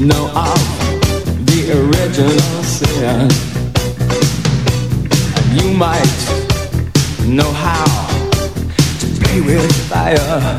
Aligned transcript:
know 0.00 0.30
of 0.34 0.60
the 1.44 1.72
original 1.72 2.62
sin. 2.62 3.28
You 5.52 5.76
might 5.76 6.20
know 7.26 7.52
how 7.52 7.84
to 9.00 9.06
play 9.20 9.40
with 9.42 9.70
fire. 9.90 10.58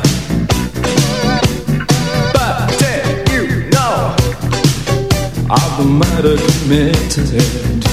But 2.32 2.78
did 2.78 3.28
you 3.30 3.68
know 3.70 4.14
of 5.50 5.76
the 5.76 5.84
murder 5.84 6.36
committed? 6.60 7.91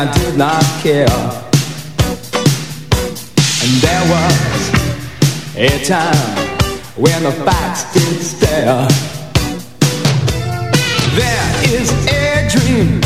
I 0.00 0.10
did 0.14 0.38
not 0.38 0.64
care. 0.80 1.04
And 3.62 3.72
there 3.84 4.04
was 4.08 4.34
a 5.56 5.84
time 5.84 6.38
when 6.96 7.22
the 7.22 7.32
facts 7.44 7.92
did 7.92 8.22
stare. 8.22 8.88
There 11.20 11.48
is 11.76 11.90
a 12.08 12.48
dream, 12.48 13.02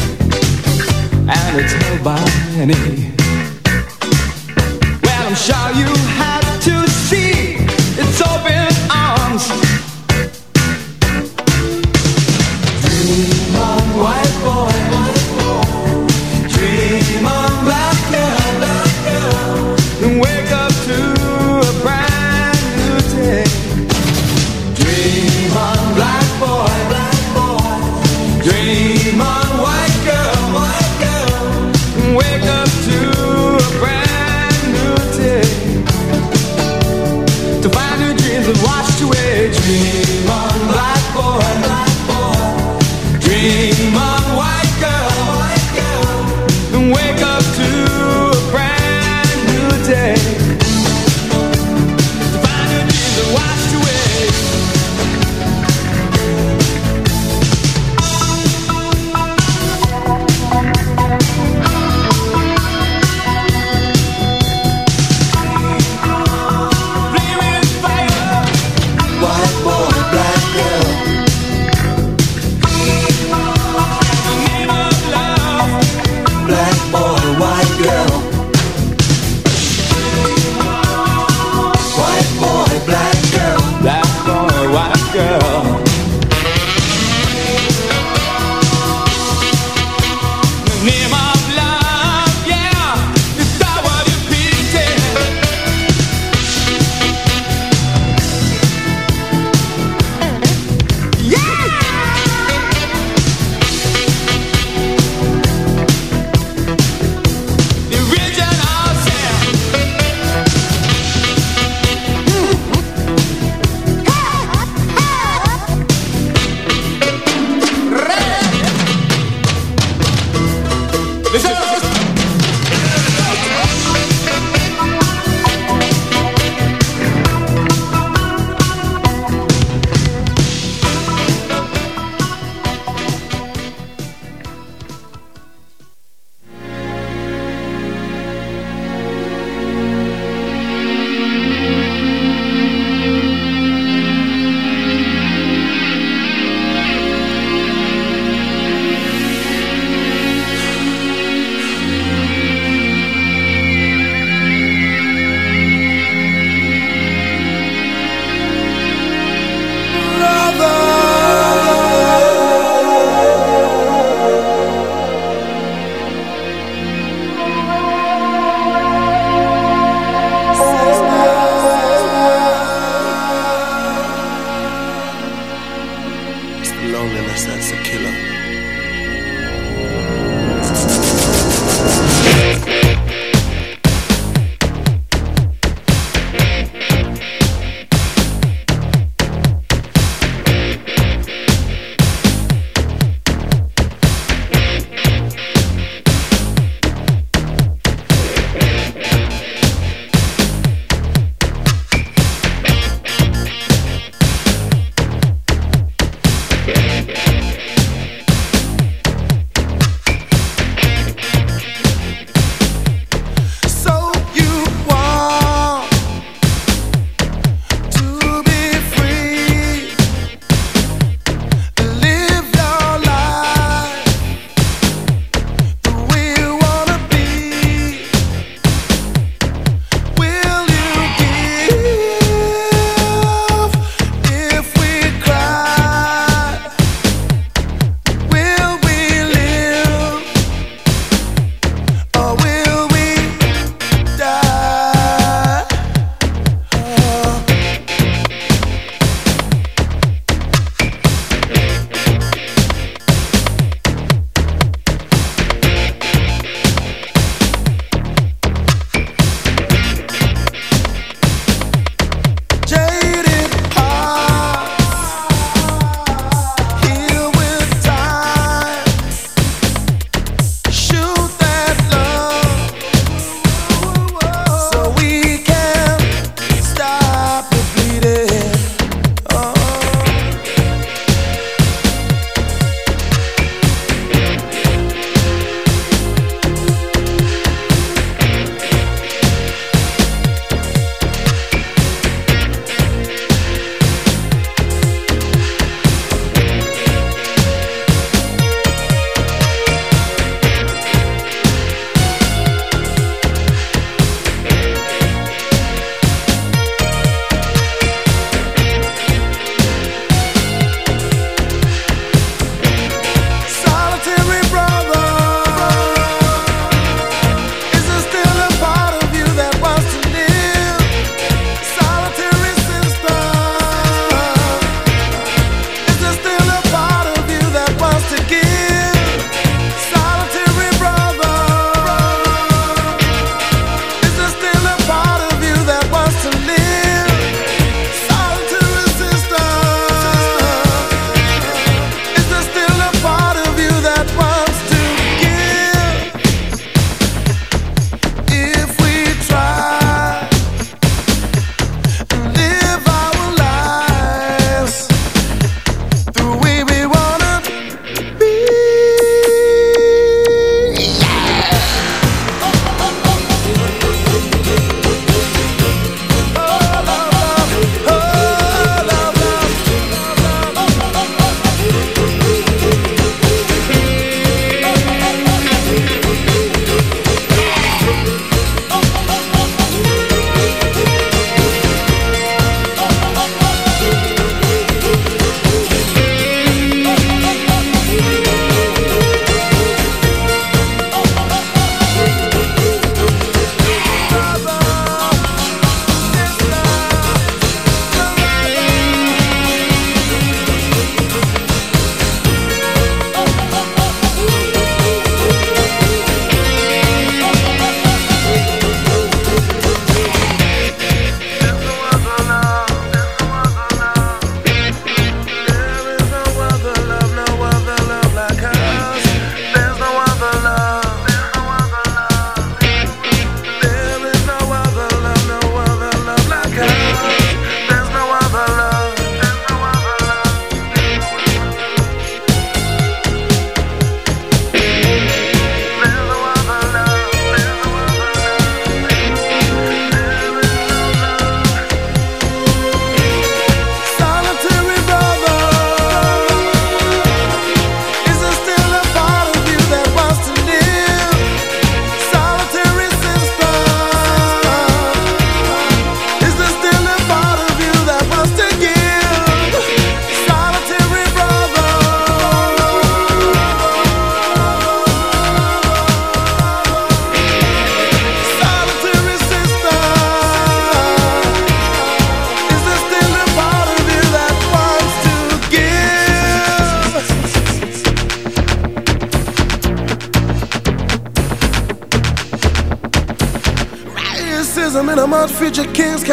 and 1.29 1.59
it's 1.59 1.73
held 1.73 2.05
by 2.05 2.23
many. 2.55 3.11
Well, 5.03 5.27
I'm 5.27 5.35
sure 5.35 5.71
you 5.75 6.04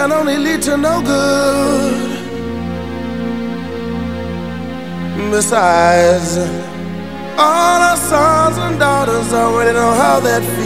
can 0.02 0.12
only 0.14 0.36
lead 0.36 0.64
to 0.64 0.76
no 0.78 1.00
good. 1.00 2.10
Besides, 5.30 6.38
all 7.38 7.80
our 7.90 7.98
sons 7.98 8.58
and 8.58 8.80
daughters 8.80 9.32
already 9.32 9.74
know 9.74 9.94
how 9.94 10.20
that 10.22 10.42
feels. 10.56 10.61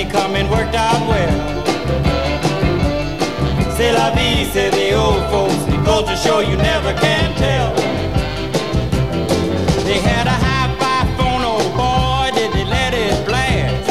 Money 0.00 0.10
coming 0.10 0.50
worked 0.50 0.74
out 0.74 1.00
well. 1.08 1.64
C'est 3.76 3.92
la 3.92 4.10
vie, 4.10 4.44
say 4.52 4.70
the 4.70 4.94
old 4.94 5.22
folks. 5.30 5.54
Goes 5.84 6.08
to 6.08 6.16
show 6.16 6.40
you 6.40 6.56
never 6.56 6.92
can 6.94 7.34
tell. 7.36 7.74
They 9.84 9.98
had 9.98 10.26
a 10.26 10.36
hi-fi 10.46 11.06
phone, 11.16 11.42
oh 11.44 11.62
boy, 11.76 12.30
did 12.38 12.52
they 12.52 12.64
let 12.64 12.94
it 12.94 13.26
blast. 13.26 13.86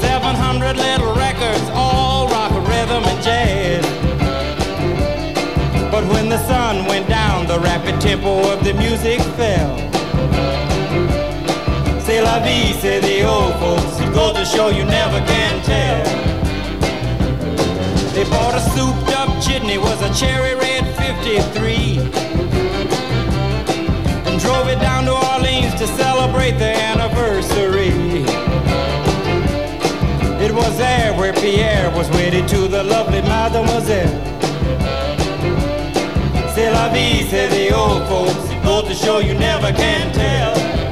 700 0.00 0.76
little 0.76 1.14
records, 1.14 1.68
all 1.74 2.28
rock, 2.28 2.52
rhythm, 2.68 3.04
and 3.04 3.22
jazz. 3.22 3.84
But 5.90 6.04
when 6.12 6.28
the 6.28 6.38
sun 6.46 6.86
went 6.86 7.08
down, 7.08 7.46
the 7.46 7.58
rapid 7.58 8.00
tempo 8.00 8.52
of 8.52 8.64
the 8.64 8.74
music 8.74 9.20
fell 9.36 9.95
vie, 12.40 12.72
say 12.80 13.00
the 13.00 13.22
old 13.22 13.54
folks. 13.60 14.00
It 14.00 14.12
goes 14.12 14.34
to 14.36 14.44
show 14.44 14.68
you 14.68 14.84
never 14.84 15.18
can 15.26 15.62
tell. 15.62 16.04
They 18.12 18.24
bought 18.24 18.54
a 18.54 18.60
souped 18.60 19.10
up 19.16 19.28
jitney, 19.42 19.78
was 19.78 20.00
a 20.02 20.12
cherry 20.14 20.54
red 20.54 20.84
53. 20.96 21.98
And 24.26 24.40
drove 24.40 24.68
it 24.68 24.80
down 24.80 25.04
to 25.04 25.12
Orleans 25.32 25.74
to 25.74 25.86
celebrate 25.86 26.58
the 26.58 26.72
anniversary. 26.90 27.92
It 30.44 30.52
was 30.52 30.76
there 30.78 31.12
where 31.14 31.32
Pierre 31.32 31.90
was 31.90 32.08
wedded 32.10 32.48
to 32.48 32.68
the 32.68 32.82
lovely 32.82 33.22
mademoiselle. 33.22 34.22
C'est 36.54 36.70
la 36.70 36.88
vie, 36.88 37.28
say 37.28 37.48
the 37.48 37.74
old 37.74 38.06
folks. 38.08 38.50
It 38.50 38.62
goes 38.64 38.88
to 38.88 38.94
show 38.94 39.18
you 39.18 39.34
never 39.34 39.72
can 39.72 40.12
tell. 40.12 40.85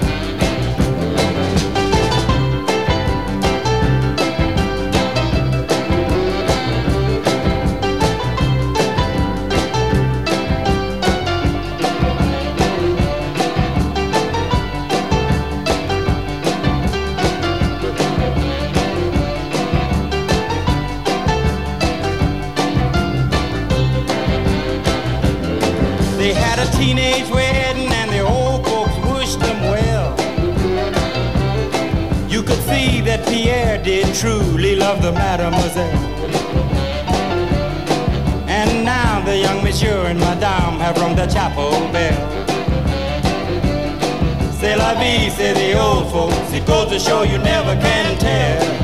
The 35.05 35.13
mademoiselle. 35.13 35.99
And 38.49 38.87
now 38.87 39.23
the 39.23 39.37
young 39.37 39.63
monsieur 39.63 40.07
and 40.07 40.19
madame 40.19 40.81
have 40.81 40.97
rung 40.97 41.15
the 41.15 41.27
chapel 41.27 41.73
bell. 41.93 42.17
C'est 44.59 44.77
la 44.77 44.95
vie, 44.95 45.29
say 45.29 45.53
the 45.53 45.79
old 45.79 46.11
folks. 46.11 46.53
It 46.55 46.65
goes 46.65 46.89
to 46.89 46.99
show 46.99 47.23
you 47.23 47.37
never 47.37 47.75
can 47.83 48.19
tell. 48.19 48.84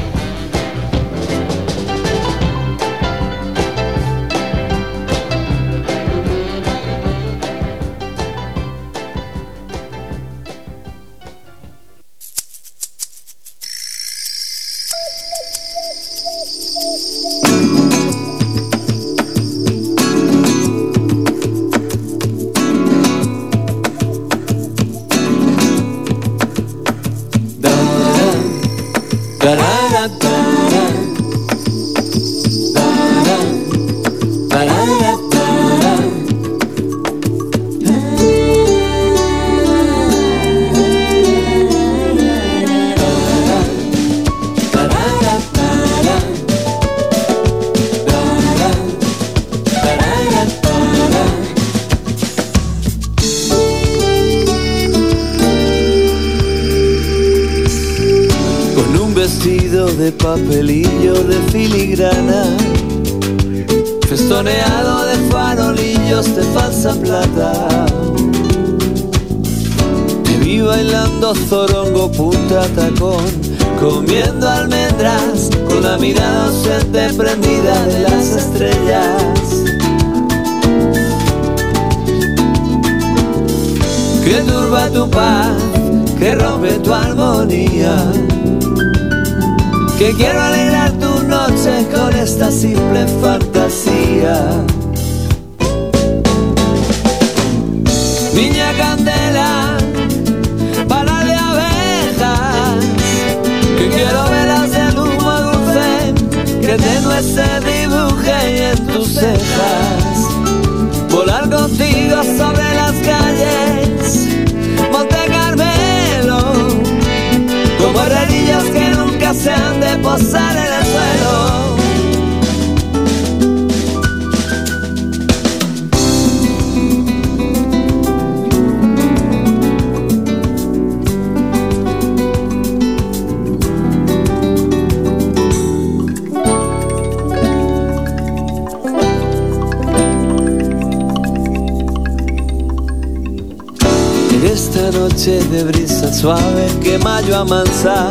que 146.83 146.99
mayo 146.99 147.37
amansa. 147.37 148.11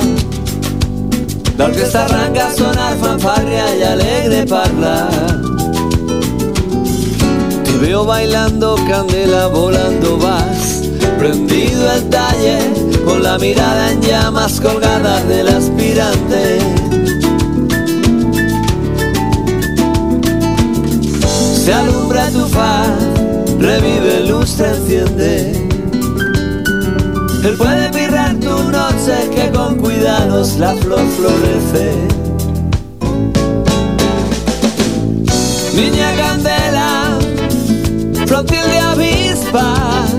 L'orquestra 1.58 2.06
arranca 2.06 2.48
a 2.48 2.56
sonar 2.56 2.98
fanfarria 2.98 3.76
y 3.76 3.84
alegre 3.84 4.46
parla. 4.46 5.10
Te 7.66 7.78
veo 7.82 8.06
bailando 8.06 8.76
candela, 8.88 9.48
volando 9.48 10.18
vas, 10.18 10.84
prendido 11.18 11.92
el 11.92 12.10
talle, 12.10 12.60
con 13.06 13.24
la 13.24 13.38
mirada 13.38 13.92
en 13.92 14.02
llamas 14.02 14.62
colgada 14.62 15.22
del 15.26 15.48
aspirante. 15.50 16.60
Se 21.66 21.74
alumbra 21.74 22.30
tu 22.30 22.46
faz, 22.48 22.88
revive 23.60 24.28
luz, 24.28 24.56
te 24.56 24.66
enciende. 24.66 25.70
Él 27.44 27.56
puede 27.58 27.90
aún 28.60 28.72
no 28.72 28.90
sé 28.92 29.30
que 29.34 29.50
con 29.52 29.78
cuidados 29.78 30.58
la 30.58 30.74
flor 30.76 31.06
florece. 31.18 31.94
Niña 35.74 36.16
candela, 36.16 37.18
flotil 38.26 38.64
de 38.72 38.80
avispas, 38.80 40.12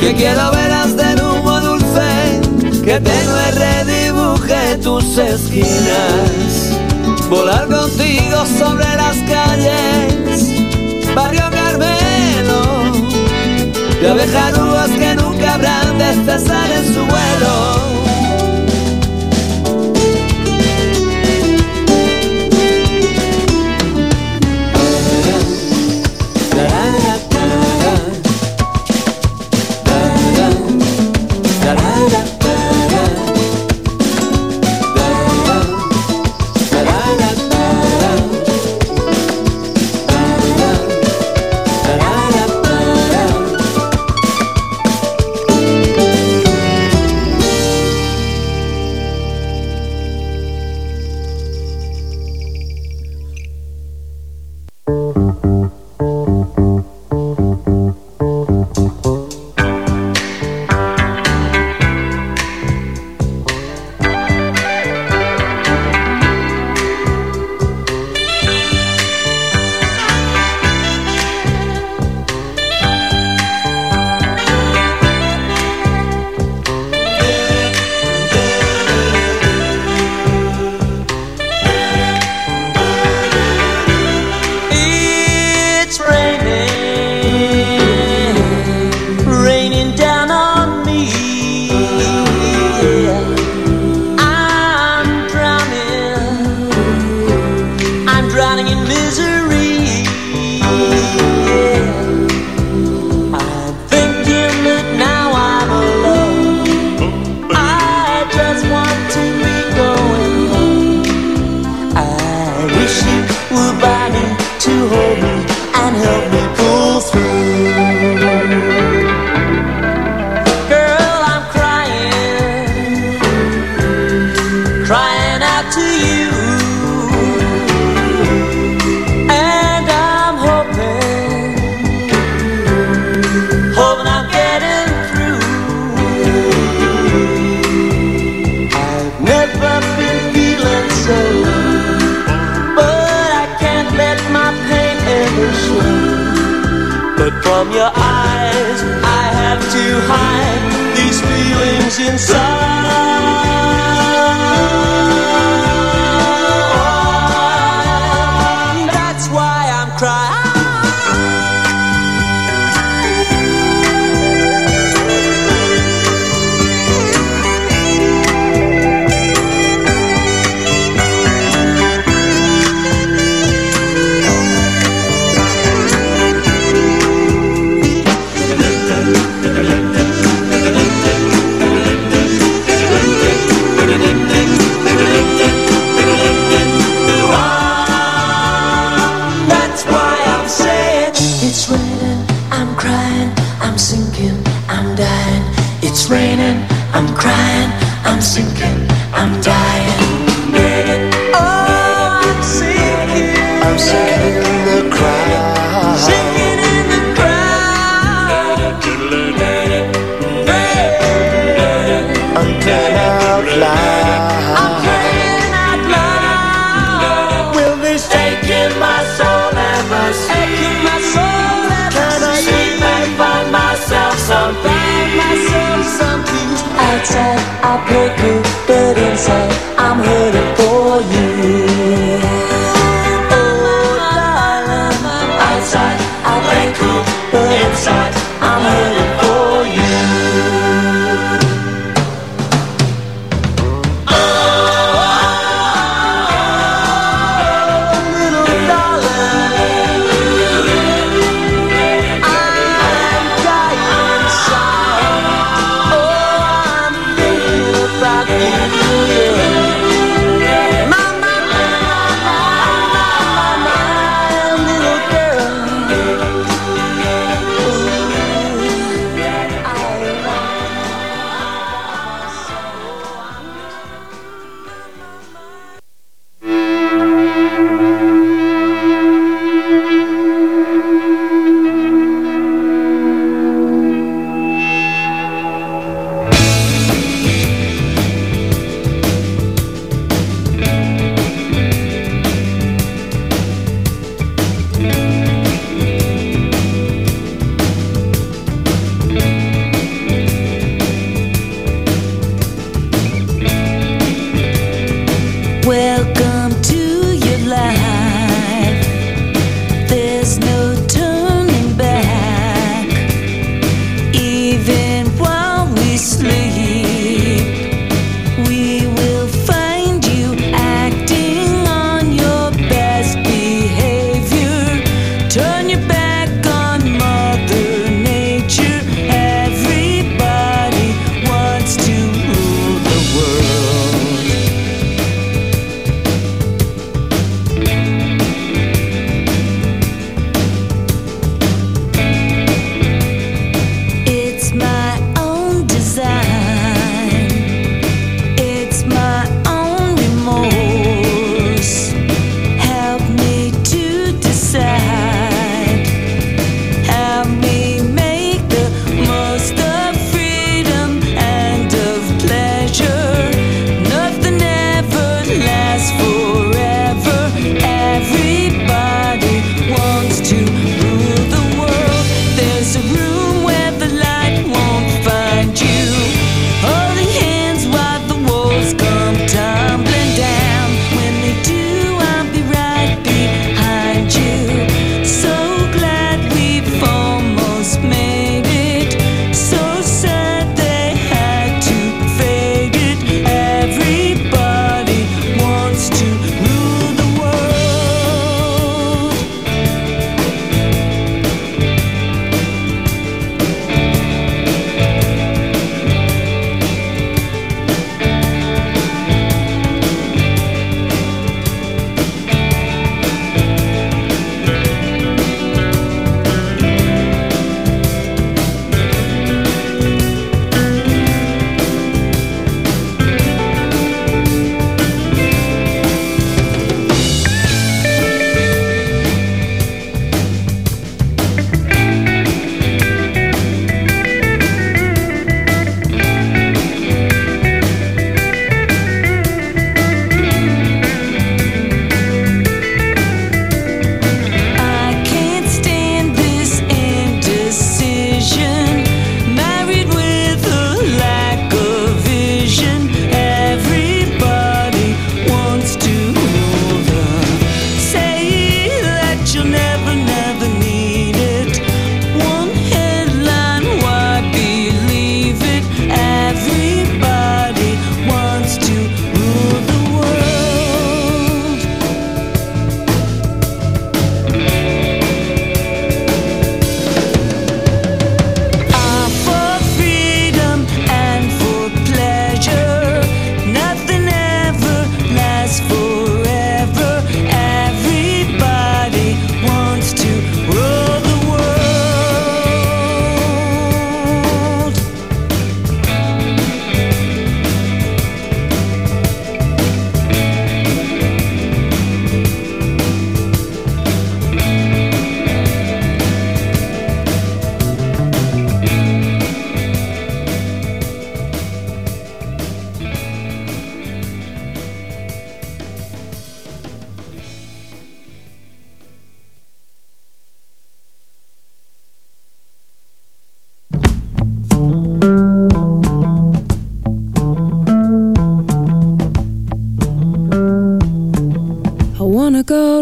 que 0.00 0.14
quiero 0.14 0.50
veras 0.52 0.96
de 0.96 1.22
humo 1.22 1.60
dulce, 1.60 2.40
que 2.84 3.00
te 3.00 3.00
tenue 3.00 3.50
redibuje 3.52 4.76
tus 4.82 5.18
esquinas. 5.18 6.78
Volar 7.28 7.66
contigo 7.68 8.44
sobre 8.58 8.86
las 8.96 9.16
calles, 9.28 10.48
barrio 11.14 11.44
Carmelo, 11.50 12.92
de 14.00 14.10
abejas 14.10 14.90
que 14.98 15.14
no 15.14 15.23
grande 15.64 16.04
en 16.76 16.94
su 16.94 17.06
vuelo. 17.06 18.13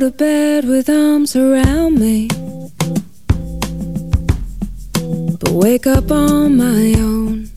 To 0.03 0.11
bed 0.11 0.65
with 0.65 0.88
arms 0.88 1.37
around 1.37 2.01
me. 2.01 2.27
But 5.38 5.51
wake 5.51 5.87
up 5.87 6.11
on 6.11 6.57
my 6.57 6.93
own. 6.99 7.49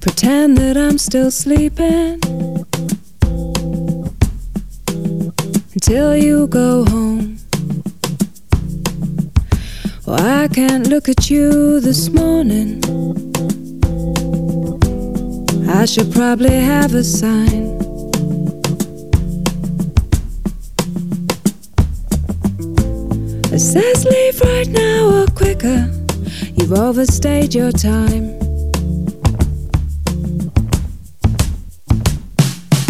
Pretend 0.00 0.56
that 0.58 0.76
I'm 0.76 0.98
still 0.98 1.32
sleeping 1.32 2.20
until 5.72 6.16
you 6.16 6.46
go 6.46 6.84
home. 6.84 7.38
Well, 10.06 10.22
I 10.22 10.46
can't 10.46 10.86
look 10.86 11.08
at 11.08 11.28
you 11.28 11.80
this 11.80 12.08
morning. 12.08 12.80
I 15.68 15.86
should 15.86 16.12
probably 16.12 16.54
have 16.54 16.94
a 16.94 17.02
sign. 17.02 17.63
Quicker. 25.44 25.90
You've 26.56 26.72
overstayed 26.72 27.54
your 27.54 27.70
time. 27.70 28.24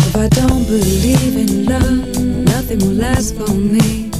If 0.07 0.15
I 0.17 0.29
don't 0.29 0.65
believe 0.65 1.35
in 1.45 1.67
love, 1.67 2.17
nothing 2.55 2.79
will 2.79 2.99
last 3.07 3.35
for 3.35 3.53
me. 3.53 4.11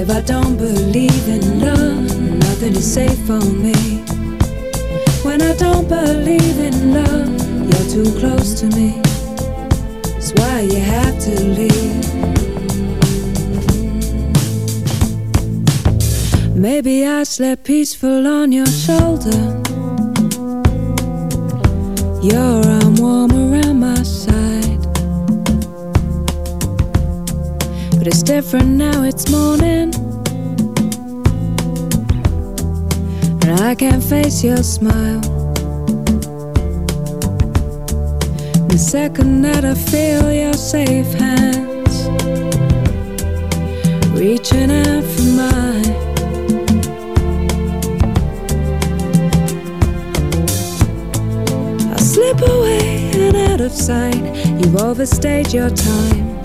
If 0.00 0.08
I 0.10 0.20
don't 0.20 0.56
believe 0.56 1.26
in 1.36 1.60
love, 1.60 2.06
nothing 2.46 2.74
is 2.76 2.86
safe 2.94 3.18
for 3.26 3.42
me. 3.64 3.74
When 5.26 5.42
I 5.42 5.54
don't 5.56 5.88
believe 5.88 6.58
in 6.70 6.76
love, 6.98 7.30
you're 7.68 7.88
too 7.94 8.10
close 8.20 8.60
to 8.60 8.66
me. 8.76 8.90
That's 10.12 10.32
why 10.34 10.60
you 10.60 10.78
have 10.78 11.18
to 11.26 11.34
leave. 11.58 12.07
Maybe 16.80 17.04
I 17.04 17.24
slept 17.24 17.64
peaceful 17.64 18.24
on 18.28 18.52
your 18.52 18.66
shoulder. 18.66 19.40
Your 22.22 22.64
arm 22.76 22.94
warm 22.94 23.32
around 23.32 23.80
my 23.80 24.00
side. 24.04 24.80
But 27.98 28.06
it's 28.06 28.22
different 28.22 28.68
now, 28.76 29.02
it's 29.02 29.28
morning. 29.28 29.92
And 33.42 33.60
I 33.60 33.74
can't 33.74 34.04
face 34.04 34.44
your 34.44 34.62
smile. 34.62 35.20
The 38.68 38.78
second 38.78 39.42
that 39.42 39.64
I 39.64 39.74
feel 39.74 40.32
your 40.32 40.54
safe 40.54 41.12
hands 41.14 42.06
reaching 44.16 44.70
out 44.70 45.02
for 45.02 45.22
mine. 45.24 46.07
Slip 52.28 52.50
away 52.50 53.10
and 53.14 53.36
out 53.36 53.60
of 53.60 53.72
sight. 53.72 54.22
You've 54.60 54.76
overstayed 54.76 55.52
your 55.52 55.70
time. 55.70 56.38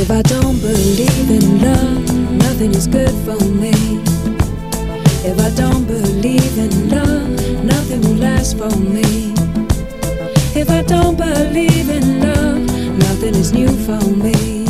If 0.00 0.10
I 0.10 0.22
don't 0.22 0.58
believe 0.60 1.30
in 1.30 1.60
love, 1.60 2.14
nothing 2.44 2.70
is 2.70 2.86
good 2.86 3.14
for 3.26 3.42
me. 3.44 3.72
If 5.30 5.38
I 5.40 5.50
don't 5.50 5.86
believe 5.86 6.56
in 6.56 6.88
love, 6.88 7.64
nothing 7.64 8.00
will 8.02 8.20
last 8.28 8.56
for 8.56 8.74
me. 8.78 9.34
If 10.54 10.70
I 10.70 10.82
don't 10.82 11.16
believe 11.16 11.90
in 11.90 12.20
love, 12.20 12.60
nothing 13.06 13.34
is 13.34 13.52
new 13.52 13.72
for 13.86 14.02
me. 14.24 14.64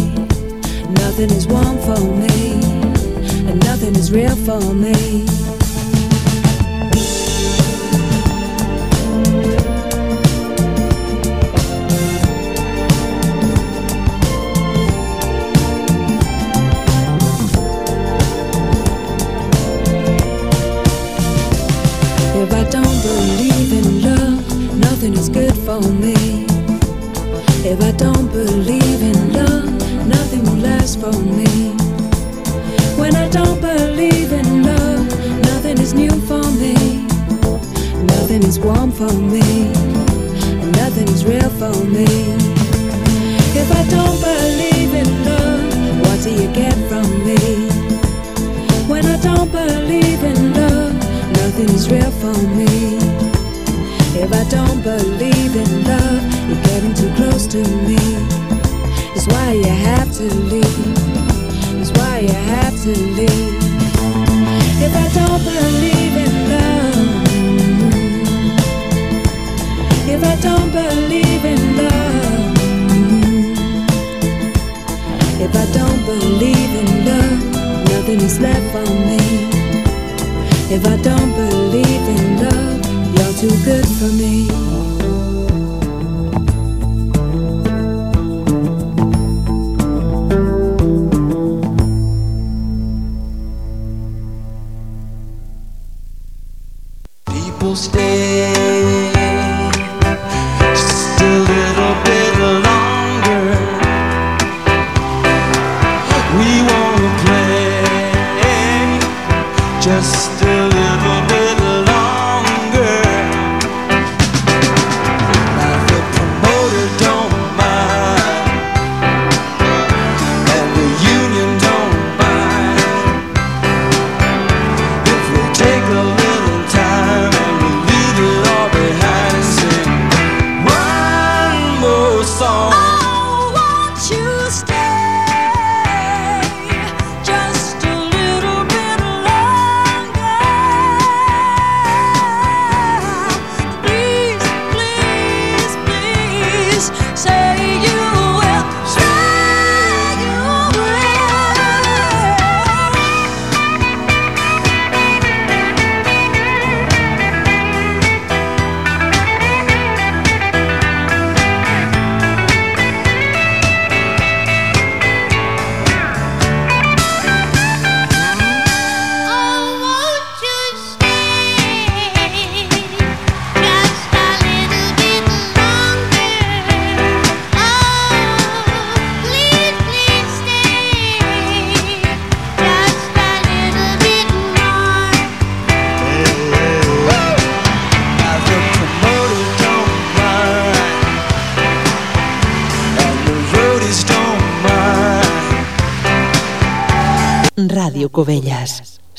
Nothing 1.03 1.31
is 1.31 1.47
warm 1.47 1.79
for 1.79 2.01
me, 2.01 2.55
and 3.49 3.63
nothing 3.65 3.95
is 3.95 4.11
real 4.11 4.37
for 4.37 4.75
me. 4.75 5.48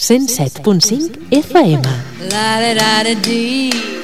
107.5 0.10 1.12
FM. 1.30 1.82
La 2.32 2.60
da 2.60 2.74
da 2.74 3.04
da 3.04 3.99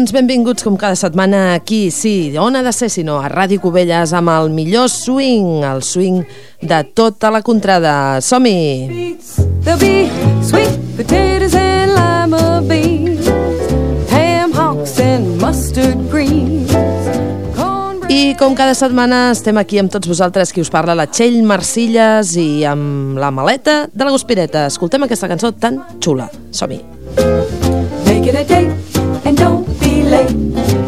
Doncs 0.00 0.14
benvinguts 0.16 0.64
com 0.64 0.78
cada 0.80 0.96
setmana 0.96 1.52
aquí, 1.52 1.90
sí, 1.92 2.32
on 2.40 2.54
ha 2.56 2.62
de 2.64 2.70
ser 2.72 2.86
si 2.88 3.02
no, 3.04 3.18
a 3.20 3.28
Ràdio 3.28 3.60
Cubelles 3.60 4.14
amb 4.16 4.32
el 4.32 4.48
millor 4.48 4.86
swing, 4.88 5.60
el 5.60 5.82
swing 5.84 6.22
de 6.64 6.78
tota 6.96 7.28
la 7.28 7.42
contrada. 7.44 8.22
Som-hi! 8.24 8.88
I 18.08 18.22
com 18.40 18.56
cada 18.56 18.72
setmana 18.72 19.20
estem 19.34 19.60
aquí 19.60 19.84
amb 19.84 19.92
tots 19.92 20.08
vosaltres, 20.08 20.54
qui 20.56 20.64
us 20.64 20.72
parla, 20.72 20.96
la 20.96 21.10
Txell 21.12 21.42
Marcilles 21.44 22.32
i 22.40 22.64
amb 22.64 23.20
la 23.20 23.28
maleta 23.28 23.82
de 23.92 24.08
la 24.08 24.16
Guspireta. 24.16 24.64
Escoltem 24.72 25.04
aquesta 25.04 25.28
cançó 25.28 25.52
tan 25.52 25.76
xula. 26.00 26.32
Som-hi! 26.56 26.80
Make 28.08 28.32
it 28.32 28.40
a 28.40 28.48
date 28.48 28.72
and 29.26 29.36
don't 29.36 29.68
be 29.78 29.89
late. 30.10 30.30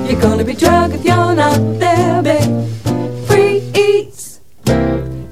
You're 0.09 0.21
gonna 0.21 0.45
be 0.45 0.55
drunk 0.55 0.95
if 0.95 1.05
you're 1.05 1.35
not 1.35 1.59
there, 1.79 2.23
babe. 2.23 2.67
Free 3.27 3.63
eats 3.75 4.41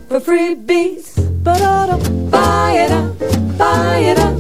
for 0.09 0.21
free 0.21 0.55
beats. 0.55 1.19
But 1.43 1.61
I 1.63 1.87
don't 1.87 2.31
buy 2.31 2.73
it 2.85 2.91
up, 2.91 3.19
buy 3.59 3.97
it 4.11 4.19
up, 4.19 4.37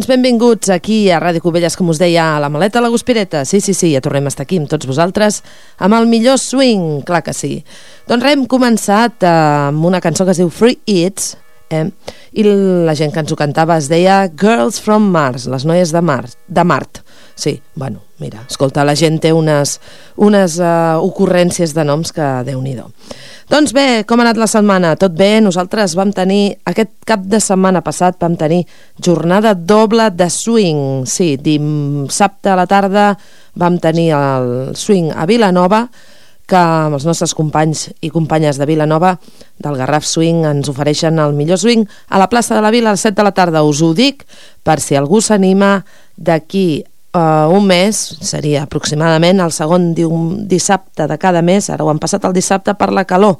Doncs 0.00 0.08
benvinguts 0.08 0.70
aquí 0.72 1.10
a 1.12 1.18
Ràdio 1.20 1.42
Cubelles, 1.44 1.74
com 1.76 1.90
us 1.92 1.98
deia, 2.00 2.22
a 2.32 2.38
la 2.40 2.48
maleta 2.48 2.78
a 2.78 2.80
la 2.80 2.88
Guspireta. 2.88 3.42
Sí, 3.44 3.58
sí, 3.60 3.74
sí, 3.76 3.90
ja 3.92 4.00
tornem 4.00 4.24
a 4.24 4.30
estar 4.32 4.46
aquí 4.46 4.56
amb 4.56 4.70
tots 4.72 4.88
vosaltres, 4.88 5.42
amb 5.76 5.92
el 5.98 6.06
millor 6.08 6.38
swing, 6.40 7.02
clar 7.04 7.20
que 7.26 7.34
sí. 7.36 7.50
Doncs 8.08 8.24
res, 8.24 8.32
hem 8.32 8.46
començat 8.48 9.20
eh, 9.20 9.34
amb 9.68 9.84
una 9.84 10.00
cançó 10.00 10.24
que 10.24 10.32
es 10.32 10.40
diu 10.40 10.48
Free 10.48 10.80
Eats, 10.88 11.34
eh? 11.68 11.82
i 12.32 12.46
la 12.48 12.96
gent 12.96 13.12
que 13.12 13.20
ens 13.20 13.36
ho 13.36 13.36
cantava 13.36 13.76
es 13.76 13.90
deia 13.92 14.22
Girls 14.40 14.80
from 14.80 15.12
Mars, 15.12 15.44
les 15.52 15.68
noies 15.68 15.92
de, 15.92 16.00
Mar 16.00 16.22
de 16.48 16.64
Mart. 16.64 17.02
Sí, 17.36 17.58
bueno, 17.74 18.00
mira, 18.20 18.44
escolta, 18.48 18.84
la 18.84 18.94
gent 18.94 19.18
té 19.22 19.32
unes, 19.34 19.78
unes 20.20 20.58
uh, 20.60 21.00
ocurrències 21.02 21.74
de 21.76 21.84
noms 21.88 22.12
que 22.14 22.28
déu 22.46 22.60
nhi 22.62 22.76
Doncs 23.50 23.72
bé, 23.74 24.04
com 24.06 24.20
ha 24.20 24.22
anat 24.28 24.38
la 24.38 24.46
setmana? 24.46 24.92
Tot 24.94 25.16
bé? 25.18 25.40
Nosaltres 25.42 25.96
vam 25.98 26.12
tenir, 26.14 26.54
aquest 26.70 26.92
cap 27.08 27.24
de 27.26 27.40
setmana 27.42 27.82
passat, 27.82 28.14
vam 28.20 28.36
tenir 28.38 28.62
jornada 29.02 29.56
doble 29.58 30.06
de 30.14 30.28
swing. 30.30 31.02
Sí, 31.10 31.34
dissabte 31.34 32.52
a 32.52 32.56
la 32.60 32.68
tarda 32.70 33.16
vam 33.58 33.80
tenir 33.82 34.12
el 34.14 34.76
swing 34.78 35.10
a 35.10 35.26
Vilanova, 35.26 35.88
que 36.50 36.58
amb 36.58 36.98
els 36.98 37.06
nostres 37.06 37.34
companys 37.38 37.88
i 38.02 38.10
companyes 38.10 38.58
de 38.58 38.66
Vilanova 38.66 39.14
del 39.62 39.78
Garraf 39.78 40.06
Swing 40.06 40.46
ens 40.48 40.70
ofereixen 40.72 41.20
el 41.22 41.34
millor 41.38 41.60
swing 41.62 41.86
a 42.08 42.18
la 42.18 42.28
plaça 42.30 42.56
de 42.56 42.62
la 42.64 42.72
Vila 42.74 42.90
a 42.90 42.96
les 42.96 43.06
7 43.06 43.16
de 43.18 43.26
la 43.26 43.34
tarda. 43.36 43.62
Us 43.62 43.82
ho 43.82 43.92
dic 43.94 44.24
per 44.66 44.80
si 44.82 44.98
algú 44.98 45.22
s'anima 45.22 45.84
d'aquí 46.16 46.82
uh, 47.14 47.48
un 47.52 47.66
mes, 47.66 47.96
seria 48.20 48.64
aproximadament 48.66 49.40
el 49.40 49.54
segon 49.54 49.92
dissabte 50.48 51.06
de 51.10 51.18
cada 51.18 51.42
mes, 51.42 51.70
ara 51.70 51.84
ho 51.84 51.90
han 51.90 52.02
passat 52.02 52.24
el 52.28 52.36
dissabte 52.36 52.74
per 52.78 52.90
la 52.94 53.06
calor, 53.08 53.38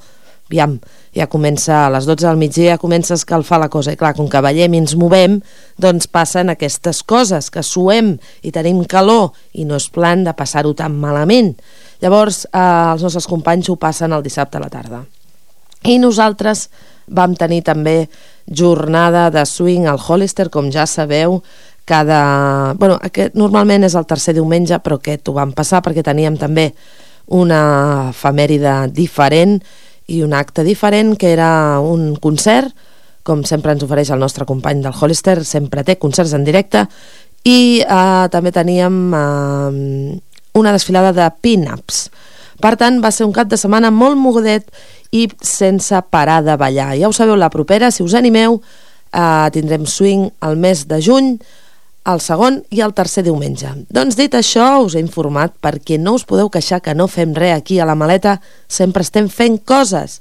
aviam, 0.51 0.81
ja 1.15 1.29
comença 1.31 1.85
a 1.85 1.91
les 1.95 2.07
12 2.09 2.27
del 2.27 2.39
migdia, 2.41 2.75
ja 2.75 2.83
comença 2.83 3.15
a 3.15 3.21
escalfar 3.21 3.61
la 3.63 3.69
cosa, 3.71 3.95
i 3.95 3.99
clar, 3.99 4.17
com 4.19 4.27
que 4.29 4.43
ballem 4.43 4.75
i 4.75 4.81
ens 4.83 4.97
movem, 4.99 5.39
doncs 5.79 6.11
passen 6.11 6.51
aquestes 6.51 7.05
coses, 7.07 7.53
que 7.55 7.63
suem 7.63 8.17
i 8.43 8.51
tenim 8.51 8.83
calor, 8.91 9.31
i 9.55 9.65
no 9.65 9.79
és 9.79 9.87
plan 9.95 10.25
de 10.27 10.35
passar-ho 10.35 10.75
tan 10.75 10.99
malament. 10.99 11.55
Llavors, 12.03 12.47
eh, 12.51 12.59
els 12.59 13.07
nostres 13.07 13.31
companys 13.31 13.71
ho 13.71 13.77
passen 13.79 14.13
el 14.13 14.27
dissabte 14.27 14.59
a 14.59 14.65
la 14.65 14.73
tarda. 14.73 15.05
I 15.87 15.99
nosaltres 16.03 16.69
vam 17.07 17.35
tenir 17.39 17.63
també 17.67 18.09
jornada 18.47 19.31
de 19.31 19.45
swing 19.47 19.87
al 19.87 20.01
Hollister, 20.03 20.49
com 20.51 20.71
ja 20.71 20.87
sabeu, 20.87 21.41
cada... 21.91 22.75
Bueno, 22.79 22.99
aquest 23.03 23.35
normalment 23.39 23.85
és 23.89 23.97
el 23.99 24.07
tercer 24.07 24.37
diumenge, 24.37 24.79
però 24.85 25.01
aquest 25.01 25.29
ho 25.29 25.35
vam 25.37 25.55
passar 25.57 25.83
perquè 25.83 26.05
teníem 26.07 26.39
també 26.39 26.71
una 27.35 28.11
efemèride 28.11 28.75
diferent 28.95 29.59
i 30.11 30.23
un 30.27 30.35
acte 30.35 30.65
diferent, 30.67 31.17
que 31.19 31.33
era 31.35 31.81
un 31.83 32.15
concert, 32.23 32.71
com 33.27 33.45
sempre 33.47 33.75
ens 33.75 33.85
ofereix 33.87 34.11
el 34.11 34.23
nostre 34.23 34.47
company 34.47 34.83
del 34.83 34.97
Hollister, 34.97 35.39
sempre 35.47 35.85
té 35.87 35.99
concerts 36.03 36.35
en 36.35 36.47
directe, 36.47 36.87
i 37.47 37.81
eh, 37.83 38.27
també 38.33 38.53
teníem 38.53 38.99
eh, 39.15 40.19
una 40.59 40.75
desfilada 40.75 41.13
de 41.17 41.29
pin-ups. 41.43 42.09
Per 42.61 42.75
tant, 42.77 42.99
va 43.01 43.13
ser 43.15 43.25
un 43.25 43.33
cap 43.33 43.49
de 43.49 43.57
setmana 43.61 43.93
molt 43.95 44.19
mogudet 44.21 44.67
i 45.17 45.29
sense 45.43 45.97
parar 46.13 46.43
de 46.45 46.59
ballar. 46.61 46.93
Ja 46.99 47.09
ho 47.09 47.15
sabeu, 47.17 47.39
la 47.39 47.51
propera, 47.53 47.91
si 47.95 48.03
us 48.03 48.19
animeu, 48.19 48.61
eh, 49.15 49.49
tindrem 49.55 49.87
swing 49.87 50.29
el 50.47 50.59
mes 50.61 50.87
de 50.91 51.01
juny, 51.03 51.37
el 52.09 52.21
segon 52.25 52.61
i 52.73 52.81
el 52.81 52.95
tercer 52.97 53.25
diumenge. 53.27 53.73
Doncs 53.93 54.17
dit 54.19 54.35
això, 54.35 54.81
us 54.85 54.97
he 54.97 55.03
informat 55.03 55.53
perquè 55.63 55.99
no 56.01 56.17
us 56.17 56.25
podeu 56.29 56.51
queixar 56.53 56.81
que 56.85 56.95
no 56.97 57.09
fem 57.11 57.35
res 57.37 57.59
aquí 57.59 57.81
a 57.81 57.89
la 57.89 57.99
maleta, 57.99 58.39
sempre 58.69 59.05
estem 59.05 59.29
fent 59.29 59.61
coses. 59.69 60.21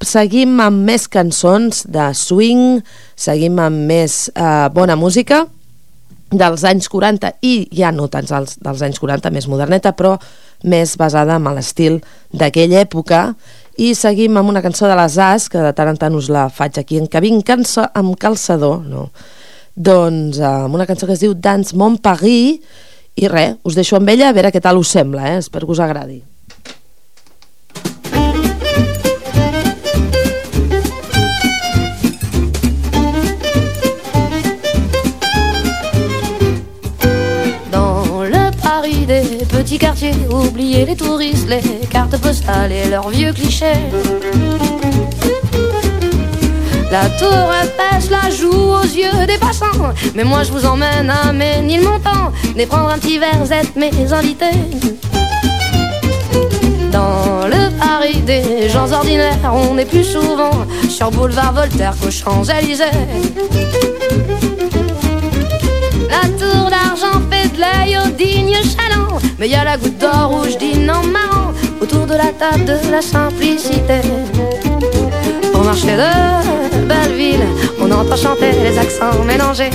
Seguim 0.00 0.60
amb 0.64 0.86
més 0.86 1.08
cançons 1.12 1.84
de 1.90 2.10
swing, 2.16 2.80
seguim 3.16 3.58
amb 3.60 3.88
més 3.90 4.28
eh, 4.32 4.68
bona 4.72 4.96
música 4.96 5.44
dels 6.30 6.62
anys 6.64 6.86
40 6.88 7.32
i 7.42 7.54
ja 7.74 7.90
no 7.92 8.06
tants 8.08 8.30
els, 8.32 8.54
dels 8.62 8.84
anys 8.86 9.00
40, 9.02 9.32
més 9.34 9.48
moderneta, 9.50 9.92
però 9.98 10.14
més 10.62 10.94
basada 10.96 11.36
en 11.36 11.50
l'estil 11.56 11.98
d'aquella 12.30 12.80
època 12.84 13.34
i 13.80 13.94
seguim 13.98 14.36
amb 14.38 14.52
una 14.52 14.62
cançó 14.62 14.88
de 14.88 14.96
les 14.96 15.18
As, 15.18 15.48
que 15.50 15.58
de 15.58 15.72
tant 15.76 15.90
en 15.90 15.98
tant 15.98 16.14
us 16.14 16.30
la 16.30 16.48
faig 16.52 16.78
aquí 16.78 17.00
en 17.00 17.08
que 17.10 17.20
vinc 17.20 17.50
amb 17.50 18.16
calçador, 18.20 18.80
no? 18.86 19.10
Doncs 19.76 20.38
eh, 20.40 20.46
amb 20.46 20.74
una 20.74 20.86
cançó 20.86 21.06
que 21.06 21.14
es 21.14 21.22
diu 21.22 21.34
Dance 21.34 21.76
Mon 21.76 21.98
Paris 21.98 22.58
i 23.20 23.28
res, 23.28 23.56
us 23.64 23.76
deixo 23.76 23.98
amb 23.98 24.08
ella 24.10 24.30
a 24.30 24.34
veure 24.34 24.50
què 24.52 24.62
tal 24.62 24.78
us 24.80 24.90
sembla, 24.94 25.34
eh? 25.34 25.38
espero 25.38 25.66
que 25.66 25.72
us 25.72 25.80
agradi. 25.80 26.22
Dans 37.70 38.24
le 38.24 38.50
Paris 38.62 39.06
des 39.06 39.44
petits 39.44 39.78
quartiers, 39.78 40.14
oubliez 40.30 40.86
les 40.86 40.96
touristes, 40.96 41.48
les 41.48 41.62
cartes 41.90 42.18
postales 42.20 42.72
et 42.72 42.88
leurs 42.88 43.10
vieux 43.10 43.32
clichés. 43.32 43.90
La 46.90 47.08
tour 47.10 47.52
Eiffel 47.62 48.10
la 48.10 48.30
joue 48.30 48.50
aux 48.50 48.82
yeux 48.82 49.26
des 49.28 49.38
passants, 49.38 49.94
mais 50.16 50.24
moi 50.24 50.42
je 50.42 50.50
vous 50.50 50.66
emmène 50.66 51.08
à 51.08 51.32
Ménilmontant, 51.32 52.32
venez 52.52 52.66
prendre 52.66 52.88
un 52.88 52.98
petit 52.98 53.16
verre, 53.18 53.38
vous 53.40 53.52
êtes 53.52 53.76
mes 53.76 54.12
invités. 54.12 54.50
Dans 56.90 57.46
le 57.46 57.70
Paris 57.78 58.20
des 58.22 58.68
gens 58.68 58.90
ordinaires, 58.90 59.38
on 59.52 59.78
est 59.78 59.84
plus 59.84 60.02
souvent 60.02 60.50
sur 60.88 61.12
boulevard 61.12 61.52
Voltaire 61.52 61.94
qu'aux 62.02 62.10
Champs-Élysées. 62.10 62.84
La 66.10 66.28
tour 66.40 66.70
d'argent 66.70 67.20
fait 67.30 67.54
de 67.54 67.60
l'œil 67.60 67.98
au 67.98 68.10
digne 68.10 68.56
chaland 68.64 69.18
Mais 69.38 69.48
y 69.48 69.54
a 69.54 69.62
la 69.62 69.76
goutte 69.76 69.98
d'or 69.98 70.30
rouge 70.30 70.58
dîne 70.58 70.90
en 70.90 71.04
marrant 71.06 71.52
Autour 71.80 72.06
de 72.06 72.14
la 72.14 72.32
table 72.32 72.64
de 72.64 72.90
la 72.90 73.00
simplicité 73.00 74.00
Marché 75.70 75.96
de 75.96 76.88
Belleville. 76.88 77.46
On 77.80 77.88
entend 77.92 78.16
chanter 78.16 78.50
les 78.64 78.76
accents 78.76 79.22
mélangés. 79.24 79.70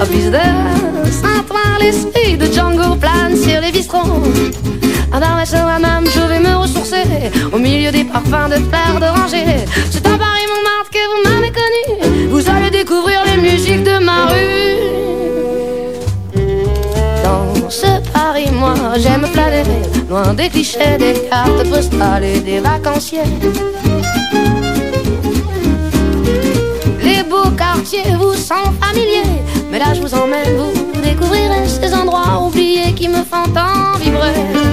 Au 0.00 0.04
de 0.04 1.10
Saint-Ouen 1.20 1.78
L'esprit 1.78 2.36
de 2.36 2.46
Django 2.46 2.96
plane 2.96 3.36
sur 3.36 3.60
les 3.60 3.70
bistrots. 3.70 4.24
À 5.12 5.20
Barbès 5.20 5.54
à 5.54 5.78
même 5.78 6.10
je 6.12 6.22
vais 6.22 6.40
me 6.40 6.56
ressourcer. 6.56 7.04
Au 7.52 7.58
milieu 7.58 7.92
des 7.92 8.02
parfums 8.02 8.48
de 8.50 8.58
fleurs 8.68 8.98
d'oranger 8.98 9.44
C'est 9.92 10.04
à 10.04 10.18
Paris 10.18 10.46
Montmartre 10.52 10.90
que 10.90 11.04
vous 11.10 11.22
m'avez 11.28 11.52
connu. 11.52 12.28
Vous 12.28 12.50
allez 12.50 12.70
découvrir 12.70 13.22
les 13.24 13.40
musiques 13.40 13.84
de 13.84 13.98
ma 14.04 14.26
rue. 14.26 14.80
Dans 17.22 17.70
ce 17.70 18.10
Paris, 18.12 18.50
moi 18.52 18.74
j'aime 18.96 19.28
planer 19.32 19.62
Loin 20.10 20.34
des 20.34 20.48
clichés, 20.48 20.96
des 20.98 21.14
cartes 21.30 21.62
postales 21.70 22.24
et 22.24 22.40
des 22.40 22.58
vacanciers 22.58 23.20
Quartiers 27.82 28.14
vous 28.16 28.34
sont 28.34 28.70
familiers 28.80 29.42
Mais 29.68 29.80
là 29.80 29.92
je 29.92 30.00
vous 30.02 30.14
emmène, 30.14 30.56
vous 30.56 31.00
découvrirez 31.02 31.66
Ces 31.66 31.92
endroits 31.92 32.40
oubliés 32.40 32.92
qui 32.94 33.08
me 33.08 33.24
font 33.24 33.50
tant 33.52 33.98
vibrer 33.98 34.71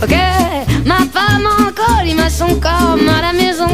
Je 0.00 0.06
croquer 0.06 0.86
ma 0.86 0.98
femme 0.98 1.44
en 1.44 1.64
col, 1.72 2.30
son 2.30 2.54
corps 2.60 2.96
à 3.18 3.22
la 3.22 3.32
maison. 3.32 3.66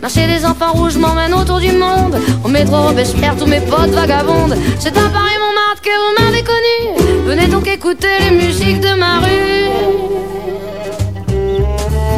Marcher 0.00 0.26
des 0.28 0.44
enfants 0.44 0.72
rouges 0.72 0.96
m'emmène 0.96 1.34
autour 1.34 1.58
du 1.58 1.72
monde. 1.72 2.16
Au 2.44 2.48
métro 2.48 2.76
Robespierre, 2.82 3.34
tous 3.36 3.46
mes 3.46 3.60
potes 3.60 3.90
vagabondes. 3.90 4.56
C'est 4.78 4.96
à 4.96 5.08
Paris 5.08 5.36
Montmartre 5.40 5.82
que 5.82 5.90
vous 5.90 6.24
m'avez 6.24 6.44
connu. 6.44 7.26
Venez 7.26 7.48
donc 7.48 7.66
écouter 7.66 8.08
les 8.20 8.36
musiques 8.36 8.80
de 8.80 8.94
ma 8.94 9.18
rue. 9.18 9.66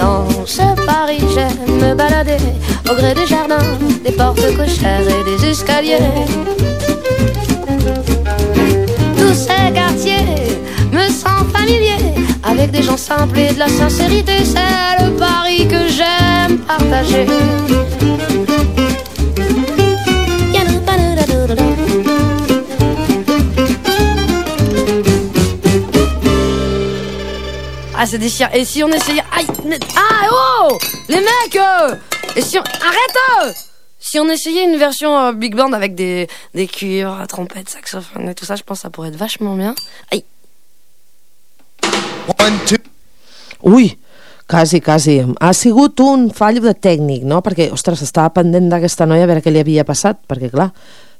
Dans 0.01 0.27
ce 0.45 0.63
Paris 0.85 1.25
j'aime 1.35 1.77
me 1.81 1.95
balader 1.95 2.37
Au 2.91 2.95
gré 2.95 3.15
des 3.15 3.27
jardins, 3.27 3.57
des 4.05 4.13
portes 4.13 4.55
cochères 4.57 5.01
et 5.01 5.25
des 5.25 5.47
escaliers 5.47 5.97
Des 12.73 12.83
gens 12.83 12.97
simples 12.97 13.39
et 13.39 13.53
de 13.55 13.59
la 13.59 13.69
sincérité 13.69 14.45
C'est 14.45 15.05
le 15.05 15.17
Paris 15.17 15.67
que 15.69 15.89
j'aime 15.89 16.59
partager 16.59 17.27
Ah 28.01 28.07
c'est 28.07 28.19
déchirant 28.19 28.51
Et 28.53 28.65
si 28.65 28.85
on 28.85 28.89
essayait 28.89 29.25
Aïe 29.37 29.47
Ah 29.97 30.29
oh 30.31 30.79
Les 31.09 31.17
mecs 31.17 31.57
euh, 31.57 31.97
Et 32.37 32.43
si 32.43 32.59
on... 32.59 32.63
Arrête 32.63 33.47
euh 33.47 33.53
si 34.01 34.19
on 34.21 34.29
essayait 34.31 34.65
une 34.65 34.77
version 34.77 35.19
euh, 35.19 35.33
big 35.33 35.57
band 35.57 35.73
avec 35.73 35.95
des, 35.95 36.29
des 36.55 36.67
cuivres, 36.69 37.27
trompettes, 37.29 37.69
saxophones 37.69 38.29
et 38.29 38.35
tout 38.35 38.45
ça, 38.45 38.55
je 38.55 38.63
pense 38.63 38.79
que 38.79 38.83
ça 38.83 38.91
pourrait 38.91 39.09
être 39.09 39.17
vachement 39.17 39.55
bien. 39.55 39.75
Aïe. 40.13 40.25
Ui, 43.69 43.89
quasi, 44.49 44.81
quasi. 44.81 45.19
Ha 45.41 45.53
sigut 45.53 46.01
un 46.01 46.29
fallo 46.31 46.63
de 46.65 46.75
tècnic, 46.75 47.25
no? 47.27 47.43
Perquè, 47.45 47.69
ostres, 47.75 48.03
estava 48.07 48.31
pendent 48.37 48.71
d'aquesta 48.71 49.07
noia 49.09 49.27
a 49.27 49.31
veure 49.31 49.43
què 49.45 49.53
li 49.53 49.63
havia 49.63 49.87
passat, 49.89 50.21
perquè, 50.31 50.51
clar, 50.53 50.71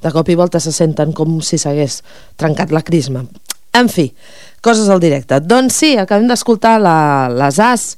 de 0.03 0.13
cop 0.15 0.29
i 0.31 0.39
volta 0.39 0.61
se 0.63 0.73
senten 0.73 1.13
com 1.17 1.41
si 1.43 1.59
s'hagués 1.59 2.03
trencat 2.39 2.73
la 2.73 2.85
crisma. 2.87 3.25
En 3.79 3.91
fi, 3.93 4.09
coses 4.65 4.89
al 4.89 5.03
directe. 5.03 5.41
Doncs 5.45 5.83
sí, 5.83 5.93
acabem 5.99 6.29
d'escoltar 6.31 6.79
les 6.81 7.59
As 7.63 7.91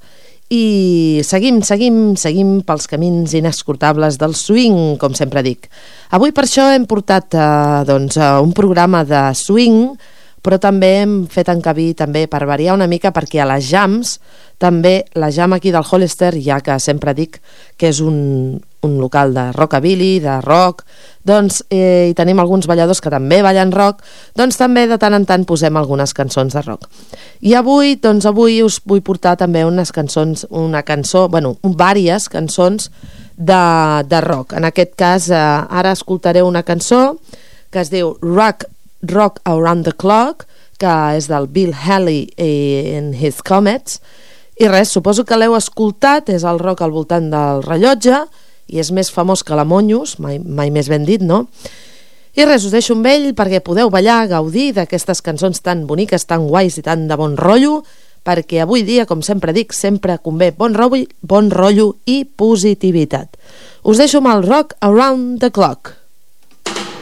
i 0.50 1.22
seguim, 1.22 1.60
seguim, 1.62 2.16
seguim 2.18 2.56
pels 2.66 2.88
camins 2.90 3.36
inescrutables 3.38 4.18
del 4.18 4.34
swing, 4.34 4.96
com 4.98 5.14
sempre 5.14 5.44
dic. 5.46 5.68
Avui 6.16 6.34
per 6.34 6.48
això 6.48 6.66
hem 6.74 6.88
portat 6.90 7.36
eh, 7.38 7.84
doncs, 7.86 8.18
eh, 8.18 8.32
un 8.42 8.50
programa 8.56 9.04
de 9.06 9.28
swing 9.38 9.94
però 10.42 10.58
també 10.60 10.94
hem 11.02 11.14
fet 11.30 11.50
encabir 11.52 11.92
també 11.98 12.26
per 12.30 12.46
variar 12.48 12.76
una 12.76 12.88
mica 12.88 13.12
perquè 13.12 13.42
a 13.42 13.48
les 13.50 13.68
jams 13.68 14.18
també 14.60 15.06
la 15.16 15.30
jam 15.32 15.54
aquí 15.56 15.72
del 15.72 15.86
Hollister, 15.88 16.34
ja 16.36 16.60
que 16.60 16.76
sempre 16.80 17.14
dic 17.16 17.38
que 17.80 17.88
és 17.88 18.00
un, 18.04 18.60
un 18.84 18.98
local 19.00 19.32
de 19.32 19.46
rockabilly, 19.56 20.18
de 20.20 20.34
rock, 20.44 20.84
doncs 21.24 21.62
eh, 21.72 22.10
hi 22.10 22.16
tenim 22.16 22.40
alguns 22.40 22.68
balladors 22.68 23.00
que 23.00 23.12
també 23.12 23.40
ballen 23.44 23.72
rock, 23.72 24.04
doncs 24.36 24.60
també 24.60 24.84
de 24.88 24.98
tant 25.00 25.16
en 25.16 25.24
tant 25.28 25.46
posem 25.48 25.76
algunes 25.80 26.12
cançons 26.16 26.52
de 26.56 26.64
rock. 26.66 26.90
I 27.40 27.56
avui, 27.56 27.96
doncs 27.96 28.28
avui 28.28 28.60
us 28.64 28.80
vull 28.84 29.00
portar 29.04 29.38
també 29.40 29.64
unes 29.64 29.92
cançons, 29.96 30.44
una 30.50 30.84
cançó, 30.84 31.26
bueno, 31.32 31.54
vàries 31.64 32.28
cançons 32.28 32.90
de, 33.36 33.62
de 34.12 34.20
rock. 34.20 34.58
En 34.60 34.68
aquest 34.68 34.92
cas, 34.92 35.30
eh, 35.32 35.40
ara 35.40 35.96
escoltaré 35.96 36.44
una 36.44 36.64
cançó 36.68 37.16
que 37.70 37.80
es 37.80 37.88
diu 37.88 38.16
Rock 38.20 38.66
Rock 39.02 39.40
Around 39.48 39.88
the 39.88 39.94
Clock, 39.96 40.46
que 40.80 40.92
és 41.16 41.28
del 41.28 41.48
Bill 41.52 41.72
Haley 41.76 42.30
in 42.40 43.12
His 43.14 43.42
Comets, 43.44 44.00
i 44.60 44.68
res, 44.68 44.92
suposo 44.92 45.24
que 45.24 45.38
l'heu 45.40 45.54
escoltat, 45.56 46.28
és 46.28 46.44
el 46.44 46.60
rock 46.60 46.82
al 46.84 46.92
voltant 46.92 47.30
del 47.32 47.62
rellotge, 47.64 48.24
i 48.68 48.80
és 48.80 48.90
més 48.92 49.10
famós 49.12 49.42
que 49.44 49.56
la 49.56 49.64
Monyos, 49.64 50.18
mai, 50.20 50.38
mai 50.38 50.72
més 50.72 50.90
ben 50.92 51.06
dit, 51.08 51.22
no? 51.24 51.46
I 52.36 52.44
res, 52.46 52.66
us 52.68 52.74
deixo 52.74 52.94
amb 52.94 53.08
ell 53.10 53.30
perquè 53.36 53.62
podeu 53.64 53.90
ballar, 53.90 54.22
gaudir 54.30 54.70
d'aquestes 54.76 55.24
cançons 55.26 55.64
tan 55.64 55.86
boniques, 55.88 56.28
tan 56.28 56.46
guais 56.48 56.76
i 56.78 56.84
tan 56.86 57.08
de 57.08 57.18
bon 57.18 57.34
rotllo, 57.40 57.80
perquè 58.24 58.60
avui 58.62 58.84
dia, 58.86 59.06
com 59.08 59.24
sempre 59.24 59.54
dic, 59.56 59.72
sempre 59.74 60.18
convé 60.22 60.52
bon 60.56 60.76
rotllo, 60.76 61.08
bon 61.24 61.50
rotllo 61.50 61.94
i 62.06 62.22
positivitat. 62.24 63.40
Us 63.82 63.98
deixo 63.98 64.20
amb 64.20 64.30
el 64.34 64.44
rock 64.46 64.76
Around 64.84 65.40
the 65.40 65.50
Clock. 65.50 65.99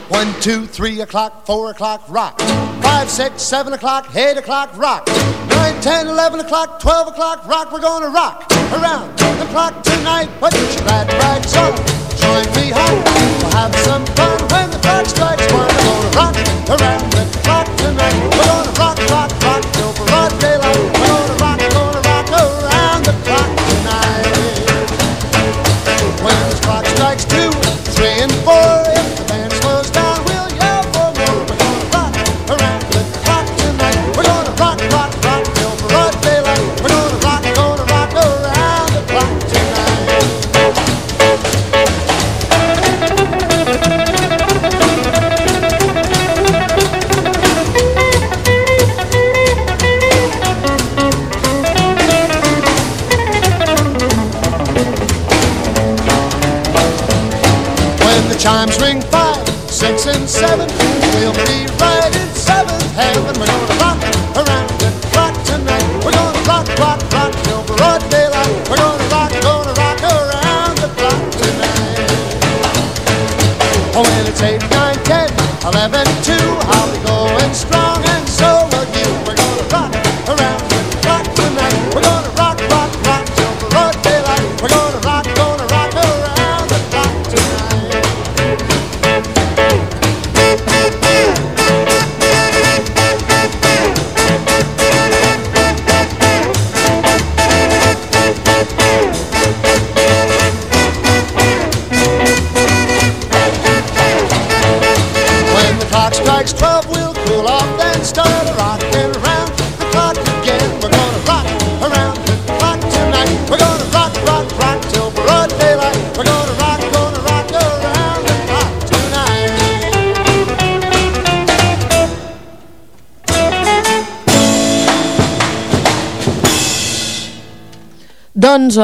One, 0.09 0.33
two, 0.41 0.65
three 0.65 1.01
o'clock, 1.01 1.45
four 1.45 1.69
o'clock, 1.69 2.01
rock. 2.09 2.41
Five, 2.81 3.09
six, 3.11 3.43
seven 3.43 3.73
o'clock, 3.73 4.09
eight 4.15 4.37
o'clock, 4.37 4.75
rock. 4.75 5.07
Nine, 5.49 5.79
ten, 5.81 6.07
eleven 6.07 6.39
o'clock, 6.39 6.79
twelve 6.81 7.07
o'clock, 7.07 7.45
rock. 7.47 7.71
We're 7.71 7.79
gonna 7.79 8.09
rock 8.09 8.51
around 8.73 9.15
the 9.17 9.45
clock 9.51 9.83
tonight. 9.83 10.27
Put 10.39 10.53
your 10.55 10.81
glad 10.81 11.07
rags 11.13 11.55
on, 11.55 11.77
join 12.17 12.45
me 12.57 12.71
home. 12.73 13.03
We'll 13.05 13.51
have 13.53 13.75
some 13.85 14.05
fun 14.17 14.41
when 14.49 14.71
the 14.71 14.79
clock 14.81 15.05
strikes 15.05 15.45
one. 15.53 15.69
We're 15.69 16.13
gonna 16.17 16.17
rock 16.17 16.81
around 16.81 17.11
the 17.13 17.39
clock 17.43 17.67
tonight. 17.77 18.17
We're 18.33 18.49
gonna 18.49 18.71
rock, 18.81 18.97
rock, 19.13 19.38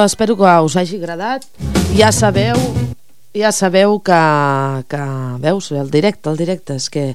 espero 0.03 0.35
que 0.35 0.51
us 0.65 0.75
hagi 0.75 0.97
agradat. 0.97 1.45
Ja 1.95 2.11
sabeu, 2.11 2.57
ja 3.35 3.51
sabeu 3.51 3.99
que, 3.99 4.21
que 4.91 5.01
veus, 5.39 5.71
el 5.71 5.91
directe, 5.91 6.29
el 6.29 6.37
directe, 6.37 6.75
és 6.75 6.89
que 6.89 7.05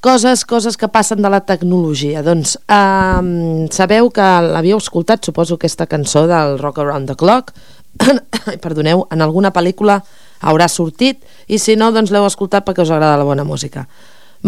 coses, 0.00 0.44
coses 0.44 0.76
que 0.76 0.88
passen 0.88 1.22
de 1.22 1.30
la 1.30 1.42
tecnologia. 1.46 2.24
Doncs 2.26 2.56
um, 2.66 3.68
sabeu 3.70 4.10
que 4.10 4.28
l'havíeu 4.48 4.80
escoltat, 4.80 5.24
suposo, 5.24 5.58
aquesta 5.60 5.86
cançó 5.86 6.26
del 6.30 6.58
Rock 6.58 6.80
Around 6.82 7.12
the 7.12 7.18
Clock, 7.20 7.52
perdoneu, 8.64 9.04
en 9.12 9.22
alguna 9.22 9.52
pel·lícula 9.54 10.00
haurà 10.40 10.70
sortit, 10.72 11.20
i 11.46 11.60
si 11.60 11.76
no, 11.76 11.92
doncs 11.92 12.10
l'heu 12.10 12.26
escoltat 12.26 12.64
perquè 12.66 12.82
us 12.82 12.90
agrada 12.90 13.20
la 13.20 13.28
bona 13.28 13.44
música. 13.44 13.86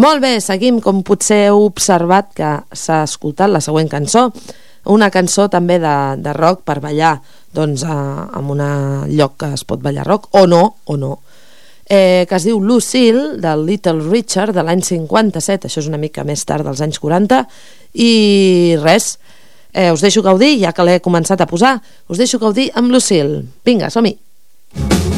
Molt 0.00 0.22
bé, 0.24 0.38
seguim, 0.40 0.80
com 0.80 1.02
potser 1.04 1.50
heu 1.50 1.66
observat 1.66 2.30
que 2.32 2.52
s'ha 2.72 3.02
escoltat 3.04 3.52
la 3.52 3.60
següent 3.60 3.90
cançó, 3.92 4.30
una 4.90 5.10
cançó 5.14 5.48
també 5.50 5.78
de, 5.82 5.96
de 6.22 6.32
rock 6.34 6.64
per 6.66 6.80
ballar 6.82 7.16
doncs, 7.54 7.84
a, 7.84 7.96
en 8.38 8.48
un 8.50 8.62
lloc 9.12 9.36
que 9.42 9.52
es 9.54 9.64
pot 9.68 9.82
ballar 9.82 10.06
rock, 10.08 10.30
o 10.38 10.46
no, 10.46 10.62
o 10.84 10.96
no, 10.96 11.18
eh, 11.86 12.24
que 12.28 12.38
es 12.38 12.48
diu 12.48 12.60
Lucille, 12.60 13.36
del 13.42 13.66
Little 13.68 14.00
Richard, 14.08 14.56
de 14.56 14.64
l'any 14.64 14.82
57, 14.86 15.68
això 15.68 15.82
és 15.82 15.90
una 15.90 16.00
mica 16.00 16.24
més 16.24 16.44
tard 16.48 16.66
dels 16.66 16.82
anys 16.84 17.00
40, 17.02 17.44
i 17.94 18.10
res, 18.82 19.16
eh, 19.72 19.90
us 19.92 20.04
deixo 20.04 20.24
gaudir, 20.24 20.56
ja 20.64 20.72
que 20.72 20.88
l'he 20.88 21.00
començat 21.04 21.40
a 21.40 21.50
posar, 21.50 21.78
us 22.08 22.20
deixo 22.20 22.40
gaudir 22.42 22.70
amb 22.74 22.92
Lucille. 22.92 23.44
Vinga, 23.64 23.92
som-hi! 23.92 24.16
Lucy, 24.72 25.11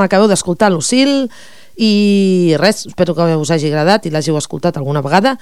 acabeu 0.00 0.30
d'escoltar 0.30 0.70
Lucille 0.72 1.28
i 1.76 2.54
res, 2.60 2.86
espero 2.86 3.14
que 3.16 3.28
us 3.36 3.52
hagi 3.52 3.70
agradat 3.70 4.06
i 4.06 4.12
l'hàgiu 4.12 4.36
escoltat 4.40 4.76
alguna 4.76 5.02
vegada. 5.04 5.36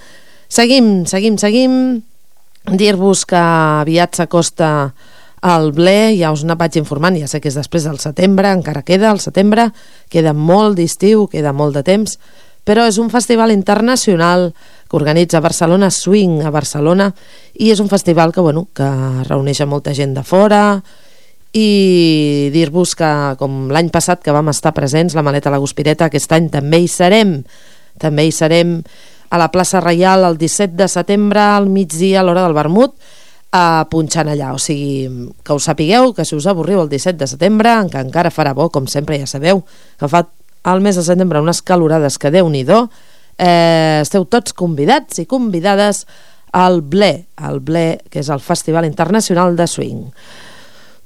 Seguim, 0.51 1.07
seguim, 1.07 1.39
seguim. 1.39 1.75
Dir-vos 2.67 3.25
que 3.25 3.39
aviat 3.39 4.19
s'acosta 4.19 4.93
el 5.41 5.71
ble, 5.73 6.13
ja 6.19 6.33
us 6.35 6.45
vaig 6.45 6.77
informant, 6.77 7.17
ja 7.17 7.29
sé 7.31 7.41
que 7.41 7.49
és 7.49 7.57
després 7.57 7.87
del 7.89 7.99
setembre, 7.99 8.51
encara 8.53 8.83
queda 8.85 9.11
el 9.11 9.21
setembre, 9.21 9.71
queda 10.13 10.35
molt 10.37 10.77
d'estiu, 10.77 11.27
queda 11.33 11.55
molt 11.57 11.79
de 11.79 11.83
temps, 11.87 12.19
però 12.65 12.85
és 12.87 12.99
un 13.01 13.09
festival 13.09 13.51
internacional 13.55 14.51
que 14.89 14.97
organitza 14.99 15.41
Barcelona 15.41 15.89
Swing 15.91 16.43
a 16.45 16.53
Barcelona 16.53 17.09
i 17.55 17.71
és 17.73 17.81
un 17.81 17.89
festival 17.89 18.35
que, 18.35 18.45
bueno, 18.45 18.67
que 18.75 18.91
reuneix 19.31 19.63
a 19.63 19.67
molta 19.71 19.95
gent 19.97 20.13
de 20.15 20.23
fora 20.27 20.83
i 21.53 22.51
dir-vos 22.55 22.95
que 22.95 23.11
com 23.41 23.69
l'any 23.75 23.91
passat 23.91 24.23
que 24.23 24.35
vam 24.35 24.53
estar 24.53 24.75
presents 24.77 25.17
la 25.19 25.25
Maleta 25.27 25.51
a 25.51 25.55
la 25.57 25.63
Guspireta, 25.63 26.07
aquest 26.07 26.31
any 26.33 26.51
també 26.53 26.79
hi 26.83 26.91
serem. 26.91 27.41
També 28.01 28.27
hi 28.27 28.35
serem 28.35 28.79
a 29.31 29.39
la 29.39 29.51
plaça 29.51 29.81
Reial 29.83 30.25
el 30.27 30.39
17 30.39 30.77
de 30.79 30.87
setembre 30.91 31.43
al 31.43 31.67
migdia 31.71 32.21
a 32.21 32.27
l'hora 32.27 32.45
del 32.47 32.55
vermut 32.55 32.95
a 33.51 33.87
punxant 33.91 34.29
allà, 34.31 34.53
o 34.55 34.61
sigui 34.63 35.09
que 35.43 35.55
us 35.57 35.67
sapigueu 35.67 36.13
que 36.15 36.25
si 36.25 36.37
us 36.37 36.47
avorriu 36.47 36.85
el 36.85 36.91
17 36.91 37.19
de 37.19 37.27
setembre 37.27 37.73
que 37.91 37.99
encara 37.99 38.31
farà 38.31 38.55
bo, 38.55 38.69
com 38.71 38.87
sempre 38.87 39.19
ja 39.19 39.27
sabeu 39.27 39.65
que 39.99 40.11
fa 40.11 40.29
al 40.63 40.83
mes 40.85 40.95
de 40.95 41.03
setembre 41.03 41.43
unes 41.43 41.63
calorades 41.67 42.19
que 42.19 42.31
déu 42.31 42.47
nhi 42.51 42.63
eh, 42.63 43.99
esteu 44.03 44.25
tots 44.25 44.53
convidats 44.53 45.19
i 45.19 45.27
convidades 45.27 46.07
al 46.53 46.83
BLE, 46.83 47.27
al 47.37 47.59
BLE 47.59 48.03
que 48.11 48.21
és 48.21 48.29
el 48.29 48.41
Festival 48.41 48.85
Internacional 48.85 49.57
de 49.57 49.67
Swing 49.67 50.07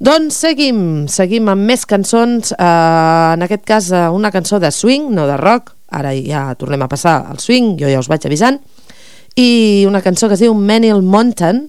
doncs 0.05 0.37
seguim, 0.45 0.81
seguim 1.09 1.49
amb 1.49 1.65
més 1.65 1.87
cançons, 1.89 2.53
eh, 2.53 3.35
en 3.35 3.45
aquest 3.47 3.65
cas 3.69 3.91
eh, 3.93 4.07
una 4.13 4.33
cançó 4.35 4.61
de 4.61 4.71
swing, 4.75 5.09
no 5.17 5.27
de 5.31 5.39
rock, 5.41 5.73
ara 5.95 6.13
ja 6.17 6.47
tornem 6.61 6.83
a 6.85 6.91
passar 6.91 7.23
al 7.31 7.41
swing, 7.41 7.79
jo 7.81 7.89
ja 7.89 8.03
us 8.03 8.11
vaig 8.11 8.27
avisant, 8.29 8.61
i 9.41 9.85
una 9.89 10.03
cançó 10.05 10.29
que 10.29 10.37
es 10.37 10.45
diu 10.45 10.55
Menil 10.55 11.01
Mountain, 11.03 11.65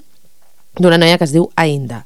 d'una 0.80 1.00
noia 1.00 1.18
que 1.18 1.28
es 1.28 1.34
diu 1.36 1.48
Ainda. 1.56 2.04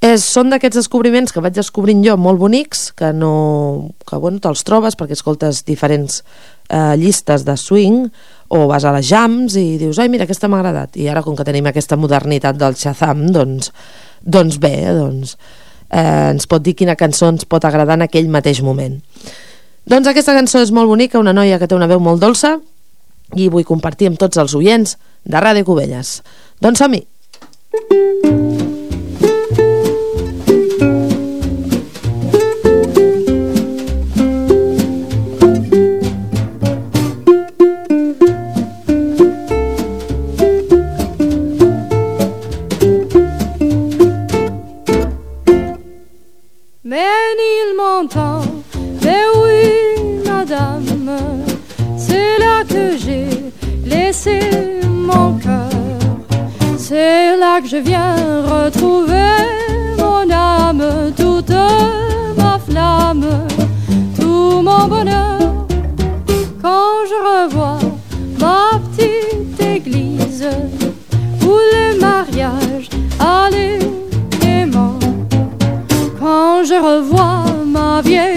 És, 0.00 0.24
són 0.24 0.48
d'aquests 0.48 0.78
descobriments 0.80 1.32
que 1.32 1.42
vaig 1.44 1.56
descobrint 1.56 2.00
jo 2.04 2.14
molt 2.16 2.40
bonics, 2.40 2.86
que 2.96 3.10
no 3.12 3.32
que 4.08 4.16
bueno, 4.16 4.40
te'ls 4.40 4.64
trobes 4.64 4.96
perquè 4.96 5.12
escoltes 5.12 5.60
diferents 5.68 6.22
eh, 6.70 6.96
llistes 6.96 7.44
de 7.44 7.56
swing 7.60 8.06
o 8.48 8.62
vas 8.70 8.86
a 8.88 8.94
les 8.96 9.04
jams 9.10 9.58
i 9.60 9.76
dius, 9.80 10.00
ai 10.00 10.08
mira, 10.08 10.24
aquesta 10.24 10.48
m'ha 10.48 10.62
agradat. 10.62 10.96
I 10.96 11.10
ara 11.12 11.20
com 11.24 11.36
que 11.36 11.44
tenim 11.44 11.68
aquesta 11.68 12.00
modernitat 12.00 12.56
del 12.56 12.78
Shazam 12.80 13.26
doncs, 13.34 13.68
doncs 14.22 14.58
bé 14.62 14.74
doncs, 14.96 15.36
eh, 15.90 16.30
ens 16.32 16.46
pot 16.50 16.62
dir 16.62 16.76
quina 16.78 16.96
cançó 16.96 17.30
ens 17.32 17.46
pot 17.48 17.64
agradar 17.64 17.98
en 17.98 18.06
aquell 18.08 18.28
mateix 18.28 18.62
moment. 18.62 18.98
Doncs 19.90 20.10
aquesta 20.10 20.36
cançó 20.36 20.60
és 20.62 20.72
molt 20.74 20.90
bonica 20.90 21.18
una 21.18 21.34
noia 21.36 21.58
que 21.58 21.66
té 21.66 21.74
una 21.74 21.88
veu 21.90 22.00
molt 22.00 22.20
dolça 22.22 22.58
i 23.36 23.48
vull 23.48 23.66
compartir 23.66 24.10
amb 24.10 24.18
tots 24.20 24.38
els 24.38 24.54
oients 24.58 24.96
de 25.24 25.40
Ràdio 25.40 25.64
Cubelles. 25.64 26.20
Doncs 26.60 26.82
som-hi! 26.82 27.06
Mais 27.70 28.09
je 57.70 57.76
viens 57.76 58.16
retrouver 58.42 59.36
mon 59.96 60.28
âme, 60.28 61.12
toute 61.16 61.54
ma 62.36 62.58
flamme, 62.58 63.46
tout 64.18 64.60
mon 64.60 64.88
bonheur. 64.88 65.38
Quand 66.60 66.96
je 67.10 67.18
revois 67.30 67.78
ma 68.40 68.80
petite 68.96 69.60
église 69.60 70.48
où 71.46 71.52
les 71.72 71.96
mariages 72.00 72.90
allaient 73.20 73.78
gaiement. 74.40 74.98
Quand 76.18 76.64
je 76.64 76.74
revois 76.74 77.44
ma 77.66 78.02
vieille 78.02 78.29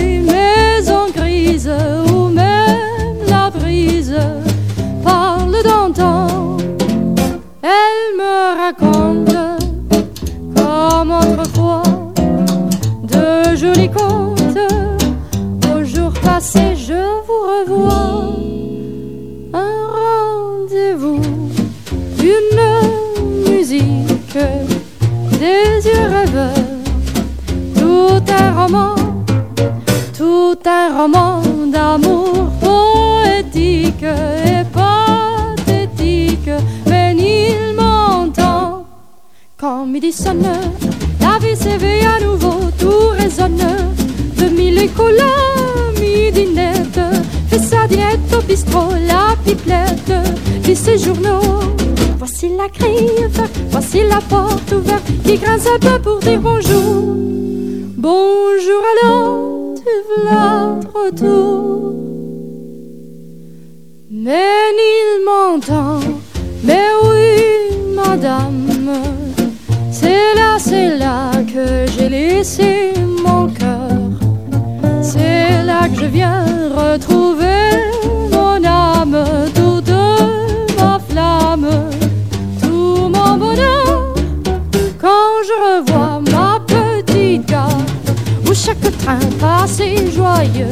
un 30.67 30.97
roman 30.97 31.41
d'amour 31.71 32.49
poétique 32.61 34.03
et 34.03 34.63
pathétique. 34.71 36.49
Il 36.87 37.75
m'entend 37.75 38.85
quand 39.57 39.85
midi 39.85 40.11
sonne. 40.11 40.45
La 41.19 41.39
vie 41.39 41.55
s'éveille 41.55 42.05
à 42.05 42.23
nouveau, 42.23 42.55
tout 42.79 43.09
résonne. 43.17 43.65
De 44.37 44.45
mille 44.49 44.77
écolas, 44.79 45.23
midinette. 45.99 46.99
Fait 47.49 47.59
sa 47.59 47.87
dinette 47.87 48.33
au 48.37 48.41
bistrot, 48.41 48.93
la 49.07 49.35
pipelette. 49.45 50.13
Lit 50.65 50.75
ses 50.75 50.97
journaux. 50.97 51.59
Voici 52.17 52.49
la 52.49 52.67
grille 52.69 53.27
voici 53.69 54.01
la 54.07 54.21
porte 54.29 54.71
ouverte 54.71 55.03
qui 55.25 55.37
grince 55.37 55.67
un 55.67 55.79
peu 55.79 55.99
pour 55.99 56.19
dire 56.19 56.39
bonjour. 56.39 57.15
Bonjour 57.97 58.81
alors, 58.93 59.52
Mais 64.11 64.71
il 64.77 65.25
m'entend, 65.25 65.99
mais 66.63 66.87
oui, 67.03 67.93
madame. 67.95 68.67
C'est 69.91 70.35
là, 70.35 70.57
c'est 70.57 70.97
là 70.97 71.31
que 71.53 71.85
j'ai 71.91 72.09
laissé 72.09 72.93
mon 73.23 73.47
cœur. 73.47 73.89
C'est 75.01 75.63
là 75.63 75.89
que 75.89 75.99
je 76.01 76.05
viens 76.05 76.45
retrouver 76.69 77.12
passe 89.39 89.79
et 89.81 90.11
joyeux, 90.11 90.67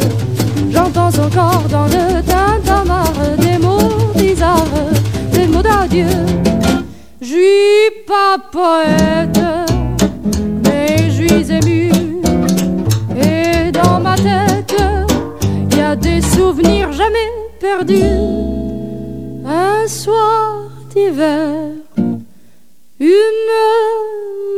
j'entends 0.69 1.09
encore 1.09 1.63
dans 1.69 1.85
le 1.85 2.21
tintamarre 2.23 3.37
des 3.37 3.57
mots 3.57 4.13
bizarres, 4.15 4.65
des 5.33 5.47
mots 5.47 5.61
d'adieu. 5.61 6.05
Je 7.21 7.27
suis 7.27 8.03
pas 8.07 8.37
poète, 8.51 9.39
mais 10.63 11.09
je 11.09 11.27
suis 11.27 11.51
ému. 11.51 11.91
Et 13.17 13.71
dans 13.71 13.99
ma 13.99 14.15
tête, 14.15 14.75
il 15.69 15.77
y 15.77 15.81
a 15.81 15.95
des 15.95 16.21
souvenirs 16.21 16.91
jamais 16.91 17.31
perdus. 17.59 18.03
Un 19.45 19.87
soir 19.87 20.69
d'hiver, 20.93 21.49
une 22.99 23.07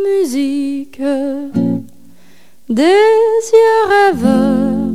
musique, 0.05 1.01
des 2.73 3.41
yeux 3.53 3.81
rêveurs, 3.93 4.89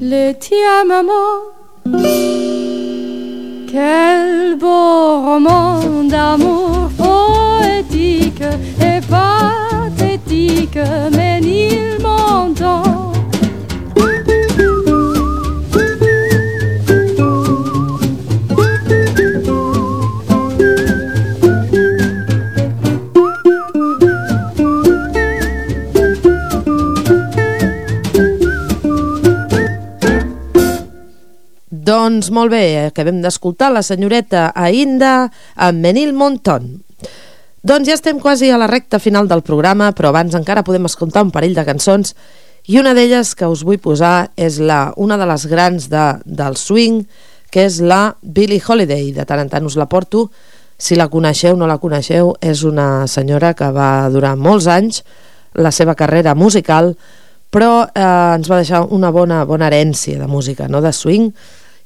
les 0.00 0.34
tiens, 0.38 0.84
maman. 0.86 1.30
Quel 3.72 4.56
beau 4.56 5.20
roman 5.26 5.80
d'amour 6.12 6.90
poétique 6.96 8.42
et 8.88 9.00
pathétique, 9.14 10.78
mais 11.12 11.40
il 11.42 11.69
Doncs 32.10 32.32
molt 32.34 32.50
bé, 32.50 32.88
acabem 32.88 33.20
d'escoltar 33.22 33.68
la 33.70 33.84
senyoreta 33.86 34.48
Ainda 34.58 35.28
amb 35.54 35.78
Menil 35.78 36.10
Monton. 36.10 36.64
Doncs 37.62 37.86
ja 37.86 37.94
estem 37.94 38.18
quasi 38.18 38.48
a 38.50 38.56
la 38.58 38.66
recta 38.66 38.98
final 38.98 39.28
del 39.30 39.44
programa, 39.46 39.92
però 39.94 40.10
abans 40.10 40.34
encara 40.34 40.64
podem 40.66 40.88
escoltar 40.88 41.22
un 41.22 41.30
parell 41.30 41.54
de 41.54 41.62
cançons 41.68 42.16
i 42.66 42.80
una 42.80 42.96
d'elles 42.98 43.30
que 43.38 43.46
us 43.46 43.62
vull 43.62 43.78
posar 43.78 44.32
és 44.34 44.58
la, 44.58 44.80
una 44.96 45.20
de 45.20 45.28
les 45.30 45.44
grans 45.52 45.86
de, 45.92 46.08
del 46.26 46.58
swing, 46.58 47.04
que 47.46 47.68
és 47.68 47.78
la 47.78 48.16
Billie 48.22 48.58
Holiday. 48.58 49.12
De 49.14 49.28
tant 49.28 49.44
en 49.44 49.52
tant 49.54 49.70
us 49.70 49.78
la 49.78 49.86
porto. 49.86 50.26
Si 50.74 50.98
la 50.98 51.06
coneixeu 51.14 51.54
o 51.54 51.62
no 51.62 51.70
la 51.70 51.78
coneixeu, 51.78 52.34
és 52.42 52.66
una 52.66 53.06
senyora 53.06 53.54
que 53.54 53.70
va 53.70 54.10
durar 54.10 54.34
molts 54.34 54.66
anys 54.66 55.04
la 55.54 55.70
seva 55.70 55.94
carrera 55.94 56.34
musical, 56.34 56.96
però 57.54 57.86
eh, 57.86 58.02
ens 58.34 58.50
va 58.50 58.62
deixar 58.64 58.82
una 58.90 59.14
bona, 59.14 59.44
bona 59.46 59.70
herència 59.70 60.18
de 60.18 60.26
música, 60.26 60.66
no 60.66 60.82
de 60.82 60.90
swing, 60.90 61.30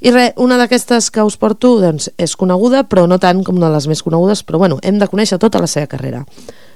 i 0.01 0.11
res, 0.11 0.35
una 0.37 0.59
d'aquestes 0.61 1.11
que 1.15 1.23
us 1.25 1.37
porto 1.41 1.77
doncs, 1.81 2.11
és 2.19 2.35
coneguda, 2.37 2.85
però 2.89 3.07
no 3.09 3.21
tant 3.23 3.45
com 3.45 3.57
una 3.61 3.71
de 3.71 3.79
les 3.79 3.89
més 3.91 4.03
conegudes, 4.03 4.43
però 4.45 4.59
bueno, 4.63 4.81
hem 4.83 4.99
de 4.99 5.09
conèixer 5.09 5.39
tota 5.39 5.63
la 5.63 5.71
seva 5.71 5.87
carrera. 5.91 6.25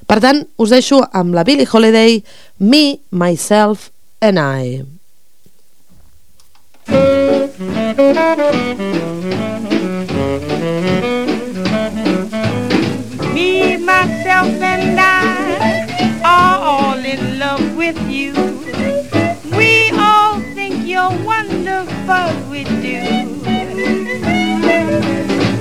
Per 0.09 0.21
tant, 0.25 0.45
us 0.57 0.71
deixo 0.73 1.03
amb 1.13 1.35
la 1.37 1.45
Billie 1.45 1.69
Holiday, 1.69 2.23
Me, 2.59 3.01
Myself 3.11 3.91
and 4.21 4.39
I. 4.39 4.85
Me, 13.35 13.77
myself, 13.77 14.63
and 14.63 14.99
I 14.99 16.21
are 16.25 16.59
all 16.59 17.05
in 17.05 17.39
love 17.39 17.77
with 17.77 17.99
you. 18.09 18.33
We 19.57 19.91
all 19.93 20.41
think 20.55 20.87
you're 20.87 21.13
wonderful, 21.25 22.48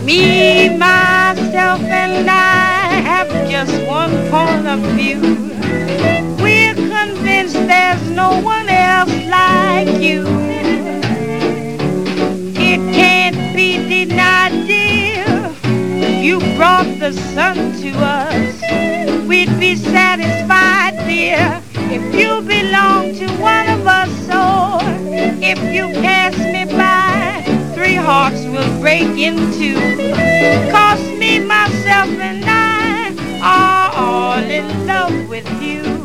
Me, 0.07 0.69
myself, 0.69 1.81
and 1.81 2.29
I 2.29 3.01
have 3.03 3.27
just 3.49 3.73
one 3.85 4.13
point 4.29 4.65
of 4.65 4.79
view. 4.95 5.19
We're 6.41 6.75
convinced 6.75 7.55
there's 7.67 8.09
no 8.11 8.39
one 8.39 8.69
else 8.69 9.11
like 9.25 9.99
you. 10.01 10.25
It 12.55 12.79
can't 12.95 13.53
be 13.53 14.05
denied, 14.05 14.65
dear. 14.65 15.27
You 16.23 16.39
brought 16.55 16.87
the 17.01 17.11
sun 17.11 17.73
to 17.81 17.89
us. 17.99 19.27
We'd 19.27 19.59
be 19.59 19.75
satisfied, 19.75 20.95
dear, 21.05 21.61
if 21.91 22.15
you 22.15 22.41
belong 22.47 23.13
to 23.15 23.27
one 23.41 23.69
of 23.71 23.85
us. 23.85 24.13
Or 24.29 24.79
if 25.43 25.59
you 25.75 25.91
pass 26.01 26.37
me 26.37 26.76
hearts 27.97 28.43
will 28.45 28.79
break 28.79 29.17
in 29.17 29.35
two. 29.53 29.75
Cause 30.71 31.01
me, 31.19 31.39
myself, 31.39 32.09
and 32.09 32.43
I 32.45 33.13
are 33.41 33.91
all 33.95 34.43
in 34.43 34.87
love 34.87 35.29
with 35.29 35.47
you. 35.61 35.96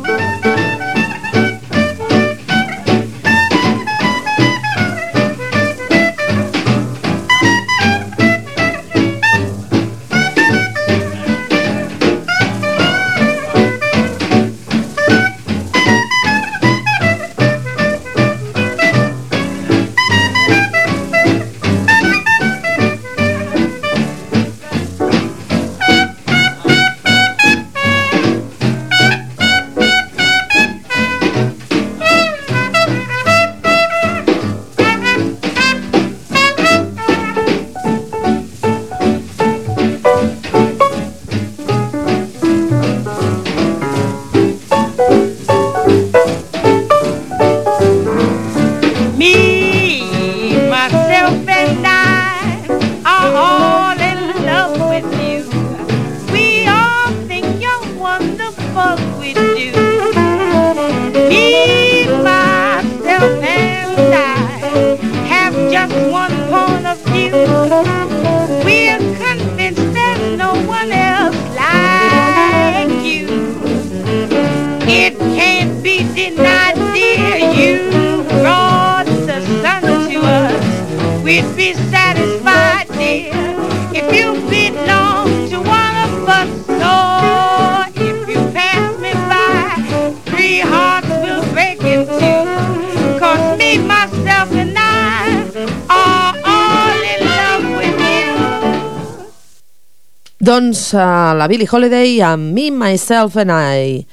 Uh, 100.93 101.33
la 101.33 101.47
Billie 101.49 101.65
Holiday 101.65 102.19
amb 102.21 102.53
Me, 102.53 102.69
Myself 102.69 103.37
and 103.41 103.49
I. 103.49 104.03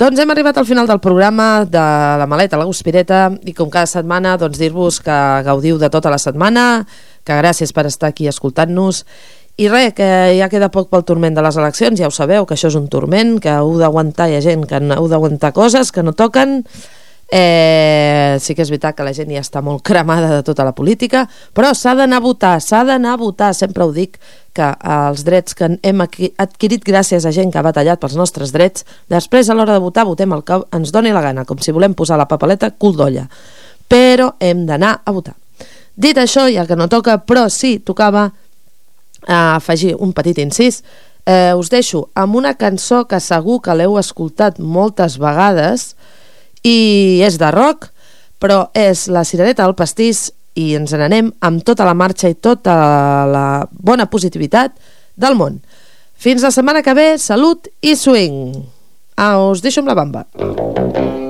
Doncs 0.00 0.18
hem 0.18 0.30
arribat 0.32 0.56
al 0.58 0.66
final 0.66 0.88
del 0.88 0.98
programa 0.98 1.64
de 1.68 1.82
la 2.18 2.26
maleta, 2.26 2.58
la 2.58 2.66
guspireta, 2.66 3.28
i 3.46 3.54
com 3.54 3.70
cada 3.70 3.86
setmana, 3.86 4.32
doncs 4.40 4.58
dir-vos 4.58 4.98
que 5.04 5.18
gaudiu 5.46 5.78
de 5.78 5.90
tota 5.92 6.10
la 6.10 6.18
setmana, 6.18 6.86
que 7.22 7.36
gràcies 7.38 7.70
per 7.76 7.84
estar 7.86 8.10
aquí 8.10 8.26
escoltant-nos, 8.26 9.04
i 9.60 9.68
res, 9.70 9.92
que 9.94 10.08
ja 10.38 10.48
queda 10.50 10.70
poc 10.72 10.88
pel 10.90 11.04
turment 11.06 11.36
de 11.36 11.44
les 11.46 11.58
eleccions, 11.60 12.00
ja 12.00 12.08
ho 12.08 12.14
sabeu, 12.16 12.48
que 12.48 12.56
això 12.56 12.72
és 12.72 12.78
un 12.80 12.88
turment, 12.90 13.36
que 13.44 13.52
heu 13.52 13.76
d'aguantar, 13.78 14.30
hi 14.30 14.38
ha 14.40 14.42
gent 14.42 14.66
que 14.66 14.80
heu 14.80 15.06
d'aguantar 15.12 15.52
coses 15.54 15.92
que 15.94 16.02
no 16.02 16.16
toquen, 16.16 16.64
Eh, 17.32 18.38
sí 18.42 18.56
que 18.58 18.64
és 18.64 18.70
veritat 18.72 18.96
que 18.98 19.04
la 19.06 19.12
gent 19.14 19.28
ja 19.30 19.38
està 19.38 19.60
molt 19.62 19.84
cremada 19.86 20.32
de 20.32 20.42
tota 20.42 20.64
la 20.66 20.72
política, 20.74 21.28
però 21.54 21.70
s'ha 21.78 21.92
d'anar 21.94 22.18
a 22.18 22.24
votar, 22.24 22.56
s'ha 22.58 22.82
d'anar 22.84 23.12
a 23.14 23.20
votar, 23.20 23.52
sempre 23.54 23.84
ho 23.86 23.92
dic, 23.94 24.18
que 24.52 24.66
els 24.82 25.22
drets 25.22 25.54
que 25.54 25.68
hem 25.78 26.02
adqui- 26.02 26.32
adquirit 26.42 26.82
gràcies 26.82 27.22
a 27.22 27.30
gent 27.30 27.52
que 27.52 27.60
ha 27.60 27.62
batallat 27.62 28.00
pels 28.02 28.16
nostres 28.18 28.50
drets, 28.50 28.82
després 29.06 29.46
a 29.46 29.54
l'hora 29.54 29.76
de 29.78 29.84
votar 29.84 30.08
votem 30.08 30.34
el 30.34 30.42
que 30.42 30.58
ens 30.74 30.90
doni 30.90 31.14
la 31.14 31.22
gana, 31.22 31.44
com 31.46 31.62
si 31.62 31.70
volem 31.70 31.94
posar 31.94 32.18
la 32.18 32.26
papeleta 32.26 32.72
cul 32.72 32.98
d'olla. 32.98 33.28
Però 33.86 34.32
hem 34.40 34.66
d'anar 34.66 34.96
a 35.04 35.14
votar. 35.14 35.36
Dit 35.94 36.18
això, 36.18 36.48
ja 36.50 36.66
que 36.66 36.74
no 36.74 36.88
toca, 36.90 37.20
però 37.22 37.46
sí, 37.48 37.78
tocava 37.78 38.26
eh, 39.28 39.32
afegir 39.32 39.94
un 39.98 40.12
petit 40.12 40.38
incís, 40.42 40.82
eh, 41.26 41.54
us 41.54 41.70
deixo 41.70 42.08
amb 42.14 42.34
una 42.34 42.56
cançó 42.58 43.04
que 43.06 43.20
segur 43.20 43.60
que 43.62 43.74
l'heu 43.76 43.98
escoltat 43.98 44.58
moltes 44.58 45.18
vegades 45.18 45.94
i 46.66 47.20
és 47.24 47.38
de 47.40 47.50
rock, 47.54 47.90
però 48.40 48.66
és 48.76 49.06
la 49.12 49.24
cirereta 49.28 49.64
del 49.64 49.76
pastís 49.78 50.28
i 50.58 50.74
ens 50.78 50.92
n'anem 50.96 51.30
amb 51.46 51.64
tota 51.64 51.86
la 51.86 51.94
marxa 51.94 52.30
i 52.30 52.36
tota 52.36 52.74
la 53.30 53.46
bona 53.70 54.08
positivitat 54.10 54.74
del 55.16 55.38
món. 55.38 55.60
Fins 56.20 56.44
la 56.44 56.52
setmana 56.52 56.84
que 56.84 56.96
ve, 56.96 57.14
salut 57.18 57.70
i 57.80 57.96
swing! 57.96 58.60
Ah, 59.16 59.38
us 59.40 59.64
deixo 59.64 59.80
amb 59.84 59.92
la 59.92 59.98
bamba. 59.98 60.26
Para 60.36 61.29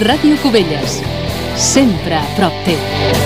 Ràdio 0.00 0.36
Cubelles. 0.42 0.98
Sempre 1.56 2.16
a 2.18 2.24
prop 2.34 2.64
teu. 2.66 3.23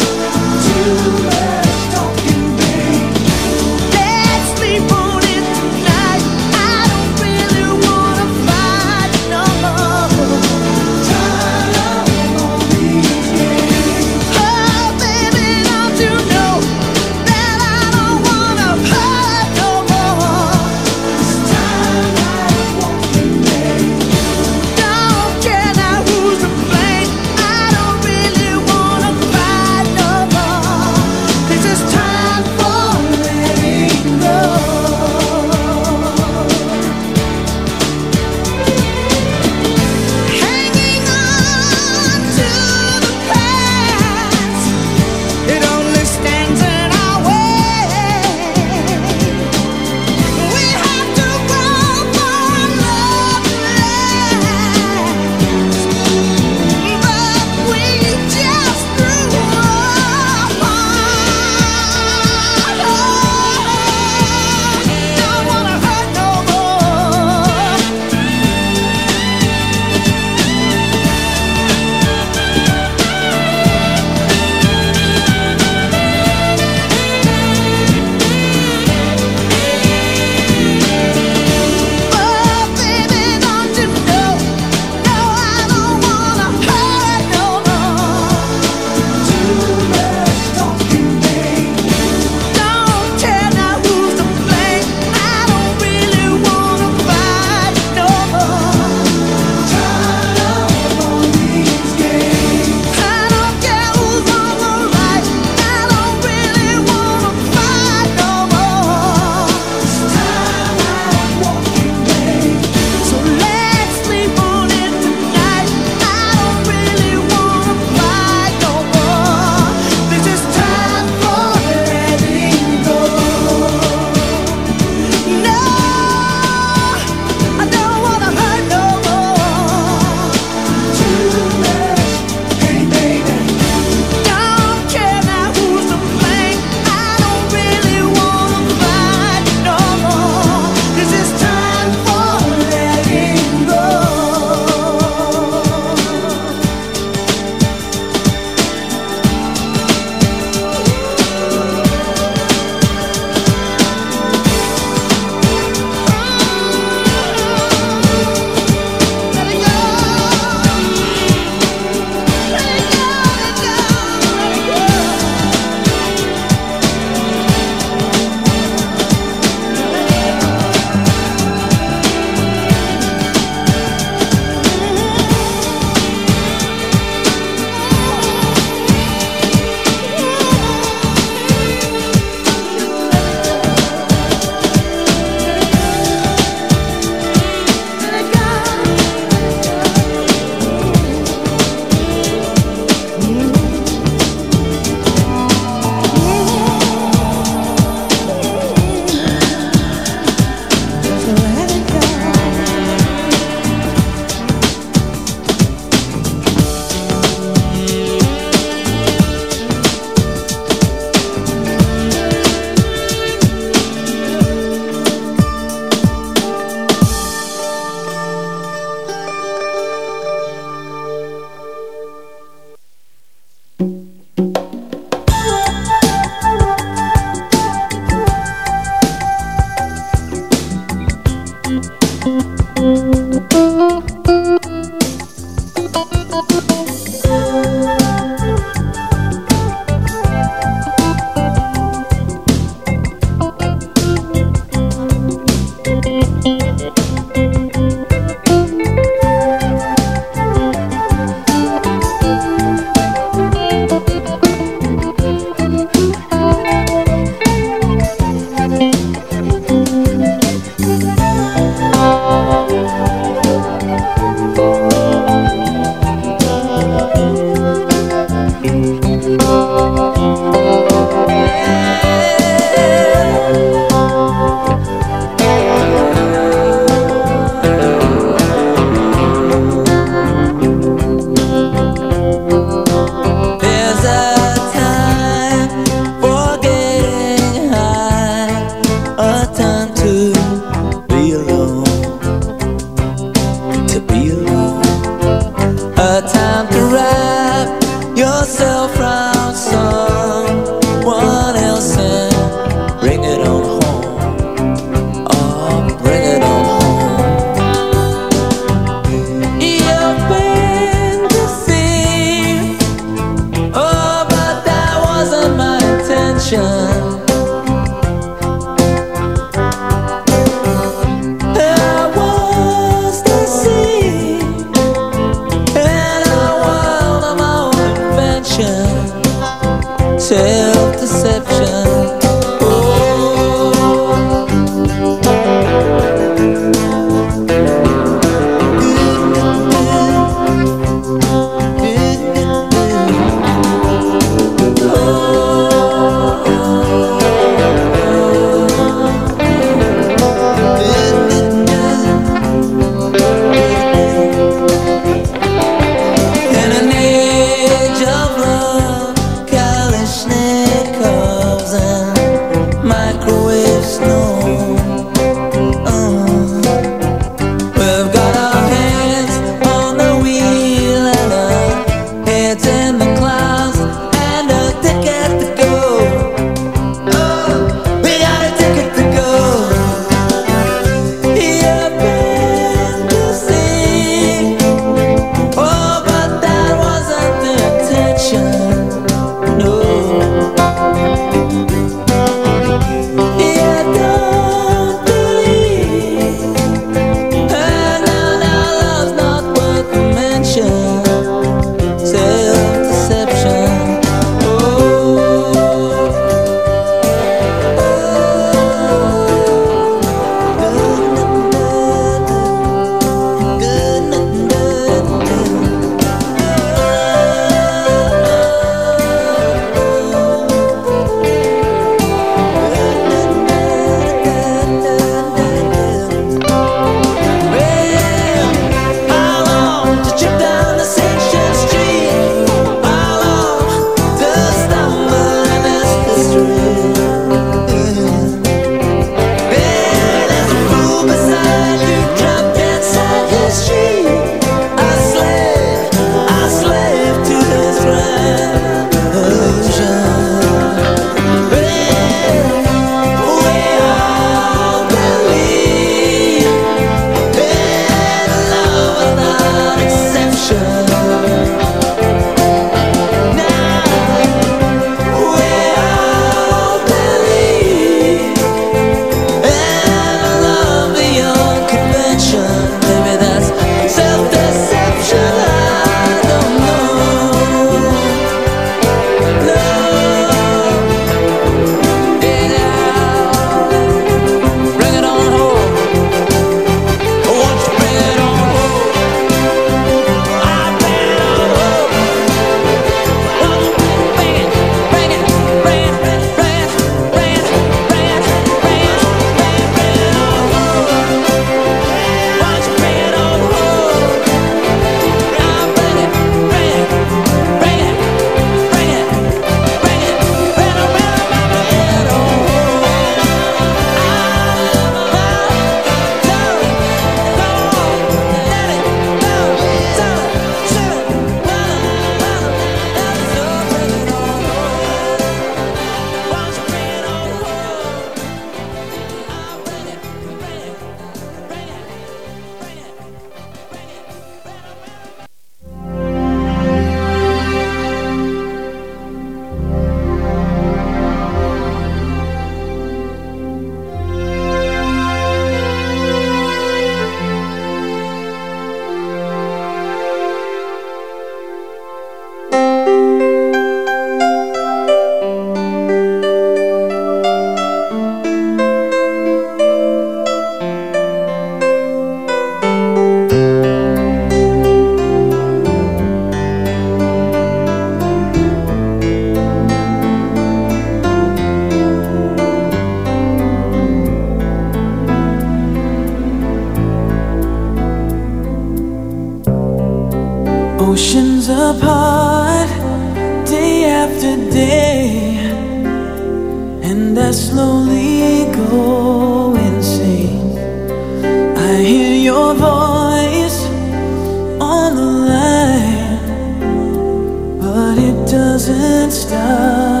Stop. 599.11 600.00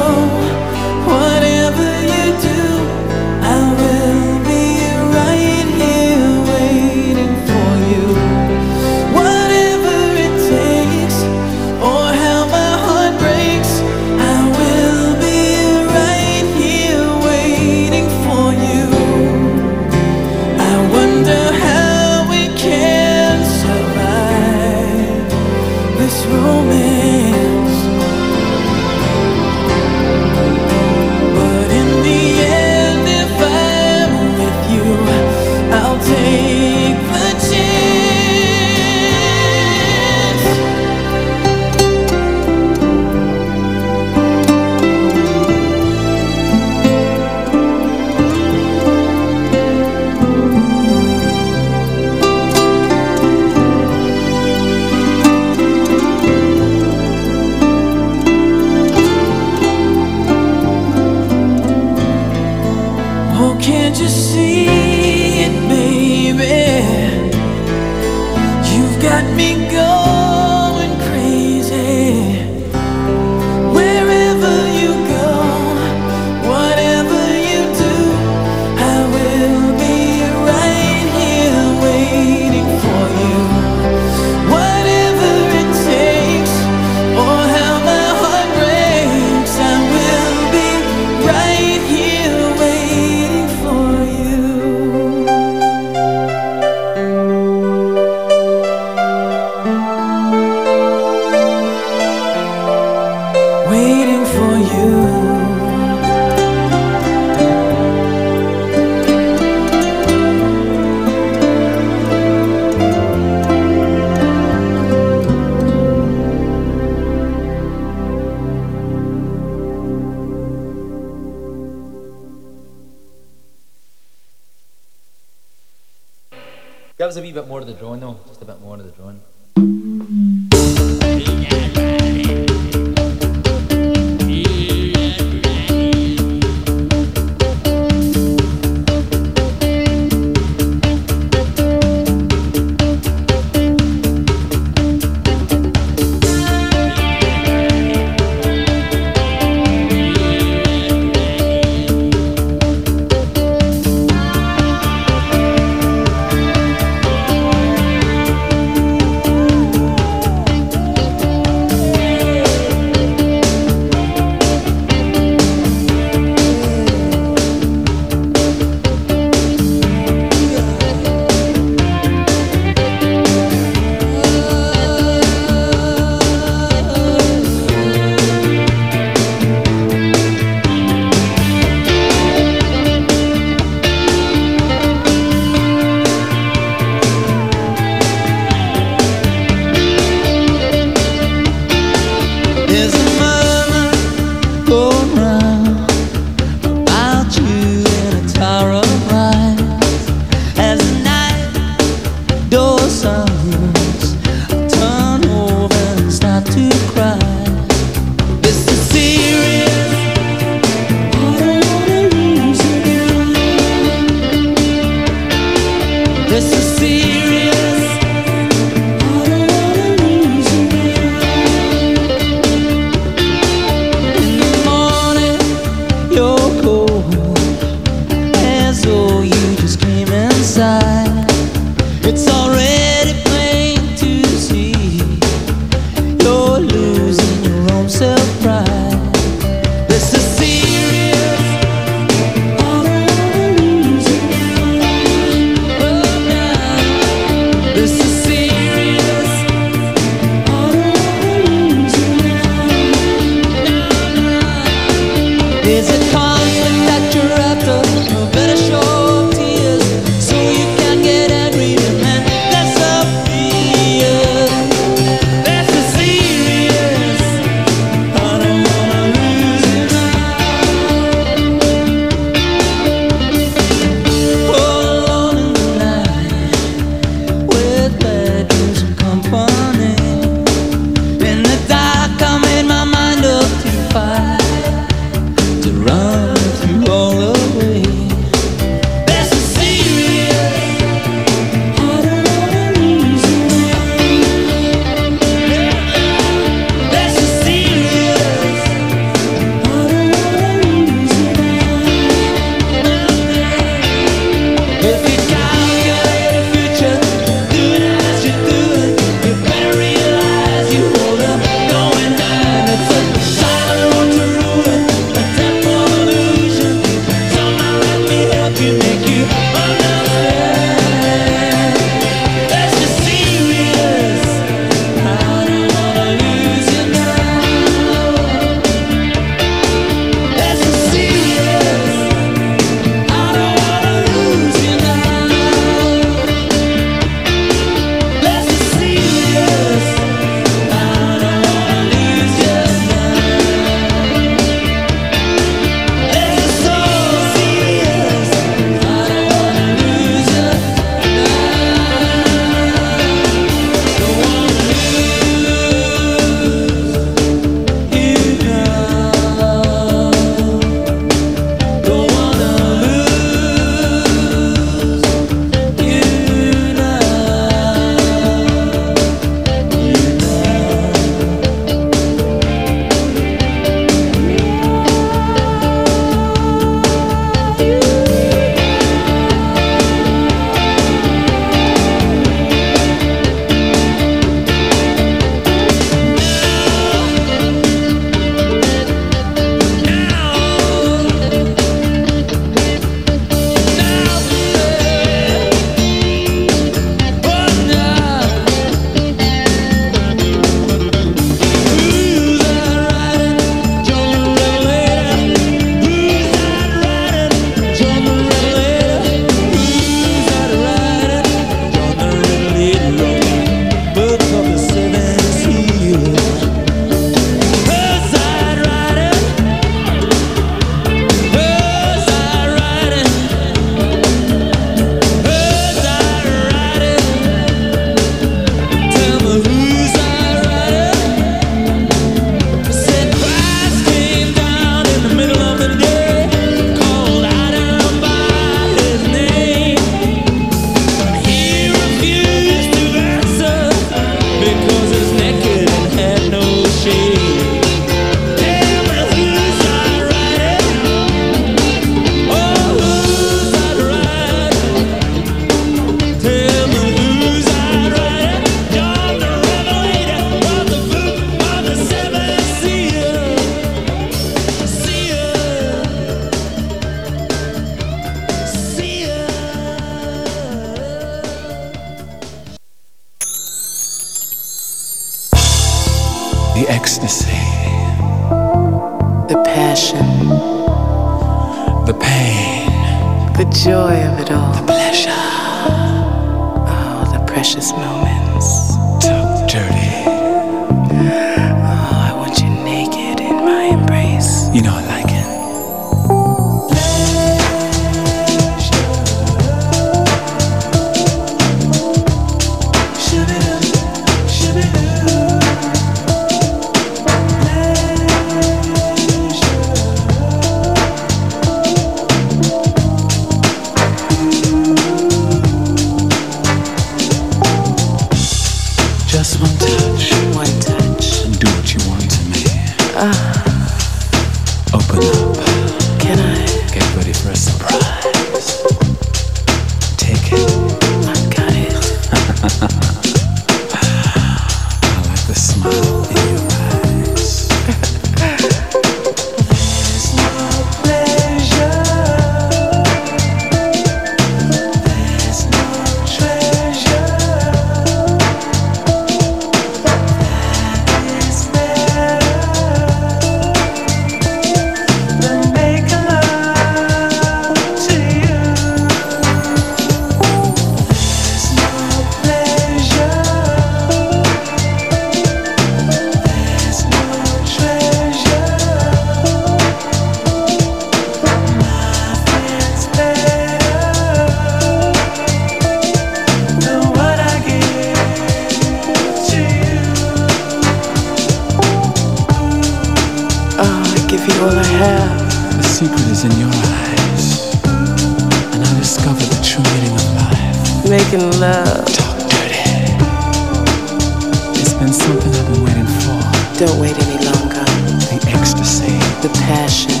Don't 596.61 596.79
wait 596.79 596.95
any 597.07 597.25
longer. 597.25 597.65
The 598.11 598.23
ecstasy, 598.37 598.95
the 599.23 599.33
passion 599.33 600.00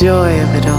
joy 0.00 0.42
of 0.42 0.54
it 0.54 0.66
all. 0.66 0.75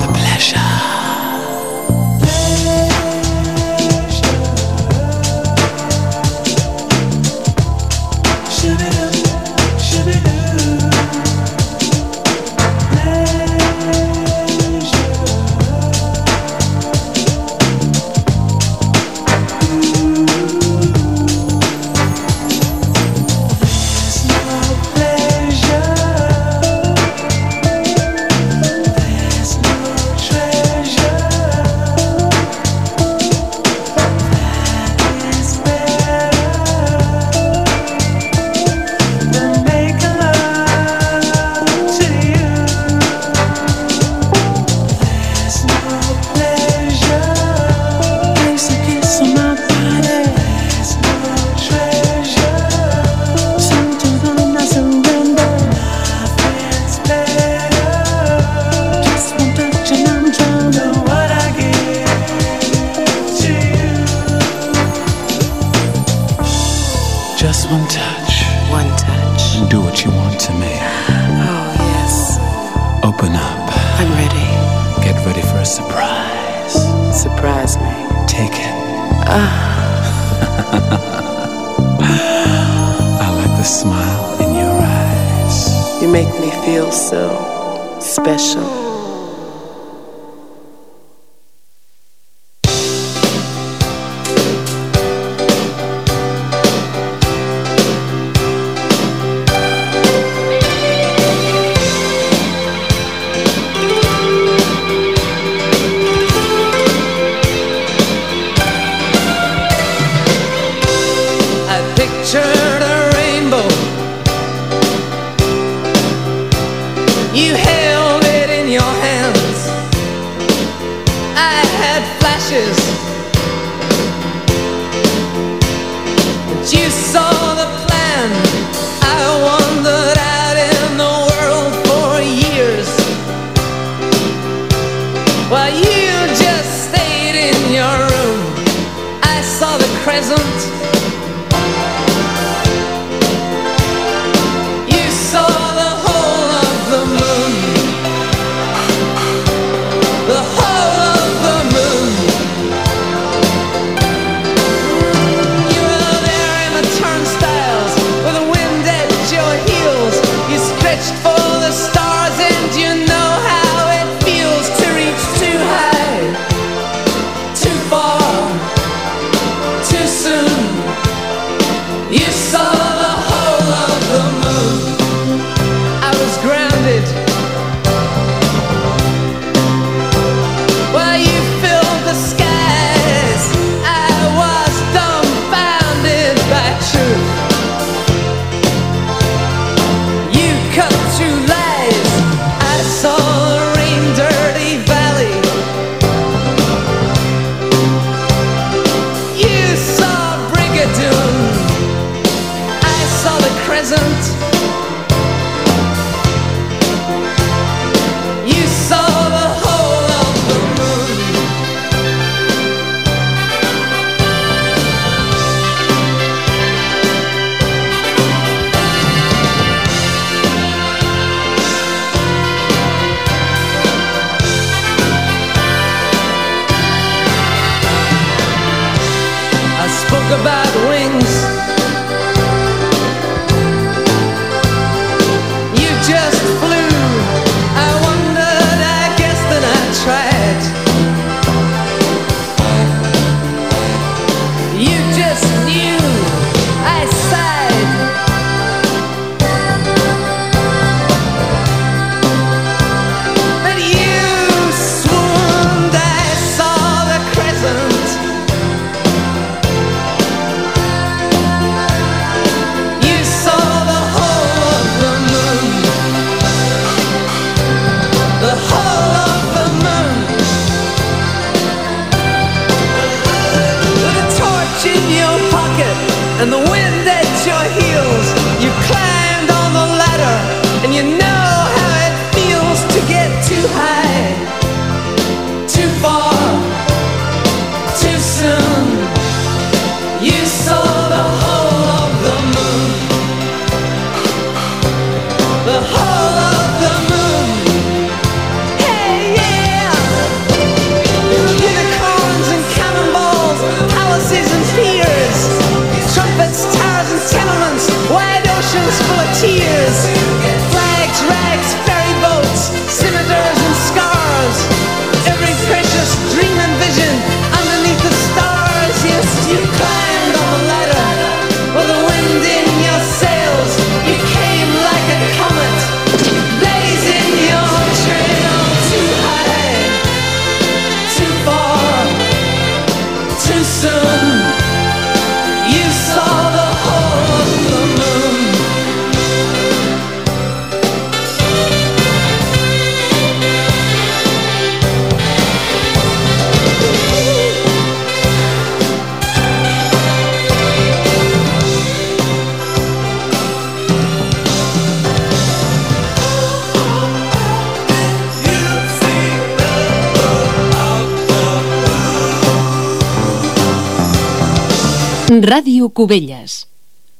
Ràdio 365.47 365.87
Cubelles. 365.95 366.67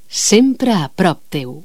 Sempre 0.10 0.74
a 0.76 0.90
prop 0.91 1.22
teu. 1.32 1.62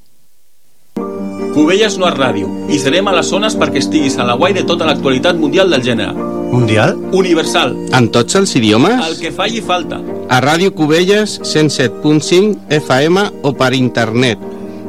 Cubelles 1.56 1.96
no 1.98 2.06
és 2.06 2.14
ràdio 2.14 2.52
i 2.70 2.78
serem 2.78 3.10
a 3.10 3.14
les 3.16 3.32
zones 3.34 3.56
perquè 3.58 3.80
estiguis 3.82 4.14
a 4.14 4.26
la 4.28 4.36
guai 4.38 4.54
de 4.54 4.62
tota 4.68 4.86
l'actualitat 4.86 5.40
mundial 5.40 5.74
del 5.74 5.82
gènere. 5.82 6.14
Mundial? 6.52 6.94
Universal. 7.18 7.74
En 7.98 8.06
tots 8.14 8.38
els 8.38 8.54
idiomes? 8.54 8.94
El 9.08 9.18
que 9.18 9.34
falli 9.34 9.58
falta. 9.58 9.98
A 10.30 10.38
Ràdio 10.38 10.70
Cubelles 10.70 11.40
107.5 11.42 12.70
FM 12.78 13.26
o 13.42 13.56
per 13.58 13.74
internet. 13.74 14.38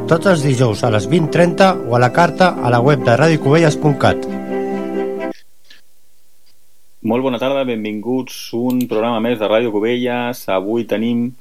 Tots 0.06 0.30
els 0.30 0.46
dijous 0.46 0.86
a 0.86 0.94
les 0.94 1.10
20.30 1.10 1.88
o 1.90 1.98
a 1.98 2.06
la 2.06 2.14
carta 2.14 2.54
a 2.54 2.70
la 2.70 2.86
web 2.86 3.02
de 3.02 3.18
radiocubelles.cat. 3.18 4.30
Molt 7.02 7.26
bona 7.26 7.42
tarda, 7.42 7.66
benvinguts 7.66 8.52
a 8.54 8.62
un 8.62 8.86
programa 8.86 9.18
més 9.26 9.42
de 9.42 9.50
Ràdio 9.50 9.74
Cubelles. 9.74 10.46
Avui 10.54 10.86
tenim 10.86 11.32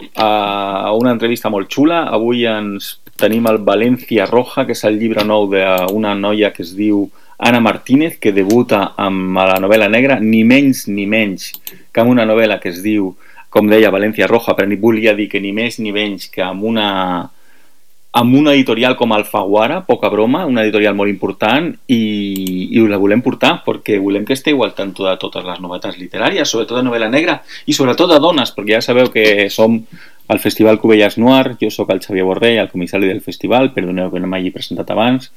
uh, 0.00 0.90
una 0.96 1.14
entrevista 1.14 1.50
molt 1.52 1.70
xula. 1.72 2.04
Avui 2.10 2.44
ens 2.48 2.96
tenim 3.20 3.46
el 3.50 3.58
Valencia 3.64 4.26
Roja, 4.26 4.64
que 4.66 4.76
és 4.76 4.84
el 4.88 4.98
llibre 5.00 5.24
nou 5.28 5.48
d'una 5.52 6.14
noia 6.16 6.52
que 6.54 6.64
es 6.64 6.74
diu 6.76 7.08
Anna 7.40 7.60
Martínez, 7.60 8.18
que 8.20 8.32
debuta 8.36 8.92
amb 9.00 9.36
la 9.36 9.58
novel·la 9.60 9.88
negra, 9.92 10.18
ni 10.20 10.42
menys 10.44 10.86
ni 10.88 11.06
menys 11.08 11.50
que 11.92 12.02
amb 12.02 12.12
una 12.12 12.26
novel·la 12.28 12.60
que 12.60 12.72
es 12.72 12.82
diu, 12.84 13.14
com 13.50 13.68
deia, 13.68 13.90
Valencia 13.90 14.28
Roja, 14.28 14.54
però 14.56 14.68
ni 14.68 14.78
volia 14.80 15.14
dir 15.16 15.28
que 15.32 15.40
ni 15.40 15.52
més 15.56 15.80
ni 15.80 15.92
menys 15.92 16.28
que 16.30 16.44
amb 16.44 16.64
una 16.68 16.90
amb 18.12 18.34
una 18.34 18.52
editorial 18.56 18.96
com 18.98 19.12
Alfaguara, 19.12 19.84
poca 19.86 20.08
broma, 20.10 20.42
una 20.46 20.64
editorial 20.64 20.96
molt 20.98 21.12
important 21.12 21.68
i, 21.86 22.00
i 22.74 22.82
la 22.90 22.98
volem 22.98 23.22
portar 23.22 23.60
perquè 23.62 24.00
volem 24.02 24.24
que 24.26 24.34
esteu 24.34 24.64
al 24.64 24.74
tanto 24.74 25.06
de 25.06 25.14
totes 25.20 25.46
les 25.46 25.60
novetats 25.62 25.98
literàries, 26.00 26.50
sobretot 26.50 26.80
de 26.80 26.86
novel·la 26.88 27.10
negra 27.12 27.38
i 27.70 27.76
sobretot 27.76 28.10
de 28.10 28.18
dones, 28.22 28.50
perquè 28.56 28.78
ja 28.78 28.82
sabeu 28.82 29.12
que 29.14 29.46
som 29.54 29.78
al 30.30 30.42
Festival 30.42 30.80
Cubelles 30.82 31.18
Noir, 31.18 31.56
jo 31.60 31.70
sóc 31.70 31.90
el 31.94 32.02
Xavier 32.02 32.26
Borrell, 32.26 32.58
el 32.64 32.70
comissari 32.70 33.06
del 33.10 33.22
festival, 33.22 33.72
perdoneu 33.74 34.10
que 34.10 34.22
no 34.22 34.30
m'hagi 34.30 34.52
presentat 34.54 34.90
abans, 34.90 35.30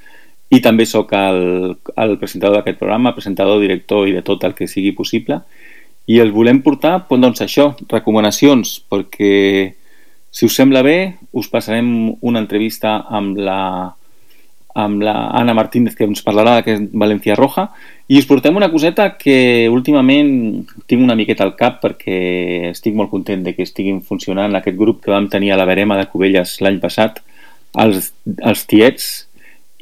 i 0.53 0.59
també 0.61 0.85
sóc 0.85 1.13
el, 1.17 1.77
el 1.97 2.17
presentador 2.21 2.59
d'aquest 2.59 2.77
programa, 2.81 3.13
presentador, 3.13 3.61
director 3.61 4.09
i 4.09 4.13
de 4.13 4.21
tot 4.25 4.43
el 4.45 4.53
que 4.57 4.69
sigui 4.69 4.93
possible, 4.97 5.39
i 6.09 6.19
els 6.21 6.33
volem 6.35 6.61
portar, 6.61 6.99
doncs 7.09 7.41
això, 7.45 7.71
recomanacions, 7.89 8.75
perquè 8.91 9.33
si 10.33 10.47
us 10.49 10.55
sembla 10.57 10.81
bé, 10.81 11.19
us 11.31 11.47
passarem 11.47 11.87
una 12.25 12.41
entrevista 12.41 13.03
amb 13.05 13.37
la, 13.37 13.93
amb 14.73 15.03
la 15.05 15.13
Anna 15.29 15.53
Martínez 15.53 15.93
que 15.93 16.07
ens 16.09 16.23
parlarà 16.25 16.55
d'aquest 16.57 16.87
València 16.97 17.35
Roja. 17.37 17.67
I 18.09 18.17
us 18.17 18.25
portem 18.25 18.57
una 18.57 18.71
coseta 18.73 19.11
que 19.19 19.69
últimament 19.69 20.31
tinc 20.89 21.03
una 21.05 21.15
miqueta 21.15 21.45
al 21.45 21.53
cap 21.59 21.77
perquè 21.83 22.71
estic 22.71 22.97
molt 22.97 23.11
content 23.11 23.43
de 23.45 23.53
que 23.53 23.61
estiguin 23.67 24.01
funcionant 24.01 24.57
aquest 24.57 24.79
grup 24.79 25.03
que 25.03 25.13
vam 25.13 25.29
tenir 25.29 25.53
a 25.53 25.59
la 25.59 25.67
Verema 25.69 25.99
de 25.99 26.07
Cubelles 26.09 26.55
l'any 26.65 26.81
passat 26.81 27.21
els, 27.85 28.09
els 28.41 28.65
tiets. 28.65 29.11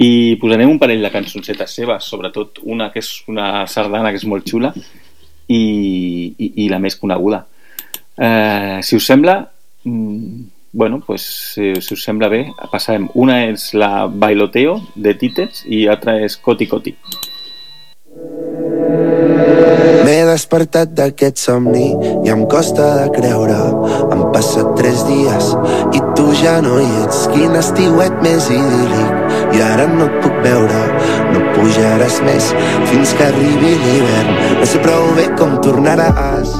I 0.03 0.36
posarem 0.41 0.68
un 0.68 0.82
parell 0.84 1.07
de 1.07 1.14
cançoncetes 1.14 1.78
seves 1.80 2.11
sobretot 2.11 2.60
una 2.68 2.90
que 2.91 2.99
és 2.99 3.14
una 3.32 3.64
sardana 3.72 4.11
que 4.11 4.19
és 4.19 4.28
molt 4.28 4.52
xula 4.52 4.73
i, 5.48 5.64
i, 6.36 6.52
i 6.65 6.69
la 6.72 6.84
més 6.84 6.99
coneguda. 6.99 7.45
Eh, 8.19 8.84
si 8.84 8.99
us 8.99 9.07
sembla 9.07 9.40
Mm, 9.83 10.43
bueno, 10.73 11.01
pues 11.05 11.21
si, 11.53 11.73
si 11.81 11.93
us 11.93 12.03
sembla 12.03 12.29
bé, 12.29 12.45
passarem. 12.71 13.09
Una 13.13 13.41
és 13.49 13.73
la 13.73 14.07
Bailoteo 14.07 14.79
de 14.95 15.15
Títets 15.17 15.65
i 15.67 15.87
altra 15.91 16.19
és 16.21 16.37
Coti 16.37 16.67
Coti. 16.71 16.95
M'he 20.01 20.23
despertat 20.27 20.93
d'aquest 20.97 21.37
somni 21.39 21.91
i 22.25 22.31
em 22.33 22.45
costa 22.51 22.87
de 22.99 23.11
creure. 23.15 23.59
Han 24.11 24.23
passat 24.33 24.73
tres 24.79 25.03
dies 25.07 25.51
i 25.97 26.01
tu 26.17 26.25
ja 26.41 26.57
no 26.65 26.79
hi 26.81 26.89
ets. 27.03 27.27
Quin 27.35 27.55
estiuet 27.59 28.17
més 28.25 28.49
idíl·lic 28.51 29.55
i 29.57 29.63
ara 29.65 29.87
no 29.91 30.07
et 30.09 30.19
puc 30.25 30.41
veure. 30.45 30.83
No 31.31 31.45
pujaràs 31.55 32.21
més 32.27 32.51
fins 32.91 33.15
que 33.17 33.29
arribi 33.29 33.77
l'hivern. 33.85 34.37
No 34.59 34.69
sé 34.73 34.83
prou 34.83 35.09
bé 35.19 35.29
com 35.39 35.59
tornaràs 35.63 36.55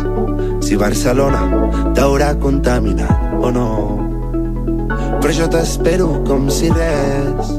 si 0.72 0.78
Barcelona 0.80 1.42
t'haurà 1.92 2.30
contaminat 2.40 3.44
o 3.44 3.50
no. 3.52 3.72
Però 5.20 5.34
jo 5.36 5.48
t'espero 5.52 6.06
com 6.24 6.46
si 6.48 6.70
res 6.72 7.50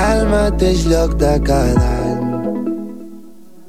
al 0.00 0.22
mateix 0.30 0.86
lloc 0.88 1.18
de 1.20 1.34
cada 1.44 1.82
any. 2.06 2.22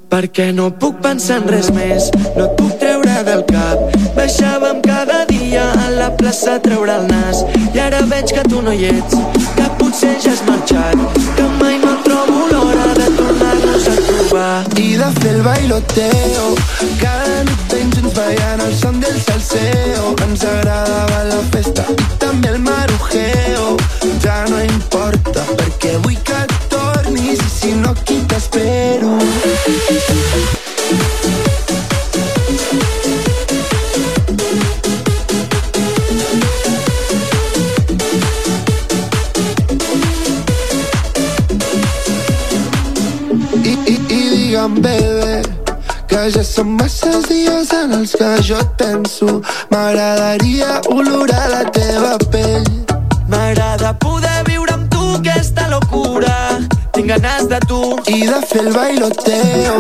Perquè 0.08 0.48
no 0.56 0.70
puc 0.80 1.04
pensar 1.04 1.42
en 1.42 1.50
res 1.52 1.68
més, 1.76 2.08
no 2.38 2.46
et 2.46 2.56
puc 2.62 2.72
treure 2.80 3.20
del 3.28 3.44
cap. 3.52 4.00
Baixàvem 4.16 4.80
cada 4.88 5.26
dia 5.34 5.68
a 5.84 5.92
la 5.98 6.10
plaça 6.16 6.56
a 6.56 6.64
treure 6.64 7.02
el 7.02 7.12
nas 7.12 7.44
i 7.74 7.84
ara 7.90 8.06
veig 8.14 8.32
que 8.32 8.48
tu 8.48 8.64
no 8.64 8.72
hi 8.72 8.94
ets, 8.94 9.20
que 9.60 9.68
potser 9.82 10.16
ja 10.24 10.32
has 10.32 10.48
marxat, 10.48 11.20
que 11.36 11.52
mai 11.60 11.82
no 11.84 11.97
Partidas 14.30 15.16
del 15.16 15.42
bailoteo. 15.42 16.56
Cada 17.00 17.44
nota 17.44 17.80
intensa 17.80 18.26
al 18.66 18.76
son 18.76 19.00
del 19.00 19.22
salseo. 19.22 20.16
Tan 20.16 20.36
sagrada 20.36 21.06
va 21.06 21.24
la 21.24 21.42
festa 21.52 21.86
y 21.90 22.18
també 22.18 22.50
el 22.50 22.60
marujeo. 22.60 23.78
Ya 24.22 24.46
no 24.50 24.62
importa 24.64 25.44
perquè 25.58 25.98
vull 26.04 26.20
que 26.24 26.46
tornis 26.70 27.40
i 27.40 27.50
si 27.60 27.72
no 27.74 27.92
aquí 27.92 28.22
t'espero 28.28 29.18
digue'm, 44.68 44.82
bebè, 44.82 45.42
que 46.08 46.30
ja 46.32 46.44
són 46.44 46.76
masses 46.78 47.28
dies 47.30 47.72
en 47.74 47.94
els 47.94 48.16
que 48.16 48.30
jo 48.44 48.58
et 48.60 48.72
penso. 48.78 49.42
M'agradaria 49.72 50.82
olorar 50.90 51.50
la 51.50 51.64
teva 51.72 52.18
pell. 52.32 52.68
M'agrada 53.30 53.94
poder 54.00 54.44
viure 54.48 54.74
amb 54.74 54.90
tu 54.92 55.16
aquesta 55.16 55.68
locura. 55.70 56.60
Tinc 56.94 57.08
ganes 57.08 57.48
de 57.48 57.60
tu. 57.68 57.88
I 58.08 58.26
de 58.26 58.40
fer 58.48 58.62
el 58.62 58.72
bailoteo 58.74 59.76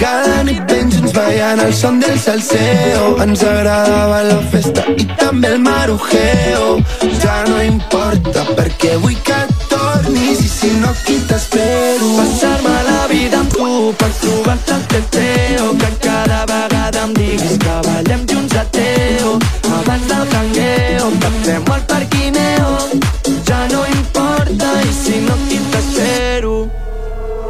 Cada 0.00 0.42
nit 0.48 0.62
ben 0.70 0.88
junts 0.90 1.12
ballant 1.12 1.60
el 1.60 1.74
son 1.76 2.00
del 2.00 2.16
salseo 2.18 3.10
Ens 3.22 3.42
agradava 3.44 4.22
la 4.24 4.38
festa 4.52 4.86
i 4.96 5.04
també 5.20 5.52
el 5.54 5.60
marujeo 5.60 6.78
Ja 7.22 7.36
no 7.50 7.60
importa 7.62 8.46
perquè 8.56 8.96
vull 9.02 9.18
que 9.28 9.38
tornis 9.68 10.40
I 10.40 10.48
si 10.54 10.72
no 10.80 10.94
aquí 10.94 11.18
t'espero 11.28 12.14
Passar-me 12.16 12.76
la 12.88 13.02
vida 13.12 13.35
tu 13.56 13.94
per 13.98 14.10
trobar-te 14.20 14.74
el 14.74 14.86
teteo 14.86 15.70
que 15.80 15.90
cada 16.06 16.44
vegada 16.46 17.04
em 17.04 17.12
diguis 17.14 17.56
que 17.64 17.76
ballem 17.86 18.24
junts 18.30 18.56
a 18.56 18.64
teo 18.76 19.38
abans 19.78 20.08
del 20.10 20.26
cangueo 20.32 21.10
que 21.20 21.30
fem 21.44 21.70
al 21.74 21.84
parquineo. 21.92 22.72
Ja 23.48 23.60
no 23.72 23.84
importa 23.98 24.72
i 24.82 24.92
si 25.02 25.20
no 25.26 25.34
aquí 25.34 25.60
t'espero 25.70 26.56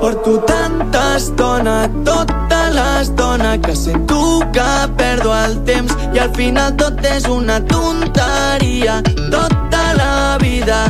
Porto 0.01 0.37
tanta 0.47 1.17
estona, 1.17 1.89
tota 2.05 2.61
l'estona 2.77 3.57
que 3.59 3.75
sento 3.75 4.41
que 4.53 4.69
perdo 4.99 5.35
el 5.35 5.59
temps 5.65 5.97
i 6.15 6.19
al 6.19 6.31
final 6.37 6.77
tot 6.77 7.03
és 7.17 7.27
una 7.39 7.59
tonteria 7.75 9.01
tota 9.33 9.83
la 9.99 10.39
vida 10.43 10.81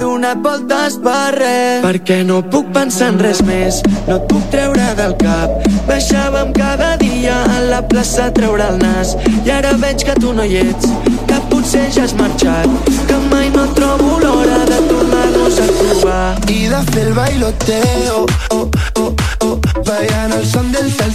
donat 0.00 0.40
voltes 0.44 0.96
per 1.02 1.34
res 1.36 1.84
perquè 1.84 2.22
no 2.26 2.40
puc 2.52 2.70
pensar 2.74 3.12
en 3.12 3.20
res 3.22 3.40
més 3.46 3.80
no 4.08 4.16
et 4.16 4.26
puc 4.30 4.44
treure 4.52 4.88
del 4.98 5.14
cap. 5.20 5.68
Baixàvem 5.88 6.52
cada 6.56 6.94
dia 7.00 7.36
a 7.56 7.60
la 7.68 7.80
plaça 7.88 8.28
a 8.28 8.34
treure 8.34 8.66
el 8.72 8.78
nas. 8.82 9.14
I 9.44 9.52
ara 9.58 9.74
veig 9.80 10.04
que 10.06 10.16
tu 10.20 10.32
no 10.36 10.44
hi 10.44 10.60
ets 10.62 10.90
que 11.28 11.40
potser 11.50 11.86
ja 11.94 12.04
has 12.04 12.14
marxat 12.18 12.90
que 13.08 13.18
mai 13.30 13.50
no 13.54 13.66
trobo 13.78 14.18
l'hora 14.22 14.60
de 14.70 14.80
tornar-nos 14.90 15.60
a 15.60 15.68
trobar. 15.80 16.26
I 16.48 16.68
de 16.72 16.82
fer 16.90 17.06
el 17.06 17.14
bailoteo 17.14 18.24
oh, 18.50 18.68
oh, 19.00 19.14
oh, 19.46 19.58
Ballant 19.84 20.32
el 20.32 20.46
son 20.46 20.72
del 20.72 20.90
salseo 20.92 21.13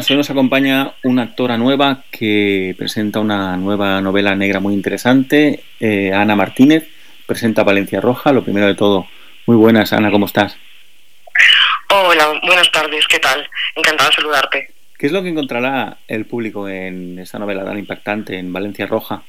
buenas, 0.00 0.10
hoy 0.10 0.16
nos 0.16 0.30
acompaña 0.30 0.94
una 1.02 1.24
actora 1.24 1.58
nueva 1.58 2.04
que 2.10 2.74
presenta 2.78 3.20
una 3.20 3.56
nueva 3.58 4.00
novela 4.00 4.34
negra 4.34 4.58
muy 4.58 4.72
interesante, 4.72 5.62
eh, 5.78 6.10
Ana 6.14 6.34
Martínez, 6.36 6.88
presenta 7.26 7.64
Valencia 7.64 8.00
Roja. 8.00 8.32
Lo 8.32 8.42
primero 8.42 8.66
de 8.66 8.74
todo, 8.74 9.06
muy 9.44 9.56
buenas, 9.56 9.92
Ana, 9.92 10.10
¿cómo 10.10 10.24
estás? 10.24 10.56
Hola, 11.90 12.40
buenas 12.46 12.70
tardes, 12.72 13.06
¿qué 13.08 13.18
tal? 13.18 13.46
Encantada 13.74 14.08
de 14.08 14.16
saludarte. 14.16 14.70
¿Qué 14.98 15.06
es 15.06 15.12
lo 15.12 15.22
que 15.22 15.28
encontrará 15.28 15.98
el 16.08 16.24
público 16.24 16.66
en 16.66 17.18
esta 17.18 17.38
novela 17.38 17.62
tan 17.62 17.78
impactante, 17.78 18.38
en 18.38 18.52
Valencia 18.54 18.86
Roja? 18.86 19.22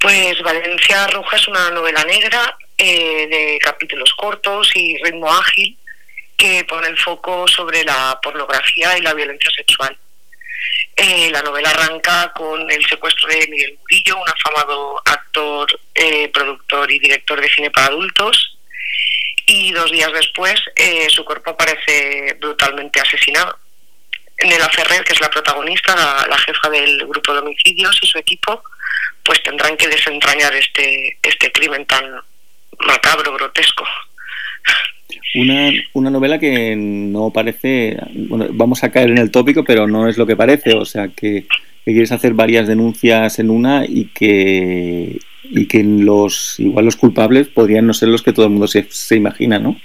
Pues 0.00 0.42
Valencia 0.42 1.06
Roja 1.08 1.36
es 1.36 1.46
una 1.46 1.70
novela 1.70 2.02
negra 2.04 2.56
eh, 2.78 3.28
de 3.28 3.58
capítulos 3.62 4.12
cortos 4.14 4.72
y 4.74 4.96
ritmo 5.04 5.28
ágil 5.28 5.78
que 6.36 6.64
pone 6.64 6.88
el 6.88 6.98
foco 6.98 7.46
sobre 7.48 7.84
la 7.84 8.18
pornografía 8.22 8.98
y 8.98 9.02
la 9.02 9.14
violencia 9.14 9.50
sexual. 9.50 9.96
Eh, 10.96 11.30
la 11.30 11.42
novela 11.42 11.70
arranca 11.70 12.32
con 12.34 12.70
el 12.70 12.84
secuestro 12.86 13.28
de 13.28 13.46
Miguel 13.48 13.78
Murillo, 13.80 14.16
un 14.16 14.28
afamado 14.28 15.02
actor, 15.04 15.80
eh, 15.94 16.28
productor 16.28 16.90
y 16.90 16.98
director 16.98 17.40
de 17.40 17.48
cine 17.48 17.70
para 17.70 17.88
adultos, 17.88 18.56
y 19.46 19.72
dos 19.72 19.90
días 19.90 20.12
después 20.12 20.54
eh, 20.76 21.08
su 21.10 21.24
cuerpo 21.24 21.50
aparece 21.50 22.36
brutalmente 22.40 23.00
asesinado. 23.00 23.58
Nela 24.44 24.68
Ferrer, 24.68 25.04
que 25.04 25.12
es 25.12 25.20
la 25.20 25.30
protagonista, 25.30 25.94
la, 25.94 26.26
la 26.28 26.38
jefa 26.38 26.68
del 26.70 27.06
grupo 27.06 27.32
de 27.32 27.40
homicidios 27.40 27.98
y 28.02 28.06
su 28.06 28.18
equipo, 28.18 28.62
pues 29.24 29.42
tendrán 29.42 29.76
que 29.76 29.88
desentrañar 29.88 30.54
este, 30.54 31.18
este 31.22 31.50
crimen 31.52 31.86
tan 31.86 32.04
macabro, 32.80 33.32
grotesco. 33.34 33.84
Una, 35.34 35.70
una 35.92 36.10
novela 36.10 36.38
que 36.38 36.76
no 36.76 37.30
parece, 37.30 37.96
bueno, 38.28 38.46
vamos 38.50 38.84
a 38.84 38.90
caer 38.90 39.10
en 39.10 39.18
el 39.18 39.30
tópico, 39.30 39.64
pero 39.64 39.86
no 39.86 40.08
es 40.08 40.16
lo 40.16 40.26
que 40.26 40.36
parece, 40.36 40.74
o 40.74 40.84
sea 40.84 41.08
que, 41.08 41.46
que 41.84 41.92
quieres 41.92 42.12
hacer 42.12 42.34
varias 42.34 42.68
denuncias 42.68 43.38
en 43.38 43.50
una 43.50 43.84
y 43.86 44.06
que, 44.06 45.18
y 45.42 45.66
que 45.66 45.82
los, 45.82 46.58
igual 46.58 46.84
los 46.84 46.96
culpables 46.96 47.48
podrían 47.48 47.86
no 47.86 47.94
ser 47.94 48.08
los 48.08 48.22
que 48.22 48.32
todo 48.32 48.46
el 48.46 48.52
mundo 48.52 48.68
se, 48.68 48.86
se 48.90 49.16
imagina, 49.16 49.58
¿no? 49.58 49.76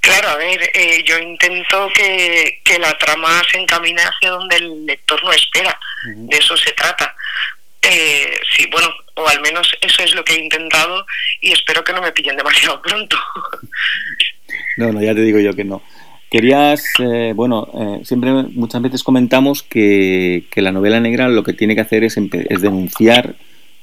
Claro, 0.00 0.28
a 0.28 0.36
ver, 0.36 0.70
eh, 0.74 1.02
yo 1.04 1.18
intento 1.18 1.90
que, 1.94 2.60
que 2.64 2.78
la 2.78 2.96
trama 2.96 3.42
se 3.52 3.58
encamine 3.58 4.00
hacia 4.00 4.30
donde 4.30 4.56
el 4.56 4.86
lector 4.86 5.22
no 5.22 5.32
espera. 5.32 5.78
De 6.06 6.36
eso 6.36 6.56
se 6.56 6.72
trata. 6.72 7.14
Eh, 7.82 8.40
sí, 8.56 8.66
bueno, 8.70 8.88
o 9.18 9.28
al 9.28 9.40
menos 9.42 9.70
eso 9.80 10.02
es 10.02 10.14
lo 10.14 10.24
que 10.24 10.34
he 10.34 10.42
intentado 10.44 11.04
y 11.40 11.52
espero 11.52 11.82
que 11.84 11.92
no 11.92 12.00
me 12.00 12.12
pillen 12.12 12.36
demasiado 12.36 12.80
pronto. 12.82 13.16
No, 14.76 14.92
no, 14.92 15.02
ya 15.02 15.14
te 15.14 15.22
digo 15.22 15.38
yo 15.38 15.54
que 15.54 15.64
no. 15.64 15.82
Querías, 16.30 16.84
eh, 17.00 17.32
bueno, 17.34 17.66
eh, 17.74 18.00
siempre 18.04 18.30
muchas 18.32 18.82
veces 18.82 19.02
comentamos 19.02 19.62
que, 19.62 20.44
que 20.50 20.60
la 20.62 20.72
novela 20.72 21.00
negra 21.00 21.28
lo 21.28 21.42
que 21.42 21.54
tiene 21.54 21.74
que 21.74 21.80
hacer 21.80 22.04
es, 22.04 22.16
es 22.18 22.60
denunciar 22.60 23.34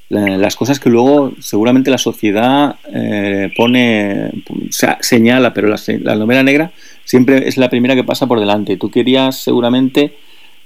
la- 0.09 0.37
las 0.37 0.55
cosas 0.55 0.79
que 0.79 0.91
luego 0.91 1.33
seguramente 1.39 1.89
la 1.89 1.97
sociedad 1.97 2.75
eh, 2.93 3.51
pone, 3.57 4.29
se- 4.69 4.97
señala, 5.01 5.53
pero 5.55 5.67
la, 5.67 5.77
la 6.01 6.15
novela 6.15 6.43
negra 6.43 6.71
siempre 7.03 7.47
es 7.47 7.57
la 7.57 7.69
primera 7.71 7.95
que 7.95 8.03
pasa 8.03 8.27
por 8.27 8.39
delante. 8.39 8.77
Tú 8.77 8.91
querías 8.91 9.39
seguramente 9.41 10.15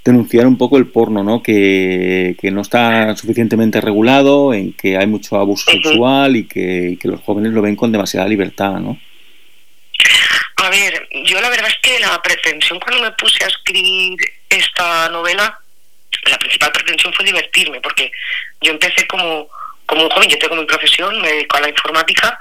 denunciar 0.09 0.47
un 0.47 0.57
poco 0.57 0.77
el 0.77 0.87
porno, 0.87 1.23
¿no? 1.23 1.41
Que, 1.41 2.35
que 2.39 2.51
no 2.51 2.61
está 2.61 3.15
suficientemente 3.15 3.81
regulado, 3.81 4.53
en 4.53 4.73
que 4.73 4.97
hay 4.97 5.07
mucho 5.07 5.37
abuso 5.37 5.71
sexual 5.71 6.35
y 6.35 6.47
que, 6.47 6.91
y 6.91 6.97
que 6.97 7.07
los 7.07 7.21
jóvenes 7.21 7.53
lo 7.53 7.61
ven 7.61 7.75
con 7.75 7.91
demasiada 7.91 8.27
libertad, 8.27 8.73
¿no? 8.79 8.99
A 10.57 10.69
ver, 10.69 11.07
yo 11.25 11.39
la 11.39 11.49
verdad 11.49 11.69
es 11.69 11.77
que 11.81 11.99
la 11.99 12.21
pretensión 12.21 12.79
cuando 12.79 13.01
me 13.01 13.11
puse 13.13 13.43
a 13.43 13.47
escribir 13.47 14.17
esta 14.49 15.09
novela, 15.09 15.59
la 16.25 16.37
principal 16.37 16.71
pretensión 16.71 17.13
fue 17.13 17.25
divertirme, 17.25 17.79
porque 17.79 18.11
yo 18.61 18.71
empecé 18.71 19.07
como, 19.07 19.47
como 19.85 20.03
un 20.03 20.09
joven, 20.09 20.29
yo 20.29 20.37
tengo 20.37 20.55
mi 20.55 20.65
profesión, 20.65 21.21
me 21.21 21.29
dedico 21.29 21.57
a 21.57 21.61
la 21.61 21.69
informática 21.69 22.37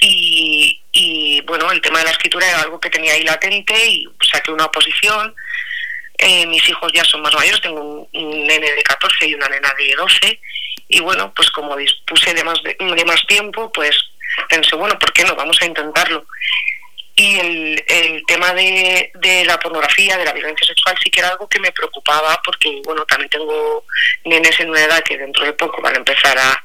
y, 0.00 0.80
y, 0.92 1.40
bueno, 1.42 1.70
el 1.72 1.80
tema 1.80 1.98
de 1.98 2.04
la 2.04 2.10
escritura 2.12 2.48
era 2.48 2.62
algo 2.62 2.78
que 2.78 2.90
tenía 2.90 3.14
ahí 3.14 3.24
latente 3.24 3.74
y 3.88 4.06
saqué 4.30 4.52
una 4.52 4.66
oposición. 4.66 5.34
Eh, 6.18 6.46
mis 6.46 6.68
hijos 6.68 6.90
ya 6.92 7.04
son 7.04 7.22
más 7.22 7.32
mayores, 7.32 7.60
tengo 7.60 7.80
un, 7.80 8.46
nene 8.46 8.72
de 8.72 8.82
14 8.82 9.26
y 9.26 9.34
una 9.34 9.48
nena 9.48 9.72
de 9.78 9.94
12 9.94 10.40
y 10.88 11.00
bueno, 11.00 11.32
pues 11.34 11.50
como 11.50 11.76
dispuse 11.76 12.34
de 12.34 12.42
más, 12.42 12.60
de, 12.62 12.76
de 12.78 13.04
más 13.04 13.24
tiempo, 13.26 13.70
pues 13.72 13.96
pensé, 14.48 14.74
bueno, 14.74 14.98
¿por 14.98 15.12
qué 15.12 15.24
no? 15.24 15.36
Vamos 15.36 15.60
a 15.60 15.66
intentarlo. 15.66 16.24
Y 17.14 17.38
el, 17.38 17.84
el 17.86 18.26
tema 18.26 18.52
de, 18.54 19.10
de 19.14 19.44
la 19.44 19.58
pornografía, 19.58 20.16
de 20.16 20.24
la 20.24 20.32
violencia 20.32 20.66
sexual, 20.66 20.96
sí 21.02 21.10
que 21.10 21.20
era 21.20 21.30
algo 21.30 21.48
que 21.48 21.60
me 21.60 21.72
preocupaba 21.72 22.40
porque, 22.44 22.80
bueno, 22.84 23.04
también 23.04 23.28
tengo 23.28 23.84
nenes 24.24 24.58
en 24.60 24.70
una 24.70 24.84
edad 24.84 25.02
que 25.02 25.18
dentro 25.18 25.44
de 25.44 25.52
poco 25.52 25.82
van 25.82 25.94
a 25.94 25.98
empezar 25.98 26.38
a, 26.38 26.64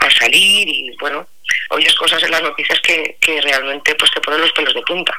a 0.00 0.10
salir 0.10 0.68
y, 0.68 0.96
bueno, 0.98 1.26
oyes 1.70 1.94
cosas 1.94 2.22
en 2.22 2.30
las 2.30 2.42
noticias 2.42 2.80
que, 2.80 3.16
que 3.20 3.40
realmente 3.40 3.94
pues 3.94 4.10
te 4.10 4.20
ponen 4.20 4.40
los 4.40 4.52
pelos 4.52 4.74
de 4.74 4.82
punta. 4.82 5.14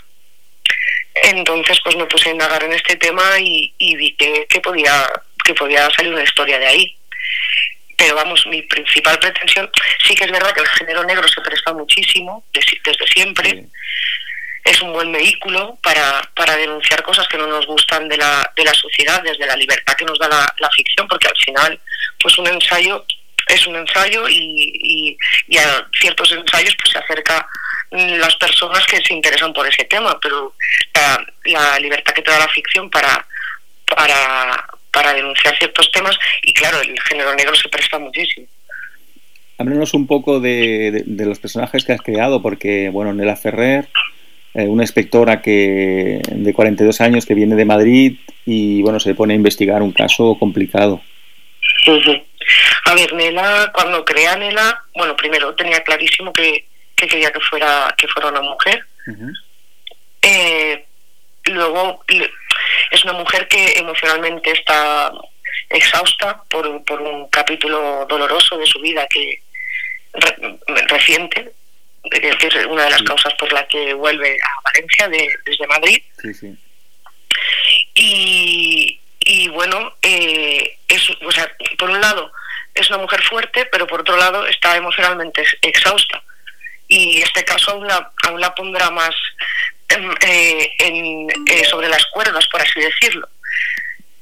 Entonces, 1.23 1.80
pues 1.84 1.95
me 1.95 2.06
puse 2.06 2.30
a 2.30 2.34
indagar 2.34 2.64
en 2.64 2.73
este 2.73 2.95
tema 2.95 3.23
y, 3.39 3.73
y 3.77 3.95
vi 3.95 4.15
que, 4.15 4.45
que 4.49 4.60
podía 4.61 5.06
que 5.43 5.53
podía 5.56 5.89
salir 5.91 6.14
una 6.14 6.23
historia 6.23 6.60
de 6.60 6.68
ahí. 6.68 6.98
Pero 7.98 8.15
vamos, 8.15 8.45
mi 8.48 8.61
principal 8.64 9.18
pretensión, 9.19 9.69
sí 10.06 10.15
que 10.15 10.23
es 10.26 10.31
verdad 10.31 10.53
que 10.53 10.61
el 10.61 10.68
género 10.69 11.03
negro 11.03 11.27
se 11.27 11.41
presta 11.41 11.73
muchísimo 11.73 12.43
de 12.53 12.61
si- 12.61 12.80
desde 12.84 13.07
siempre. 13.07 13.65
Es 14.64 14.80
un 14.81 14.93
buen 14.93 15.11
vehículo 15.11 15.77
para, 15.81 16.22
para 16.35 16.56
denunciar 16.56 17.02
cosas 17.02 17.27
que 17.27 17.38
no 17.38 17.48
nos 17.48 17.65
gustan 17.65 18.07
de 18.07 18.18
la, 18.18 18.52
de 18.56 18.64
la 18.64 18.73
sociedad, 18.73 19.22
desde 19.23 19.45
la 19.48 19.56
libertad 19.56 19.95
que 19.95 20.06
nos 20.06 20.19
da 20.19 20.27
la, 20.30 20.53
la 20.60 20.69
ficción, 20.69 21.07
porque 21.07 21.27
al 21.27 21.38
final, 21.38 21.80
pues 22.22 22.38
un 22.38 22.48
ensayo 22.48 23.03
es 23.48 23.65
un 23.68 23.76
ensayo 23.76 24.30
y, 24.30 24.38
y, 24.38 25.18
y 25.48 25.57
a 25.57 25.88
ciertos 25.99 26.31
ensayos 26.31 26.76
pues 26.77 26.91
se 26.91 26.99
acerca 26.99 27.48
las 27.91 28.35
personas 28.38 28.85
que 28.88 28.97
se 28.97 29.13
interesan 29.13 29.53
por 29.53 29.68
ese 29.68 29.84
tema, 29.85 30.18
pero 30.22 30.53
la, 30.93 31.26
la 31.45 31.80
libertad 31.80 32.13
que 32.13 32.22
te 32.22 32.31
da 32.31 32.39
la 32.39 32.47
ficción 32.47 32.89
para, 32.89 33.26
para, 33.95 34.65
para 34.91 35.13
denunciar 35.13 35.57
ciertos 35.57 35.91
temas 35.91 36.18
y 36.43 36.53
claro, 36.53 36.80
el 36.81 36.99
género 37.01 37.35
negro 37.35 37.53
se 37.55 37.69
presta 37.69 37.99
muchísimo. 37.99 38.47
Háblanos 39.57 39.93
un 39.93 40.07
poco 40.07 40.39
de, 40.39 40.91
de- 40.91 41.03
de 41.05 41.26
los 41.26 41.38
personajes 41.39 41.84
que 41.85 41.91
has 41.93 42.01
creado, 42.01 42.41
porque, 42.41 42.89
bueno, 42.89 43.13
Nela 43.13 43.35
Ferrer, 43.35 43.88
eh, 44.55 44.63
una 44.63 44.84
inspectora 44.84 45.41
que 45.41 46.22
de 46.31 46.53
42 46.53 46.99
años 47.01 47.26
que 47.26 47.35
viene 47.35 47.55
de 47.55 47.65
Madrid 47.65 48.18
y 48.45 48.81
bueno, 48.81 48.99
se 48.99 49.13
pone 49.13 49.34
a 49.34 49.38
investigar 49.38 49.81
un 49.84 49.91
caso 49.91 50.35
complicado. 50.39 51.01
A 52.85 52.95
ver, 52.95 53.13
Nela, 53.13 53.72
cuando 53.73 54.03
creé 54.03 54.27
a 54.27 54.35
Nela, 54.35 54.84
bueno, 54.95 55.15
primero 55.15 55.53
tenía 55.55 55.81
clarísimo 55.84 56.34
que, 56.34 56.65
que 57.01 57.07
quería 57.07 57.31
que 57.31 57.39
fuera, 57.39 57.93
que 57.97 58.07
fuera 58.07 58.29
una 58.29 58.41
mujer. 58.41 58.85
Eh, 60.21 60.85
luego 61.45 62.03
es 62.91 63.03
una 63.03 63.13
mujer 63.13 63.47
que 63.47 63.73
emocionalmente 63.79 64.51
está 64.51 65.11
exhausta 65.69 66.43
por, 66.49 66.83
por 66.85 67.01
un 67.01 67.27
capítulo 67.29 68.05
doloroso 68.07 68.57
de 68.57 68.65
su 68.67 68.79
vida 68.81 69.07
que 69.07 69.41
re- 70.13 70.59
reciente, 70.87 71.51
que 72.11 72.29
es 72.47 72.65
una 72.67 72.83
de 72.85 72.91
las 72.91 73.01
causas 73.03 73.33
por 73.35 73.51
la 73.51 73.67
que 73.67 73.93
vuelve 73.95 74.37
a 74.43 74.61
Valencia 74.69 75.07
de- 75.07 75.33
desde 75.45 75.67
Madrid. 75.67 76.03
Sí, 76.21 76.33
sí. 76.33 76.55
y, 77.95 78.99
y 79.21 79.47
bueno, 79.49 79.93
eh, 80.03 80.77
es, 80.87 81.09
o 81.25 81.31
sea, 81.31 81.49
por 81.77 81.89
un 81.89 81.99
lado 82.01 82.31
es 82.75 82.89
una 82.89 82.99
mujer 82.99 83.21
fuerte, 83.23 83.65
pero 83.71 83.85
por 83.87 84.01
otro 84.01 84.15
lado 84.17 84.45
está 84.47 84.75
emocionalmente 84.77 85.41
ex- 85.41 85.57
exhausta. 85.61 86.21
Y 86.91 87.22
este 87.22 87.45
caso 87.45 87.72
aún 87.72 87.88
la, 87.88 88.11
aún 88.23 88.41
la 88.41 88.53
pondrá 88.53 88.91
más 88.91 89.15
em, 89.88 90.11
eh, 90.27 90.73
en, 90.77 91.30
eh, 91.47 91.63
sobre 91.63 91.88
las 91.88 92.05
cuerdas, 92.07 92.45
por 92.47 92.61
así 92.61 92.81
decirlo. 92.81 93.30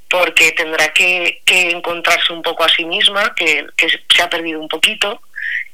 Porque 0.08 0.52
tendrá 0.52 0.94
que, 0.94 1.42
que 1.46 1.72
encontrarse 1.72 2.32
un 2.32 2.44
poco 2.44 2.64
a 2.64 2.70
sí 2.70 2.86
misma, 2.86 3.34
que, 3.34 3.66
que 3.76 3.90
se 3.90 4.22
ha 4.22 4.30
perdido 4.30 4.60
un 4.60 4.68
poquito, 4.68 5.20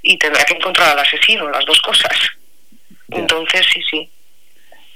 y 0.04 0.18
tendrá 0.18 0.46
que 0.46 0.54
encontrar 0.54 0.92
al 0.92 1.00
asesino, 1.00 1.50
las 1.50 1.66
dos 1.66 1.82
cosas. 1.82 2.18
Entonces, 3.10 3.68
sí, 3.74 3.84
sí. 3.92 4.10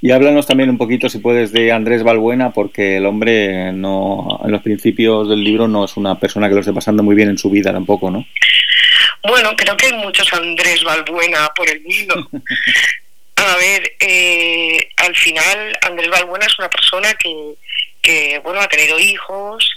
Y 0.01 0.11
háblanos 0.11 0.47
también 0.47 0.69
un 0.69 0.77
poquito, 0.77 1.09
si 1.09 1.19
puedes, 1.19 1.51
de 1.51 1.71
Andrés 1.71 2.03
Balbuena, 2.03 2.51
porque 2.51 2.97
el 2.97 3.05
hombre 3.05 3.73
no, 3.73 4.39
en 4.43 4.51
los 4.51 4.61
principios 4.61 5.27
del 5.27 5.43
libro 5.43 5.67
no 5.67 5.85
es 5.85 5.97
una 5.97 6.17
persona 6.17 6.47
que 6.47 6.55
lo 6.55 6.61
esté 6.61 6.71
pasando 6.71 7.03
muy 7.03 7.15
bien 7.15 7.29
en 7.29 7.37
su 7.37 7.49
vida 7.49 7.73
tampoco, 7.73 8.09
¿no? 8.09 8.25
Bueno, 9.23 9.53
creo 9.57 9.75
que 9.75 9.87
hay 9.87 9.93
muchos 9.93 10.31
Andrés 10.33 10.83
Balbuena 10.83 11.49
por 11.55 11.69
el 11.69 11.81
mundo. 11.81 12.29
A 13.35 13.55
ver, 13.55 13.93
eh, 13.99 14.89
al 14.97 15.15
final 15.15 15.77
Andrés 15.81 16.09
Balbuena 16.09 16.45
es 16.45 16.59
una 16.59 16.69
persona 16.69 17.13
que, 17.13 17.55
que 18.01 18.39
bueno, 18.39 18.61
ha 18.61 18.67
tenido 18.67 18.99
hijos, 18.99 19.69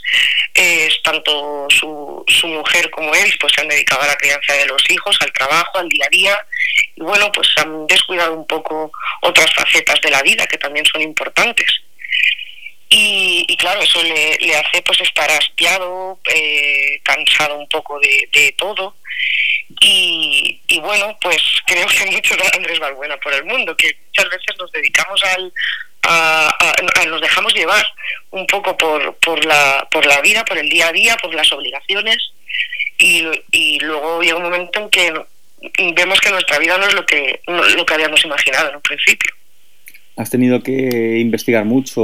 es 0.55 1.03
tanto 1.03 1.67
su, 1.71 2.25
su 2.29 2.47
mujer 2.47 2.91
como 2.91 3.15
él, 3.15 3.33
pues 3.41 3.53
se 3.55 3.63
han 3.63 3.69
dedicado 3.69 4.03
a 4.03 4.07
la 4.07 4.17
crianza 4.17 4.53
de 4.55 4.67
los 4.67 4.83
hijos, 4.91 5.17
al 5.21 5.33
trabajo, 5.33 5.79
al 5.79 5.89
día 5.89 6.07
a 6.07 6.11
día, 6.11 6.47
y 6.97 7.03
bueno, 7.03 7.31
pues 7.33 7.49
han 7.57 7.87
descuidado 7.87 8.35
un 8.35 8.47
poco 8.47 8.93
otras 9.23 9.53
facetas 9.55 10.01
de 10.01 10.11
la 10.11 10.23
vida 10.23 10.47
que 10.47 10.59
también 10.59 10.87
son 10.87 11.03
importantes. 11.03 11.67
Y, 12.95 13.47
y 13.49 13.57
claro, 13.57 13.81
eso 13.81 14.03
le, 14.03 14.37
le 14.37 14.55
hace 14.55 14.83
pues 14.83 15.01
estar 15.01 15.31
hastiado, 15.31 16.21
eh, 16.35 17.01
cansado 17.03 17.57
un 17.57 17.67
poco 17.69 17.99
de, 18.01 18.29
de 18.33 18.53
todo. 18.53 18.97
Y, 19.81 20.61
y 20.69 20.81
bueno, 20.81 21.17
pues 21.23 21.43
creo 21.67 21.87
que 21.87 21.99
hay 21.99 22.11
muchos 22.11 22.37
Andrés 22.55 22.79
Balbuena 22.79 23.17
por 23.19 23.33
el 23.33 23.45
mundo, 23.45 23.75
que 23.77 23.97
muchas 24.09 24.29
veces 24.31 24.57
nos 24.59 24.71
dedicamos 24.73 25.25
al, 25.25 25.53
a, 26.03 26.49
a- 26.49 27.01
a- 27.03 27.07
nos 27.07 27.21
dejamos 27.21 27.55
llevar 27.55 27.85
un 28.31 28.47
poco 28.47 28.77
por, 28.77 29.15
por, 29.17 29.45
la, 29.45 29.87
por 29.91 30.05
la 30.07 30.21
vida, 30.21 30.45
por 30.45 30.59
el 30.59 30.69
día 30.69 30.89
a 30.89 30.93
día, 30.93 31.17
por 31.21 31.35
las 31.35 31.51
obligaciones. 31.53 32.19
Y, 32.99 33.25
y 33.51 33.79
luego 33.81 34.21
llega 34.23 34.37
un 34.37 34.43
momento 34.45 34.81
en 34.81 34.91
que 34.91 35.13
vemos 35.95 36.21
que 36.21 36.31
nuestra 36.31 36.59
vida 36.59 36.77
no 36.79 36.87
es 36.87 36.95
lo 36.95 37.05
que, 37.07 37.41
lo 37.47 37.87
que 37.87 37.95
habíamos 37.95 38.25
imaginado 38.25 38.71
en 38.71 38.77
un 38.77 38.83
principio. 38.83 39.33
¿Has 40.17 40.29
tenido 40.29 40.63
que 40.63 41.19
investigar 41.19 41.65
mucho 41.65 42.03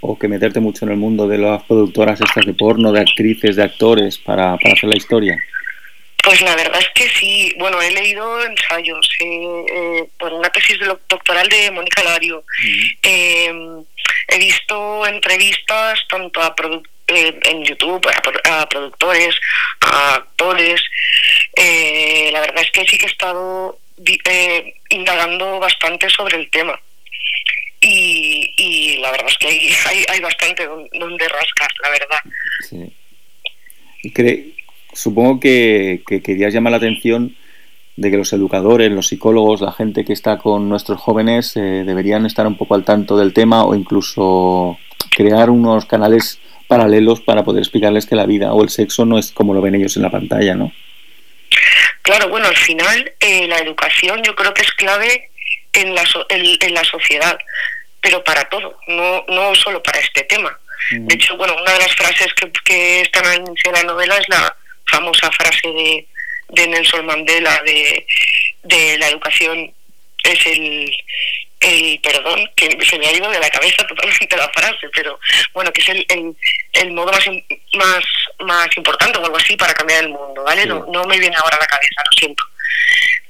o 0.00 0.18
que 0.20 0.28
meterte 0.28 0.60
mucho 0.60 0.84
en 0.84 0.90
el 0.92 0.98
mundo 0.98 1.26
de 1.26 1.38
las 1.38 1.62
productoras 1.64 2.20
estas 2.20 2.44
de 2.44 2.52
porno, 2.54 2.92
de 2.92 3.00
actrices, 3.00 3.56
de 3.56 3.62
actores 3.64 4.18
para, 4.18 4.56
para 4.58 4.74
hacer 4.74 4.90
la 4.90 4.96
historia? 4.96 5.36
Pues 6.22 6.40
la 6.42 6.54
verdad 6.56 6.80
es 6.80 6.88
que 6.94 7.08
sí. 7.18 7.54
Bueno, 7.58 7.80
he 7.80 7.90
leído 7.90 8.44
ensayos, 8.44 9.08
eh, 9.20 9.64
eh, 9.72 10.04
por 10.18 10.32
una 10.32 10.50
tesis 10.50 10.78
doctoral 11.08 11.48
de 11.48 11.70
Mónica 11.70 12.02
Lario. 12.02 12.44
Eh, 13.02 13.52
he 14.28 14.38
visto 14.38 15.06
entrevistas 15.06 16.00
tanto 16.08 16.42
a 16.42 16.54
eh, 17.08 17.38
en 17.44 17.64
YouTube 17.64 18.06
a, 18.08 18.60
a 18.62 18.68
productores, 18.68 19.34
a 19.80 20.14
actores. 20.16 20.82
Eh, 21.56 22.28
la 22.32 22.40
verdad 22.40 22.62
es 22.62 22.70
que 22.72 22.86
sí 22.86 22.98
que 22.98 23.06
he 23.06 23.10
estado 23.10 23.78
eh, 24.26 24.74
indagando 24.90 25.58
bastante 25.60 26.10
sobre 26.10 26.36
el 26.36 26.50
tema. 26.50 26.78
Y, 27.80 28.52
y 28.56 28.96
la 28.98 29.12
verdad 29.12 29.28
es 29.30 29.38
que 29.38 29.46
hay, 29.46 29.72
hay, 29.86 30.04
hay 30.08 30.20
bastante 30.20 30.66
don- 30.66 30.88
donde 30.92 31.28
rascar, 31.28 31.70
la 31.82 31.90
verdad. 31.90 32.20
Sí. 32.68 32.92
Y 34.02 34.12
cre- 34.12 34.52
supongo 34.98 35.38
que, 35.40 36.02
que 36.06 36.20
querías 36.22 36.52
llamar 36.52 36.72
la 36.72 36.78
atención 36.78 37.36
de 37.96 38.10
que 38.10 38.16
los 38.16 38.32
educadores, 38.32 38.90
los 38.92 39.08
psicólogos, 39.08 39.60
la 39.60 39.72
gente 39.72 40.04
que 40.04 40.12
está 40.12 40.38
con 40.38 40.68
nuestros 40.68 41.00
jóvenes 41.00 41.56
eh, 41.56 41.84
deberían 41.84 42.26
estar 42.26 42.46
un 42.46 42.56
poco 42.56 42.74
al 42.74 42.84
tanto 42.84 43.16
del 43.16 43.32
tema 43.32 43.64
o 43.64 43.74
incluso 43.74 44.78
crear 45.10 45.50
unos 45.50 45.84
canales 45.86 46.38
paralelos 46.68 47.20
para 47.20 47.42
poder 47.44 47.62
explicarles 47.62 48.06
que 48.06 48.14
la 48.14 48.26
vida 48.26 48.52
o 48.52 48.62
el 48.62 48.68
sexo 48.68 49.04
no 49.04 49.18
es 49.18 49.32
como 49.32 49.54
lo 49.54 49.60
ven 49.60 49.74
ellos 49.74 49.96
en 49.96 50.02
la 50.02 50.10
pantalla, 50.10 50.54
¿no? 50.54 50.70
Claro, 52.02 52.28
bueno, 52.28 52.46
al 52.46 52.56
final 52.56 53.12
eh, 53.20 53.46
la 53.48 53.58
educación 53.58 54.22
yo 54.22 54.34
creo 54.34 54.52
que 54.54 54.62
es 54.62 54.72
clave 54.72 55.30
en 55.72 55.94
la, 55.94 56.04
so- 56.06 56.26
en, 56.28 56.44
en 56.60 56.74
la 56.74 56.84
sociedad, 56.84 57.36
pero 58.00 58.22
para 58.22 58.44
todo, 58.48 58.76
no, 58.86 59.24
no 59.28 59.54
solo 59.54 59.82
para 59.82 59.98
este 60.00 60.22
tema. 60.24 60.56
De 60.90 61.14
hecho, 61.14 61.36
bueno, 61.36 61.54
una 61.60 61.72
de 61.72 61.78
las 61.80 61.94
frases 61.94 62.32
que, 62.34 62.50
que 62.64 63.00
están 63.02 63.24
de 63.44 63.72
la 63.72 63.82
novela 63.82 64.16
es 64.16 64.28
la 64.28 64.56
famosa 64.90 65.30
frase 65.32 65.68
de, 65.68 66.06
de 66.48 66.66
Nelson 66.66 67.06
Mandela 67.06 67.62
de, 67.64 68.06
de 68.64 68.98
la 68.98 69.08
educación 69.08 69.72
es 70.24 70.46
el, 70.46 70.90
el 71.60 72.00
perdón, 72.02 72.50
que 72.54 72.78
se 72.84 72.98
me 72.98 73.06
ha 73.06 73.12
ido 73.12 73.30
de 73.30 73.40
la 73.40 73.50
cabeza 73.50 73.86
totalmente 73.88 74.36
la 74.36 74.48
frase, 74.50 74.88
pero 74.94 75.18
bueno, 75.54 75.72
que 75.72 75.80
es 75.80 75.88
el, 75.88 76.06
el, 76.08 76.36
el 76.74 76.92
modo 76.92 77.12
más, 77.12 77.26
más, 77.74 78.04
más 78.40 78.68
importante 78.76 79.18
o 79.18 79.24
algo 79.24 79.36
así 79.36 79.56
para 79.56 79.74
cambiar 79.74 80.04
el 80.04 80.10
mundo, 80.10 80.42
¿vale? 80.44 80.66
No, 80.66 80.86
no 80.90 81.04
me 81.04 81.18
viene 81.18 81.36
ahora 81.36 81.56
a 81.56 81.60
la 81.60 81.66
cabeza, 81.66 82.02
lo 82.04 82.18
siento. 82.18 82.44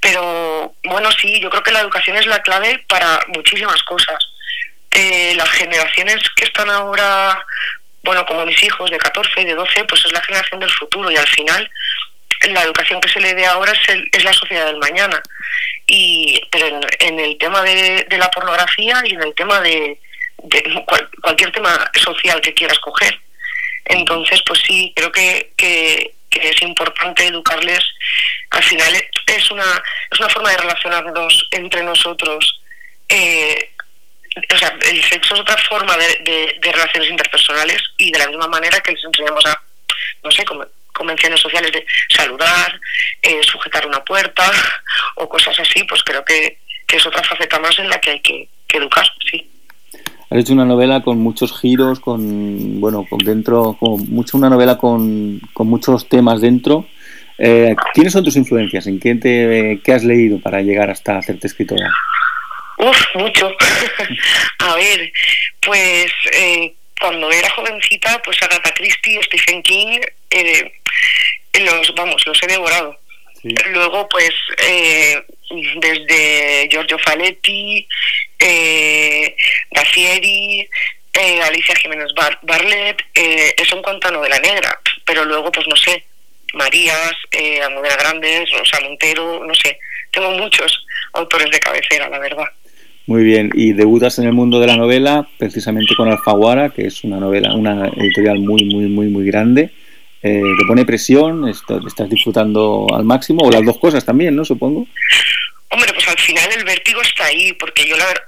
Pero 0.01 0.75
bueno, 0.85 1.11
sí, 1.13 1.41
yo 1.41 1.51
creo 1.51 1.63
que 1.63 1.73
la 1.73 1.81
educación 1.81 2.17
es 2.17 2.27
la 2.27 2.41
clave 2.43 2.85
para 2.89 3.21
muchísimas 3.29 3.83
cosas. 3.83 4.19
Eh, 4.91 5.35
las 5.37 5.51
generaciones 5.51 6.17
que 6.37 6.45
están 6.45 6.71
ahora, 6.71 7.45
bueno, 8.03 8.25
como 8.27 8.47
mis 8.47 8.63
hijos 8.63 8.91
de 8.91 8.99
14 8.99 9.41
y 9.41 9.45
de 9.45 9.55
12, 9.55 9.85
pues 9.85 10.05
es 10.05 10.13
la 10.13 10.23
generación 10.23 10.61
del 10.61 10.71
futuro 10.71 11.11
y 11.11 11.17
al 11.17 11.27
final 11.29 11.71
la 12.51 12.63
educación 12.63 13.01
que 13.01 13.09
se 13.09 13.21
le 13.21 13.35
dé 13.35 13.45
ahora 13.47 13.73
es, 13.73 13.89
el- 13.89 14.09
es 14.13 14.23
la 14.25 14.33
sociedad 14.33 14.67
del 14.67 14.79
mañana. 14.79 15.21
Y, 15.87 16.41
pero 16.51 16.81
en, 17.01 17.19
el 17.19 17.37
tema 17.39 17.63
de, 17.63 18.07
de 18.09 18.19
la 18.19 18.31
pornografía 18.31 19.01
y 19.05 19.15
en 19.15 19.23
el 19.23 19.35
tema 19.35 19.61
de, 19.61 19.99
de 20.45 20.85
cual- 20.87 21.09
cualquier 21.23 21.51
tema 21.53 21.91
social 21.95 22.41
que 22.41 22.55
quieras 22.55 22.79
coger. 22.79 23.19
Entonces, 23.87 24.41
pues 24.47 24.61
sí, 24.67 24.93
creo 24.95 25.11
que, 25.11 25.53
que, 25.57 26.15
que 26.31 26.51
es 26.51 26.63
importante 26.63 27.27
educarles. 27.27 27.81
Al 28.51 28.63
final 28.63 28.95
es 29.27 29.51
una, 29.51 29.83
es 30.11 30.21
una 30.21 30.29
forma 30.29 30.51
de 30.51 30.59
relacionarnos 30.59 31.49
entre 31.51 31.83
nosotros. 31.83 32.61
Eh, 33.09 33.71
o 34.55 34.59
sea, 34.59 34.77
el 34.91 35.03
sexo 35.05 35.35
es 35.35 35.41
otra 35.41 35.57
forma 35.69 35.97
de, 35.97 36.07
de- 36.61 36.73
relaciones 36.73 37.11
interpersonales 37.11 37.83
y 37.97 38.11
de 38.11 38.19
la 38.19 38.29
misma 38.29 38.49
manera 38.49 38.81
que 38.81 38.93
les 38.93 39.05
enseñamos 39.05 39.45
a, 39.47 39.61
no 40.25 40.31
sé, 40.31 40.45
convenciones 40.93 41.41
sociales 41.41 41.73
de 41.73 41.85
saludar, 42.15 42.81
eh, 43.23 43.41
sujetar 43.43 43.87
una 43.87 44.03
puerta 44.05 44.51
o 45.17 45.29
cosas 45.29 45.59
así, 45.61 45.85
pues 45.85 46.03
creo 46.03 46.25
que, 46.25 46.59
que 46.87 46.97
es 46.97 47.07
otra 47.07 47.23
faceta 47.23 47.59
más 47.59 47.79
en 47.79 47.89
la 47.89 48.01
que 48.01 48.11
hay 48.11 48.21
que, 48.21 48.49
que 48.67 48.79
educar, 48.79 49.07
sí. 49.31 49.51
Has 50.31 50.41
hecho 50.41 50.53
una 50.53 50.67
novela 50.67 51.01
con 51.03 51.19
muchos 51.19 51.59
giros, 51.59 52.01
con, 52.01 52.81
bueno, 52.81 53.07
con 53.09 53.19
dentro, 53.21 53.77
con 53.81 54.11
mucho 54.11 54.37
una 54.37 54.51
novela 54.51 54.77
con, 54.77 55.41
con 55.55 55.69
muchos 55.69 56.07
temas 56.07 56.43
dentro. 56.43 56.87
Eh, 57.39 57.75
¿Quiénes 57.95 58.13
son 58.13 58.25
tus 58.25 58.37
influencias? 58.37 58.87
¿En 58.89 59.01
qué, 59.01 59.15
te, 59.15 59.81
qué 59.83 59.93
has 59.95 60.05
leído 60.05 60.39
para 60.41 60.61
llegar 60.61 60.91
hasta 60.91 61.17
hacerte 61.17 61.47
escritora? 61.47 61.89
Uf, 62.79 63.15
mucho. 63.15 63.57
a 64.61 64.75
ver, 64.77 65.13
pues 65.61 66.13
eh, 66.33 66.73
cuando 67.01 67.31
era 67.31 67.51
jovencita, 67.51 68.21
pues 68.23 68.43
Agatha 68.43 68.73
Christie, 68.75 69.21
Stephen 69.25 69.63
King, 69.63 70.01
eh, 70.31 70.73
los, 71.61 71.95
vamos, 71.95 72.25
los 72.27 72.43
he 72.43 72.47
devorado. 72.47 72.99
Luego, 73.67 74.09
pues, 74.09 74.33
eh, 74.59 75.23
desde 75.77 76.69
Giorgio 76.71 76.99
Faletti, 76.99 77.87
eh, 78.39 79.37
Dacieri, 79.71 80.69
eh, 81.15 81.43
Alicia 81.43 81.75
Jiménez 81.77 82.13
Bar 82.15 82.39
Barlet, 82.43 83.01
eh, 83.15 83.55
eso 83.57 83.77
en 83.77 83.83
cuanto 83.83 84.09
a 84.09 84.13
novela 84.13 84.39
negra. 84.41 84.81
Pero 85.05 85.25
luego, 85.25 85.53
pues, 85.53 85.67
no 85.69 85.77
sé, 85.77 86.05
Marías, 86.55 87.13
eh, 87.31 87.61
Almudena 87.63 87.97
Grandes, 87.97 88.51
Rosa 88.51 88.81
Montero, 88.81 89.45
no 89.45 89.55
sé. 89.55 89.79
Tengo 90.11 90.31
muchos 90.33 90.85
autores 91.13 91.51
de 91.51 91.61
cabecera, 91.61 92.09
la 92.09 92.19
verdad. 92.19 92.47
Muy 93.09 93.25
bien, 93.25 93.51
y 93.55 93.73
debutas 93.73 94.19
en 94.19 94.27
el 94.27 94.35
mundo 94.35 94.61
de 94.61 94.67
la 94.67 94.77
novela 94.77 95.27
precisamente 95.39 95.95
con 95.97 96.11
Alfaguara, 96.11 96.69
que 96.69 96.89
es 96.89 97.05
una 97.05 97.17
novela, 97.17 97.55
una 97.55 97.89
editorial 97.89 98.39
muy, 98.39 98.65
muy, 98.67 98.85
muy, 98.85 99.07
muy 99.07 99.25
grande. 99.25 99.71
Eh, 100.23 100.43
¿Te 100.59 100.67
pone 100.67 100.85
presión? 100.85 101.49
¿Estás 101.49 102.11
disfrutando 102.11 102.87
al 102.93 103.05
máximo? 103.05 103.47
O 103.47 103.51
las 103.51 103.65
dos 103.65 103.79
cosas 103.79 104.05
también, 104.05 104.37
¿no? 104.37 104.45
Supongo. 104.45 104.87
Hombre, 105.71 105.91
pues 105.95 106.07
al 106.07 106.19
final 106.19 106.51
el 106.55 106.65
vértigo 106.67 107.01
está 107.01 107.25
ahí, 107.25 107.55
porque 107.55 107.89
yo 107.89 107.97
la 107.97 108.05
verdad, 108.09 108.25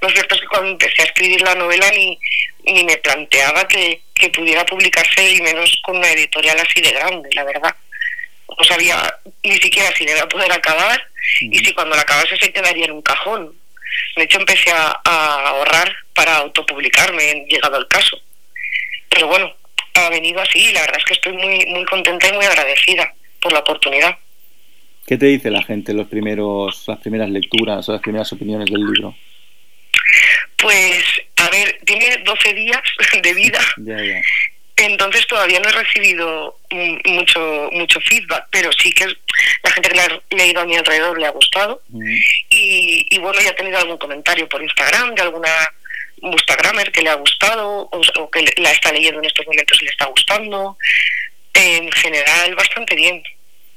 lo 0.00 0.10
cierto 0.10 0.34
es 0.34 0.40
que 0.40 0.48
cuando 0.48 0.70
empecé 0.70 1.02
a 1.02 1.04
escribir 1.04 1.40
la 1.42 1.54
novela 1.54 1.86
ni, 1.94 2.18
ni 2.64 2.82
me 2.82 2.96
planteaba 2.96 3.68
que, 3.68 4.02
que 4.14 4.30
pudiera 4.30 4.66
publicarse 4.66 5.32
y 5.32 5.40
menos 5.42 5.80
con 5.84 5.98
una 5.98 6.10
editorial 6.10 6.58
así 6.58 6.80
de 6.80 6.90
grande, 6.90 7.28
la 7.36 7.44
verdad. 7.44 7.76
No 8.48 8.64
sabía 8.64 8.96
ni 9.44 9.54
siquiera 9.58 9.94
si 9.96 10.04
le 10.04 10.10
iba 10.10 10.22
a 10.22 10.28
poder 10.28 10.50
acabar 10.50 11.00
y 11.40 11.56
si 11.60 11.72
cuando 11.72 11.94
la 11.94 12.02
acabase 12.02 12.36
se 12.36 12.52
quedaría 12.52 12.86
en 12.86 12.92
un 12.94 13.02
cajón. 13.02 13.61
De 14.16 14.24
hecho 14.24 14.38
empecé 14.38 14.70
a, 14.70 15.00
a 15.04 15.48
ahorrar 15.48 15.94
para 16.14 16.36
autopublicarme, 16.38 17.46
llegado 17.48 17.78
el 17.78 17.88
caso. 17.88 18.20
Pero 19.08 19.26
bueno, 19.28 19.54
ha 19.94 20.10
venido 20.10 20.40
así 20.40 20.58
y 20.58 20.72
la 20.72 20.80
verdad 20.82 20.98
es 20.98 21.04
que 21.04 21.14
estoy 21.14 21.32
muy, 21.34 21.66
muy 21.66 21.84
contenta 21.84 22.28
y 22.28 22.32
muy 22.32 22.44
agradecida 22.44 23.14
por 23.40 23.52
la 23.52 23.60
oportunidad. 23.60 24.18
¿Qué 25.06 25.18
te 25.18 25.26
dice 25.26 25.50
la 25.50 25.62
gente 25.62 25.92
los 25.92 26.08
primeros, 26.08 26.84
las 26.86 26.98
primeras 27.00 27.28
lecturas 27.28 27.88
o 27.88 27.92
las 27.92 28.00
primeras 28.00 28.32
opiniones 28.32 28.70
del 28.70 28.84
libro? 28.84 29.14
Pues, 30.56 31.04
a 31.36 31.50
ver, 31.50 31.78
tiene 31.84 32.18
12 32.24 32.54
días 32.54 32.82
de 33.22 33.34
vida, 33.34 33.60
Ya, 33.78 34.02
ya. 34.02 34.22
Entonces 34.76 35.26
todavía 35.26 35.60
no 35.60 35.68
he 35.68 35.72
recibido 35.72 36.58
mm, 36.70 37.12
mucho 37.12 37.68
mucho 37.72 38.00
feedback, 38.00 38.46
pero 38.50 38.70
sí 38.72 38.92
que 38.92 39.06
la 39.06 39.70
gente 39.70 39.88
que 39.90 39.96
la 39.96 40.04
ha 40.04 40.34
leído 40.36 40.60
a 40.60 40.64
mi 40.66 40.76
alrededor 40.76 41.18
le 41.20 41.26
ha 41.26 41.30
gustado. 41.30 41.82
Y, 42.50 43.06
y 43.10 43.18
bueno, 43.18 43.40
ya 43.40 43.50
he 43.50 43.54
tenido 43.54 43.78
algún 43.78 43.98
comentario 43.98 44.48
por 44.48 44.62
Instagram 44.62 45.14
de 45.14 45.22
alguna 45.22 45.50
Instagramer 46.22 46.92
que 46.92 47.02
le 47.02 47.10
ha 47.10 47.14
gustado 47.14 47.88
o, 47.90 48.00
o 48.20 48.30
que 48.30 48.42
le- 48.42 48.54
la 48.62 48.70
está 48.70 48.92
leyendo 48.92 49.18
en 49.18 49.24
estos 49.26 49.46
momentos 49.46 49.78
y 49.80 49.84
le 49.86 49.90
está 49.90 50.06
gustando. 50.06 50.76
En 51.54 51.90
general, 51.92 52.54
bastante 52.54 52.94
bien. 52.94 53.22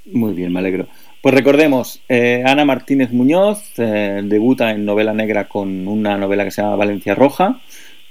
Muy 0.05 0.33
bien, 0.33 0.53
me 0.53 0.59
alegro. 0.59 0.87
Pues 1.21 1.33
recordemos, 1.33 2.01
eh, 2.07 2.43
Ana 2.45 2.63
Martínez 2.65 3.09
Muñoz 3.09 3.59
eh, 3.79 4.21
debuta 4.23 4.69
en 4.71 4.85
novela 4.85 5.11
negra 5.13 5.47
con 5.47 5.87
una 5.87 6.17
novela 6.17 6.43
que 6.45 6.51
se 6.51 6.61
llama 6.61 6.75
Valencia 6.75 7.15
Roja, 7.15 7.59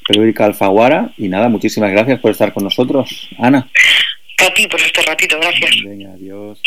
periódica 0.06 0.44
Alfaguara. 0.44 1.12
Y 1.16 1.28
nada, 1.28 1.48
muchísimas 1.48 1.90
gracias 1.92 2.20
por 2.20 2.30
estar 2.30 2.52
con 2.52 2.64
nosotros, 2.64 3.28
Ana. 3.38 3.68
A 4.46 4.54
ti 4.54 4.66
por 4.68 4.80
este 4.80 5.02
ratito, 5.02 5.36
gracias. 5.40 5.70
Venga, 5.84 6.12
adiós. 6.12 6.60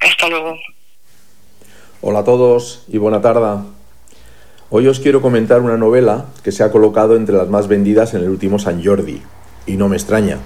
Hasta 0.00 0.28
luego. 0.28 0.56
Hola 2.00 2.20
a 2.20 2.24
todos 2.24 2.84
y 2.88 2.98
buena 2.98 3.20
tarde. 3.20 3.64
Hoy 4.70 4.86
os 4.86 5.00
quiero 5.00 5.22
comentar 5.22 5.62
una 5.62 5.76
novela 5.76 6.26
que 6.44 6.52
se 6.52 6.62
ha 6.62 6.70
colocado 6.70 7.16
entre 7.16 7.34
las 7.34 7.48
más 7.48 7.68
vendidas 7.68 8.14
en 8.14 8.20
el 8.20 8.28
último 8.28 8.58
San 8.58 8.84
Jordi. 8.84 9.22
Y 9.66 9.76
no 9.76 9.88
me 9.88 9.96
extraña, 9.96 10.38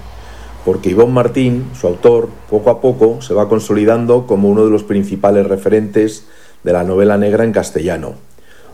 porque 0.65 0.89
Ivonne 0.89 1.13
Martín, 1.13 1.69
su 1.79 1.87
autor, 1.87 2.29
poco 2.49 2.69
a 2.69 2.81
poco 2.81 3.21
se 3.21 3.33
va 3.33 3.49
consolidando 3.49 4.25
como 4.25 4.49
uno 4.49 4.65
de 4.65 4.71
los 4.71 4.83
principales 4.83 5.45
referentes 5.45 6.27
de 6.63 6.73
la 6.73 6.83
novela 6.83 7.17
negra 7.17 7.43
en 7.43 7.51
castellano, 7.51 8.15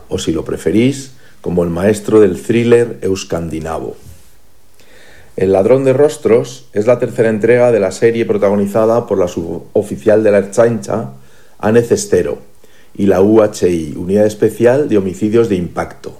o 0.08 0.18
si 0.18 0.32
lo 0.32 0.44
preferís, 0.44 1.16
como 1.40 1.64
el 1.64 1.70
maestro 1.70 2.20
del 2.20 2.40
thriller 2.40 2.98
euskandinavo. 3.02 3.96
El 5.36 5.52
ladrón 5.52 5.84
de 5.84 5.92
rostros 5.92 6.66
es 6.72 6.86
la 6.86 6.98
tercera 6.98 7.28
entrega 7.30 7.72
de 7.72 7.80
la 7.80 7.92
serie 7.92 8.26
protagonizada 8.26 9.06
por 9.06 9.18
la 9.18 9.28
suboficial 9.28 10.22
de 10.22 10.30
la 10.30 10.38
Ertzaintza, 10.38 11.12
Anne 11.58 11.82
Cestero, 11.82 12.38
y 12.94 13.06
la 13.06 13.22
UHI, 13.22 13.94
Unidad 13.96 14.26
Especial 14.26 14.88
de 14.88 14.98
Homicidios 14.98 15.48
de 15.48 15.56
Impacto. 15.56 16.18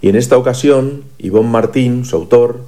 Y 0.00 0.08
en 0.08 0.16
esta 0.16 0.36
ocasión, 0.36 1.04
Ivonne 1.18 1.48
Martín, 1.48 2.04
su 2.04 2.16
autor, 2.16 2.60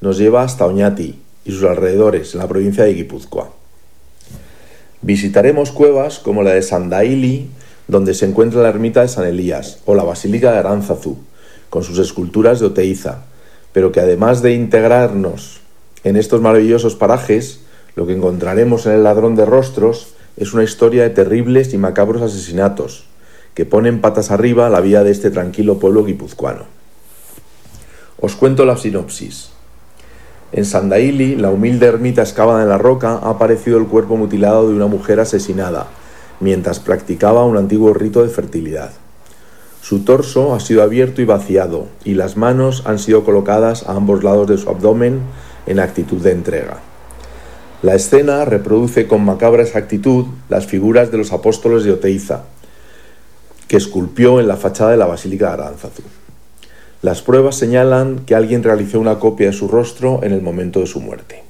nos 0.00 0.18
lleva 0.18 0.42
hasta 0.42 0.66
Oñati 0.66 1.18
y 1.44 1.50
sus 1.50 1.64
alrededores, 1.64 2.34
en 2.34 2.40
la 2.40 2.48
provincia 2.48 2.84
de 2.84 2.94
Guipúzcoa. 2.94 3.50
Visitaremos 5.02 5.72
cuevas 5.72 6.18
como 6.18 6.42
la 6.42 6.52
de 6.52 6.62
Sandaili, 6.62 7.48
donde 7.88 8.14
se 8.14 8.26
encuentra 8.26 8.62
la 8.62 8.68
ermita 8.68 9.02
de 9.02 9.08
San 9.08 9.26
Elías, 9.26 9.78
o 9.84 9.94
la 9.94 10.04
Basílica 10.04 10.52
de 10.52 10.58
Aránzazu, 10.58 11.18
con 11.70 11.82
sus 11.82 11.98
esculturas 11.98 12.60
de 12.60 12.66
Oteiza, 12.66 13.24
pero 13.72 13.92
que 13.92 14.00
además 14.00 14.42
de 14.42 14.54
integrarnos 14.54 15.60
en 16.04 16.16
estos 16.16 16.40
maravillosos 16.40 16.94
parajes, 16.94 17.60
lo 17.96 18.06
que 18.06 18.12
encontraremos 18.12 18.86
en 18.86 18.92
El 18.92 19.04
ladrón 19.04 19.36
de 19.36 19.44
rostros 19.44 20.14
es 20.36 20.52
una 20.52 20.64
historia 20.64 21.02
de 21.02 21.10
terribles 21.10 21.74
y 21.74 21.78
macabros 21.78 22.22
asesinatos, 22.22 23.04
que 23.54 23.64
ponen 23.64 24.00
patas 24.00 24.30
arriba 24.30 24.68
la 24.68 24.80
vida 24.80 25.04
de 25.04 25.10
este 25.10 25.30
tranquilo 25.30 25.78
pueblo 25.78 26.04
guipuzcoano. 26.04 26.64
Os 28.20 28.34
cuento 28.36 28.64
la 28.64 28.76
sinopsis. 28.76 29.50
En 30.52 30.64
Sandaili, 30.64 31.36
la 31.36 31.50
humilde 31.50 31.86
ermita 31.86 32.22
excavada 32.22 32.62
en 32.62 32.68
la 32.68 32.78
roca, 32.78 33.18
ha 33.22 33.30
aparecido 33.30 33.78
el 33.78 33.86
cuerpo 33.86 34.16
mutilado 34.16 34.68
de 34.68 34.74
una 34.74 34.86
mujer 34.86 35.20
asesinada, 35.20 35.88
mientras 36.40 36.80
practicaba 36.80 37.44
un 37.44 37.56
antiguo 37.56 37.92
rito 37.94 38.22
de 38.22 38.28
fertilidad. 38.28 38.90
Su 39.82 40.00
torso 40.00 40.54
ha 40.54 40.60
sido 40.60 40.82
abierto 40.82 41.20
y 41.20 41.26
vaciado, 41.26 41.88
y 42.04 42.14
las 42.14 42.36
manos 42.36 42.84
han 42.86 42.98
sido 42.98 43.24
colocadas 43.24 43.86
a 43.86 43.92
ambos 43.92 44.24
lados 44.24 44.48
de 44.48 44.56
su 44.56 44.70
abdomen 44.70 45.20
en 45.66 45.78
actitud 45.78 46.22
de 46.22 46.32
entrega. 46.32 46.78
La 47.82 47.94
escena 47.94 48.46
reproduce 48.46 49.06
con 49.06 49.24
macabra 49.24 49.62
exactitud 49.62 50.24
las 50.48 50.66
figuras 50.66 51.10
de 51.10 51.18
los 51.18 51.32
apóstoles 51.32 51.84
de 51.84 51.92
Oteiza, 51.92 52.44
que 53.68 53.76
esculpió 53.76 54.40
en 54.40 54.48
la 54.48 54.56
fachada 54.56 54.92
de 54.92 54.96
la 54.96 55.04
Basílica 55.04 55.48
de 55.48 55.52
Aránzazu. 55.52 56.02
Las 57.02 57.20
pruebas 57.20 57.56
señalan 57.56 58.20
que 58.20 58.34
alguien 58.34 58.62
realizó 58.62 58.98
una 58.98 59.18
copia 59.18 59.48
de 59.48 59.52
su 59.52 59.68
rostro 59.68 60.20
en 60.22 60.32
el 60.32 60.40
momento 60.40 60.80
de 60.80 60.86
su 60.86 61.00
muerte. 61.00 61.42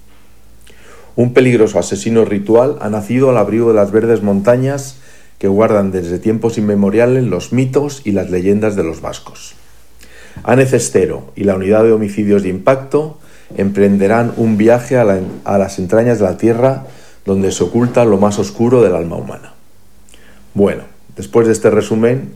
Un 1.16 1.32
peligroso 1.32 1.78
asesino 1.78 2.24
ritual 2.24 2.76
ha 2.80 2.88
nacido 2.88 3.30
al 3.30 3.36
abrigo 3.36 3.68
de 3.68 3.74
las 3.74 3.92
verdes 3.92 4.22
montañas 4.22 4.96
que 5.38 5.48
guardan 5.48 5.92
desde 5.92 6.18
tiempos 6.18 6.58
inmemoriales 6.58 7.24
los 7.24 7.52
mitos 7.52 8.02
y 8.04 8.12
las 8.12 8.30
leyendas 8.30 8.76
de 8.76 8.84
los 8.84 9.00
vascos. 9.00 9.54
Anne 10.42 10.66
Cestero 10.66 11.32
y 11.36 11.44
la 11.44 11.54
unidad 11.54 11.84
de 11.84 11.92
homicidios 11.92 12.42
de 12.42 12.48
impacto 12.48 13.18
emprenderán 13.56 14.32
un 14.36 14.56
viaje 14.56 14.96
a, 14.96 15.04
la- 15.04 15.20
a 15.44 15.58
las 15.58 15.78
entrañas 15.78 16.18
de 16.18 16.24
la 16.24 16.36
Tierra 16.36 16.86
donde 17.24 17.52
se 17.52 17.62
oculta 17.64 18.04
lo 18.04 18.18
más 18.18 18.38
oscuro 18.38 18.82
del 18.82 18.94
alma 18.96 19.16
humana. 19.16 19.52
Bueno, 20.54 20.82
después 21.16 21.46
de 21.46 21.52
este 21.52 21.70
resumen, 21.70 22.30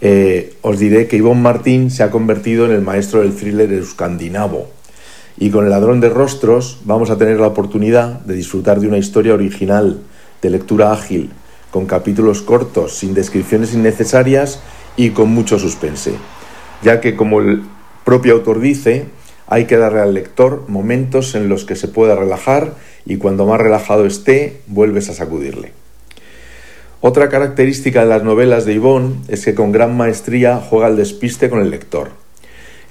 eh, 0.00 0.54
os 0.62 0.78
diré 0.78 1.06
que 1.08 1.16
Ivonne 1.16 1.40
Martín 1.42 1.90
se 1.90 2.02
ha 2.02 2.10
convertido 2.10 2.66
en 2.66 2.72
el 2.72 2.82
maestro 2.82 3.20
del 3.20 3.34
thriller 3.34 3.72
euskandinavo. 3.72 4.68
Y 5.38 5.50
con 5.50 5.64
El 5.64 5.70
ladrón 5.70 6.00
de 6.00 6.08
rostros 6.08 6.80
vamos 6.84 7.10
a 7.10 7.18
tener 7.18 7.40
la 7.40 7.46
oportunidad 7.46 8.20
de 8.20 8.34
disfrutar 8.34 8.80
de 8.80 8.88
una 8.88 8.98
historia 8.98 9.34
original, 9.34 10.00
de 10.40 10.50
lectura 10.50 10.92
ágil, 10.92 11.30
con 11.70 11.86
capítulos 11.86 12.42
cortos, 12.42 12.94
sin 12.94 13.14
descripciones 13.14 13.72
innecesarias 13.72 14.60
y 14.96 15.10
con 15.10 15.30
mucho 15.30 15.58
suspense. 15.58 16.14
Ya 16.82 17.00
que, 17.00 17.16
como 17.16 17.40
el 17.40 17.62
propio 18.04 18.34
autor 18.34 18.60
dice, 18.60 19.06
hay 19.46 19.66
que 19.66 19.76
darle 19.76 20.00
al 20.00 20.14
lector 20.14 20.64
momentos 20.68 21.34
en 21.34 21.48
los 21.48 21.64
que 21.64 21.76
se 21.76 21.88
pueda 21.88 22.14
relajar 22.14 22.74
y 23.06 23.16
cuando 23.16 23.46
más 23.46 23.60
relajado 23.60 24.06
esté, 24.06 24.60
vuelves 24.66 25.08
a 25.08 25.14
sacudirle. 25.14 25.72
Otra 27.00 27.28
característica 27.28 28.00
de 28.00 28.06
las 28.06 28.22
novelas 28.22 28.64
de 28.64 28.74
Yvonne 28.74 29.16
es 29.28 29.44
que 29.44 29.54
con 29.54 29.72
gran 29.72 29.96
maestría 29.96 30.58
juega 30.58 30.86
al 30.86 30.96
despiste 30.96 31.50
con 31.50 31.60
el 31.60 31.70
lector. 31.70 32.21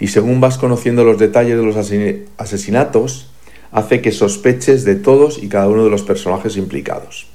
Y 0.02 0.08
según 0.08 0.42
vas 0.42 0.58
conociendo 0.58 1.06
los 1.06 1.20
detalles 1.20 1.56
de 1.56 1.64
los 1.64 1.78
asesinatos, 1.78 3.30
hace 3.72 4.02
que 4.02 4.12
sospeches 4.12 4.84
de 4.84 4.96
todos 4.96 5.42
y 5.42 5.48
cada 5.48 5.70
uno 5.70 5.86
de 5.86 5.92
los 5.92 6.02
personajes 6.02 6.58
implicados. 6.58 7.28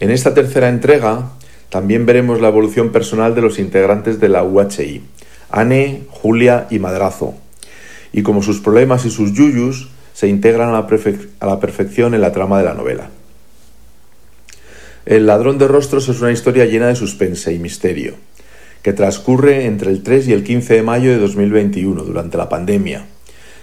En 0.00 0.10
esta 0.10 0.34
tercera 0.34 0.68
entrega 0.68 1.30
también 1.70 2.06
veremos 2.06 2.40
la 2.40 2.48
evolución 2.48 2.90
personal 2.90 3.36
de 3.36 3.42
los 3.42 3.60
integrantes 3.60 4.18
de 4.18 4.28
la 4.28 4.42
UHI, 4.42 5.02
Anne, 5.50 6.02
Julia 6.10 6.66
y 6.70 6.80
Madrazo, 6.80 7.34
y 8.12 8.22
como 8.22 8.42
sus 8.42 8.60
problemas 8.60 9.04
y 9.04 9.10
sus 9.10 9.32
yuyus 9.32 9.90
se 10.14 10.26
integran 10.26 10.70
a 10.70 10.72
la, 10.72 10.88
perfec- 10.88 11.28
a 11.38 11.46
la 11.46 11.60
perfección 11.60 12.14
en 12.14 12.20
la 12.20 12.32
trama 12.32 12.58
de 12.58 12.64
la 12.64 12.74
novela. 12.74 13.10
El 15.06 15.26
ladrón 15.26 15.56
de 15.58 15.68
rostros 15.68 16.08
es 16.08 16.20
una 16.20 16.32
historia 16.32 16.64
llena 16.64 16.88
de 16.88 16.96
suspense 16.96 17.52
y 17.52 17.60
misterio, 17.60 18.14
que 18.82 18.92
transcurre 18.92 19.66
entre 19.66 19.90
el 19.90 20.02
3 20.02 20.28
y 20.28 20.32
el 20.32 20.44
15 20.44 20.74
de 20.74 20.82
mayo 20.82 21.10
de 21.10 21.18
2021, 21.18 22.02
durante 22.02 22.38
la 22.38 22.48
pandemia, 22.48 23.06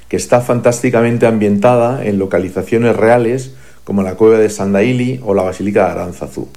que 0.10 0.18
está 0.18 0.42
fantásticamente 0.42 1.26
ambientada 1.26 2.06
en 2.06 2.20
localizaciones 2.20 2.96
reales 2.96 3.56
como 3.84 4.04
la 4.04 4.16
cueva 4.16 4.40
de 4.40 4.50
Sandaili 4.50 5.22
o 5.24 5.34
la 5.34 5.44
Basílica 5.44 5.86
de 5.86 5.92
Aránzazu, 5.92 6.50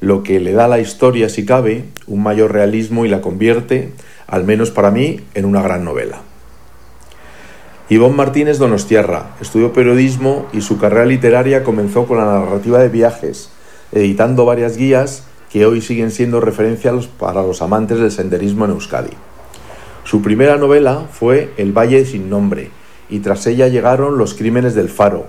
lo 0.00 0.22
que 0.22 0.40
le 0.40 0.52
da 0.52 0.66
a 0.66 0.68
la 0.68 0.78
historia, 0.78 1.28
si 1.28 1.44
cabe, 1.44 1.84
un 2.06 2.22
mayor 2.22 2.52
realismo 2.52 3.04
y 3.04 3.08
la 3.08 3.20
convierte, 3.20 3.92
al 4.26 4.44
menos 4.44 4.70
para 4.70 4.90
mí, 4.90 5.20
en 5.34 5.44
una 5.44 5.62
gran 5.62 5.84
novela. 5.84 6.20
Ivonne 7.88 8.16
Martínez 8.16 8.58
Donostiarra 8.58 9.36
estudió 9.40 9.72
periodismo 9.72 10.46
y 10.52 10.60
su 10.60 10.76
carrera 10.78 11.06
literaria 11.06 11.62
comenzó 11.62 12.06
con 12.06 12.18
la 12.18 12.24
narrativa 12.24 12.80
de 12.80 12.88
viajes, 12.88 13.50
editando 13.92 14.44
varias 14.44 14.76
guías 14.76 15.22
que 15.50 15.66
hoy 15.66 15.80
siguen 15.80 16.10
siendo 16.10 16.40
referencia 16.40 16.92
para 17.18 17.42
los 17.42 17.62
amantes 17.62 17.98
del 17.98 18.10
senderismo 18.10 18.64
en 18.64 18.72
Euskadi. 18.72 19.12
Su 20.04 20.22
primera 20.22 20.56
novela 20.56 21.06
fue 21.10 21.52
El 21.56 21.72
Valle 21.72 22.04
sin 22.04 22.30
Nombre, 22.30 22.70
y 23.08 23.20
tras 23.20 23.46
ella 23.46 23.68
llegaron 23.68 24.18
Los 24.18 24.34
Crímenes 24.34 24.74
del 24.74 24.88
Faro, 24.88 25.26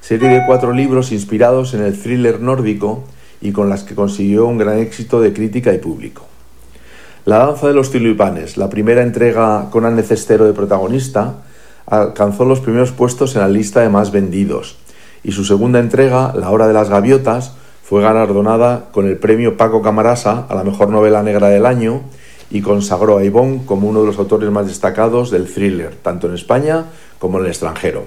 serie 0.00 0.28
de 0.28 0.42
cuatro 0.46 0.72
libros 0.72 1.12
inspirados 1.12 1.74
en 1.74 1.82
el 1.82 2.00
thriller 2.00 2.40
nórdico 2.40 3.04
y 3.40 3.52
con 3.52 3.68
las 3.68 3.84
que 3.84 3.94
consiguió 3.94 4.46
un 4.46 4.58
gran 4.58 4.78
éxito 4.78 5.20
de 5.20 5.32
crítica 5.32 5.72
y 5.72 5.78
público. 5.78 6.26
La 7.24 7.38
danza 7.38 7.68
de 7.68 7.74
los 7.74 7.90
tulipanes, 7.90 8.56
la 8.56 8.68
primera 8.68 9.02
entrega 9.02 9.70
con 9.70 9.86
Anne 9.86 10.02
Cestero 10.02 10.44
de 10.44 10.52
protagonista, 10.52 11.36
alcanzó 11.86 12.44
los 12.44 12.60
primeros 12.60 12.92
puestos 12.92 13.34
en 13.34 13.40
la 13.40 13.48
lista 13.48 13.80
de 13.80 13.88
más 13.88 14.12
vendidos, 14.12 14.76
y 15.22 15.32
su 15.32 15.44
segunda 15.44 15.78
entrega, 15.78 16.34
La 16.36 16.50
hora 16.50 16.66
de 16.66 16.74
las 16.74 16.90
gaviotas, 16.90 17.54
fue 17.84 18.00
galardonada 18.00 18.86
con 18.92 19.06
el 19.06 19.18
premio 19.18 19.58
Paco 19.58 19.82
Camarasa 19.82 20.46
a 20.48 20.54
la 20.54 20.64
mejor 20.64 20.88
novela 20.88 21.22
negra 21.22 21.48
del 21.48 21.66
año 21.66 22.00
y 22.50 22.62
consagró 22.62 23.18
a 23.18 23.24
Ivonne 23.24 23.66
como 23.66 23.88
uno 23.88 24.00
de 24.00 24.06
los 24.06 24.18
autores 24.18 24.50
más 24.50 24.66
destacados 24.66 25.30
del 25.30 25.52
thriller, 25.52 25.94
tanto 26.02 26.26
en 26.26 26.34
España 26.34 26.86
como 27.18 27.38
en 27.38 27.44
el 27.44 27.50
extranjero. 27.50 28.06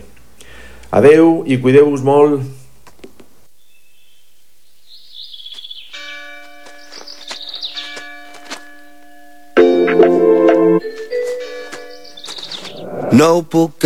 Adeu 0.90 1.44
i 1.46 1.60
cuideu-vos 1.62 2.02
molt. 2.02 2.42
No 13.12 13.44
puc 13.44 13.86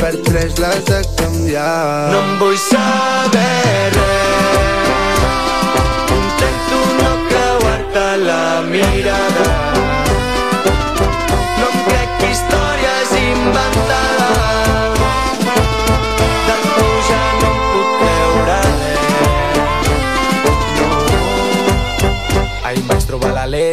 Per 0.00 0.14
tres 0.24 0.58
l'has 0.58 0.82
de 0.84 1.00
canviar. 1.18 2.10
No 2.12 2.22
em 2.22 2.34
vull 2.40 2.58
saber 2.64 3.92
res. 3.98 5.22
Intento 6.18 6.82
no 7.02 7.14
creuar-te 7.30 8.10
la 8.26 8.42
mirada. 8.72 9.65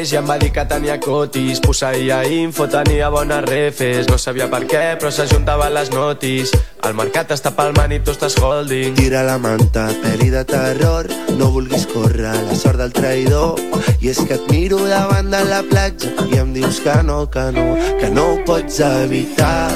l'Aleix 0.03 0.11
i 0.11 0.17
em 0.19 0.27
va 0.27 0.35
dir 0.37 0.49
que 0.51 0.63
tenia 0.67 0.97
cotis 0.99 1.61
Posseïa 1.63 2.23
info, 2.27 2.65
tenia 2.67 3.09
bones 3.09 3.43
refes. 3.45 4.07
No 4.09 4.17
sabia 4.17 4.49
per 4.51 4.65
què, 4.67 4.97
però 4.99 5.11
s'ajuntaven 5.11 5.71
les 5.73 5.91
notis. 5.93 6.51
El 6.83 6.95
mercat 6.97 7.31
està 7.31 7.53
palmant 7.55 7.91
i 7.95 8.01
tu 8.03 8.11
estàs 8.11 8.35
holding. 8.35 8.97
Tira 8.97 9.23
la 9.23 9.37
manta, 9.39 9.85
pel·li 10.03 10.29
de 10.33 10.43
terror. 10.43 11.07
No 11.39 11.51
vulguis 11.55 11.87
córrer 11.93 12.35
la 12.35 12.57
sort 12.59 12.81
del 12.83 12.91
traïdor. 12.91 13.61
I 14.01 14.11
és 14.11 14.19
que 14.27 14.35
et 14.35 14.51
miro 14.51 14.81
davant 14.83 15.31
de 15.31 15.39
la 15.47 15.61
platja 15.63 16.11
I 16.27 16.41
em 16.41 16.51
dius 16.53 16.81
que 16.83 16.97
no, 17.07 17.23
que 17.31 17.47
no, 17.55 17.65
que 18.01 18.11
no 18.11 18.27
ho 18.33 18.37
pots 18.43 18.81
evitar. 18.83 19.71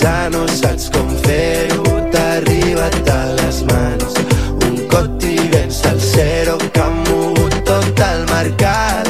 Ja 0.00 0.30
no 0.32 0.46
saps 0.48 0.88
com 0.94 1.12
fer-ho 1.28 1.84
T'ha 2.14 2.26
arribat 2.40 3.12
a 3.12 3.20
les 3.42 3.60
mans. 3.68 4.20
Un 4.64 4.86
coti 4.88 5.36
ben 5.52 5.70
salsero 5.70 6.56
que 6.72 6.80
ha 6.80 6.92
mogut 7.04 7.60
tot 7.68 8.06
el 8.08 8.24
mercat 8.32 9.03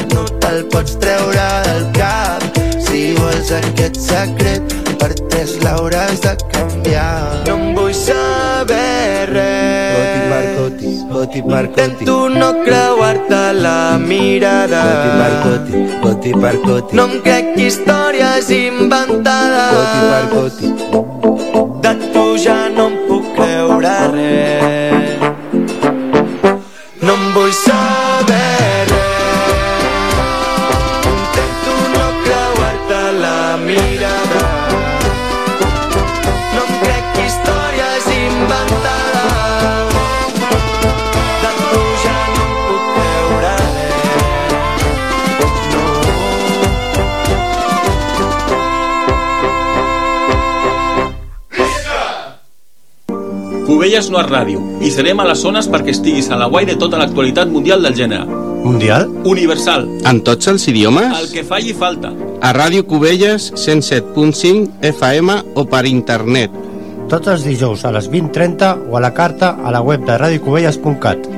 pots 0.75 0.97
treure 0.99 1.47
del 1.67 1.85
cap. 1.95 2.43
Si 2.83 3.13
vols 3.15 3.51
aquest 3.61 3.99
secret 4.01 4.73
per 4.99 5.13
tres 5.31 5.55
l'hauràs 5.63 6.19
de 6.25 6.33
canviar. 6.51 7.45
No 7.47 7.55
em 7.55 7.69
vull 7.77 7.93
saber 7.95 9.31
res. 9.31 9.95
Coti 9.95 10.19
per 10.33 10.43
coti, 10.57 10.91
coti 11.13 11.43
per 11.47 11.63
coti 11.69 11.85
Intento 11.85 12.17
no 12.35 12.49
creuar-te 12.65 13.41
la 13.61 13.79
mirada. 14.03 14.83
Coti 14.91 15.09
per 15.21 15.33
coti, 15.45 15.85
coti 16.03 16.35
per 16.43 16.55
coti 16.65 16.99
No 16.99 17.07
em 17.07 17.15
crec 17.23 17.53
històries 17.61 18.51
inventades 18.57 19.71
Coti 19.77 19.99
per 20.11 20.25
coti 20.33 20.67
De 21.85 21.93
tu 22.11 22.25
ja 22.43 22.59
no 22.75 22.89
em 22.91 23.04
Cubelles 53.85 54.07
no 54.09 54.17
és 54.17 54.25
ràdio 54.25 54.61
i 54.81 54.89
serem 54.89 55.19
a 55.21 55.25
les 55.27 55.43
zones 55.45 55.67
perquè 55.69 55.93
estiguis 55.93 56.31
a 56.33 56.37
la 56.41 56.47
guai 56.49 56.65
de 56.65 56.73
tota 56.81 56.97
l'actualitat 56.97 57.51
mundial 57.53 57.83
del 57.85 57.93
gènere. 57.93 58.25
Mundial? 58.63 59.03
Universal. 59.29 59.85
En 60.09 60.23
tots 60.25 60.49
els 60.49 60.65
idiomes? 60.71 61.11
El 61.13 61.27
que 61.29 61.43
falli 61.45 61.75
falta. 61.77 62.09
A 62.41 62.49
Ràdio 62.57 62.87
Cubelles 62.89 63.51
107.5 63.53 64.81
FM 64.89 65.35
o 65.53 65.67
per 65.69 65.83
internet. 65.85 66.55
Tots 67.13 67.29
els 67.35 67.45
dijous 67.45 67.85
a 67.85 67.93
les 67.93 68.09
20.30 68.09 68.89
o 68.89 68.97
a 68.97 69.03
la 69.05 69.13
carta 69.13 69.53
a 69.61 69.75
la 69.75 69.83
web 69.85 70.01
de 70.09 70.17
radiocubelles.cat. 70.17 71.29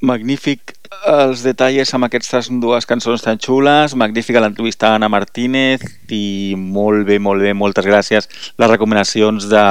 Magnífic 0.00 0.79
els 1.08 1.42
detalls 1.42 1.94
amb 1.94 2.06
aquestes 2.06 2.50
dues 2.60 2.86
cançons 2.86 3.22
tan 3.24 3.38
xules, 3.40 3.94
magnífica 3.96 4.40
l'entrevista 4.42 4.90
a 4.90 4.98
Anna 4.98 5.08
Martínez 5.08 5.82
i 6.12 6.54
molt 6.56 7.06
bé, 7.08 7.18
molt 7.18 7.40
bé, 7.40 7.54
moltes 7.54 7.86
gràcies 7.86 8.28
les 8.58 8.70
recomanacions 8.70 9.48
de, 9.48 9.64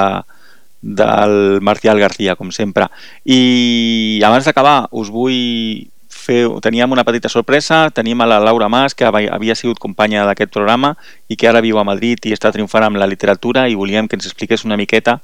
del 0.82 1.60
Marcial 1.60 2.00
García, 2.00 2.36
com 2.36 2.50
sempre. 2.50 2.88
I 3.24 4.20
abans 4.26 4.44
d'acabar, 4.48 4.88
us 4.90 5.10
vull 5.12 5.86
fer... 6.08 6.48
Teníem 6.62 6.90
una 6.92 7.04
petita 7.04 7.28
sorpresa, 7.28 7.90
teníem 7.90 8.20
a 8.20 8.26
la 8.26 8.40
Laura 8.40 8.68
Mas, 8.68 8.94
que 8.94 9.06
havia 9.06 9.54
sigut 9.54 9.78
companya 9.78 10.26
d'aquest 10.26 10.52
programa 10.52 10.96
i 11.28 11.36
que 11.36 11.48
ara 11.48 11.62
viu 11.62 11.78
a 11.78 11.86
Madrid 11.86 12.26
i 12.26 12.34
està 12.34 12.52
triomfant 12.52 12.88
amb 12.88 13.00
la 13.00 13.08
literatura 13.08 13.68
i 13.68 13.78
volíem 13.78 14.08
que 14.08 14.18
ens 14.18 14.26
expliqués 14.26 14.66
una 14.66 14.80
miqueta 14.80 15.20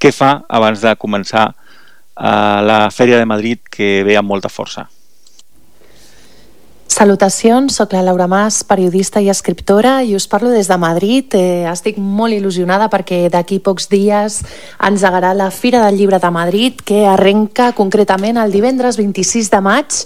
què 0.00 0.10
fa 0.14 0.40
abans 0.48 0.80
de 0.82 0.96
començar 0.96 1.52
a 2.16 2.34
la 2.64 2.80
Fèria 2.90 3.18
de 3.18 3.28
Madrid 3.28 3.62
que 3.70 4.02
ve 4.06 4.16
amb 4.18 4.28
molta 4.28 4.50
força. 4.52 4.88
Salutacions, 6.92 7.72
sóc 7.72 7.94
la 7.94 8.02
Laura 8.04 8.26
Mas, 8.28 8.58
periodista 8.68 9.22
i 9.24 9.30
escriptora 9.32 10.02
i 10.04 10.12
us 10.12 10.26
parlo 10.28 10.50
des 10.52 10.68
de 10.68 10.76
Madrid. 10.76 11.32
Eh, 11.32 11.64
estic 11.70 11.96
molt 11.96 12.36
il·lusionada 12.36 12.90
perquè 12.92 13.30
d'aquí 13.32 13.62
pocs 13.64 13.88
dies 13.88 14.42
engegarà 14.76 15.32
la 15.32 15.48
Fira 15.48 15.80
del 15.86 15.96
Llibre 15.96 16.20
de 16.20 16.30
Madrid 16.30 16.84
que 16.84 17.06
arrenca 17.08 17.70
concretament 17.72 18.36
el 18.36 18.52
divendres 18.52 19.00
26 19.00 19.48
de 19.54 19.62
maig 19.64 20.02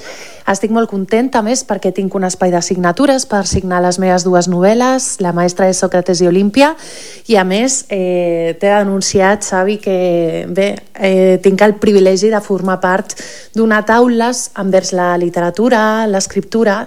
estic 0.52 0.70
molt 0.70 0.90
contenta, 0.90 1.42
més, 1.42 1.64
perquè 1.66 1.90
tinc 1.94 2.14
un 2.14 2.26
espai 2.28 2.52
de 2.54 2.60
signatures 2.62 3.26
per 3.26 3.42
signar 3.50 3.80
les 3.82 3.98
meves 4.02 4.24
dues 4.26 4.48
novel·les, 4.48 5.08
La 5.24 5.32
maestra 5.36 5.66
de 5.66 5.74
Sòcrates 5.74 6.22
i 6.22 6.28
Olímpia, 6.30 6.74
i 7.26 7.36
a 7.36 7.44
més 7.44 7.84
eh, 7.90 8.54
t'he 8.60 8.70
denunciat, 8.70 9.42
Xavi, 9.46 9.78
que 9.82 10.46
bé, 10.48 10.68
eh, 10.94 11.38
tinc 11.42 11.62
el 11.66 11.76
privilegi 11.82 12.30
de 12.30 12.40
formar 12.40 12.78
part 12.80 13.16
d'una 13.56 13.82
taules 13.86 14.50
envers 14.62 14.92
la 14.94 15.16
literatura, 15.18 16.06
l'escriptura, 16.06 16.84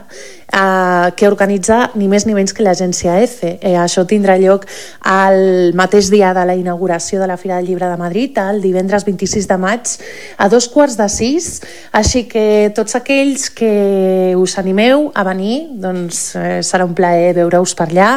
eh, 0.52 1.11
que 1.15 1.27
organitza 1.27 1.90
ni 1.95 2.07
més 2.07 2.26
ni 2.26 2.34
menys 2.38 2.53
que 2.53 2.64
l'agència 2.65 3.19
EFE. 3.23 3.57
Eh, 3.61 3.76
això 3.77 4.06
tindrà 4.07 4.38
lloc 4.41 4.65
el 5.06 5.73
mateix 5.77 6.10
dia 6.10 6.34
de 6.34 6.45
la 6.45 6.56
inauguració 6.56 7.19
de 7.19 7.27
la 7.27 7.38
Fira 7.38 7.57
del 7.57 7.68
Llibre 7.68 7.90
de 7.90 7.98
Madrid, 7.98 8.38
el 8.38 8.61
divendres 8.61 9.06
26 9.06 9.48
de 9.48 9.57
maig, 9.57 9.95
a 10.38 10.49
dos 10.49 10.69
quarts 10.69 10.98
de 10.98 11.10
sis, 11.10 11.61
així 11.91 12.26
que 12.30 12.72
tots 12.76 12.95
aquells 12.95 13.49
que 13.56 14.34
us 14.38 14.58
animeu 14.62 15.10
a 15.16 15.24
venir, 15.28 15.70
doncs 15.82 16.36
eh, 16.40 16.60
serà 16.66 16.86
un 16.88 16.96
plaer 16.98 17.34
veure-us 17.38 17.76
per 17.78 17.90
allà. 17.90 18.10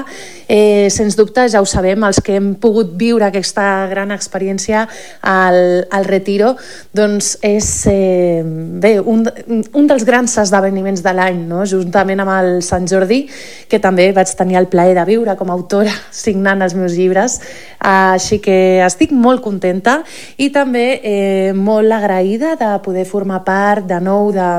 Eh, 0.48 0.88
sens 0.92 1.16
dubte, 1.18 1.44
ja 1.48 1.62
ho 1.62 1.66
sabem, 1.68 2.02
els 2.06 2.20
que 2.24 2.36
hem 2.38 2.52
pogut 2.60 2.92
viure 2.98 3.26
aquesta 3.26 3.86
gran 3.90 4.12
experiència 4.14 4.84
al, 5.22 5.58
al 5.90 6.08
Retiro, 6.08 6.54
doncs 6.94 7.36
és 7.46 7.68
eh, 7.90 8.42
bé, 8.44 8.94
un, 9.00 9.24
un 9.26 9.90
dels 9.90 10.04
grans 10.08 10.36
esdeveniments 10.42 11.04
de 11.04 11.14
l'any, 11.16 11.44
no? 11.48 11.64
juntament 11.68 12.22
amb 12.24 12.34
el 12.36 12.50
Sant 12.66 12.88
Jordi, 12.90 13.22
que 13.68 13.80
també 13.82 14.10
vaig 14.12 14.32
tenir 14.38 14.60
el 14.60 14.68
plaer 14.72 14.96
de 14.98 15.06
viure 15.08 15.36
com 15.40 15.50
a 15.50 15.56
autora 15.56 15.94
signant 16.24 16.62
els 16.62 16.76
meus 16.78 16.96
llibres, 16.98 17.38
així 17.82 18.38
que 18.42 18.82
estic 18.84 19.12
molt 19.12 19.42
contenta 19.42 20.00
i 20.38 20.50
també 20.54 20.86
eh, 21.02 21.52
molt 21.56 21.92
agraïda 21.92 22.56
de 22.60 22.74
poder 22.84 23.06
formar 23.08 23.42
part 23.46 23.88
de 23.88 23.98
nou 24.02 24.30
de 24.34 24.50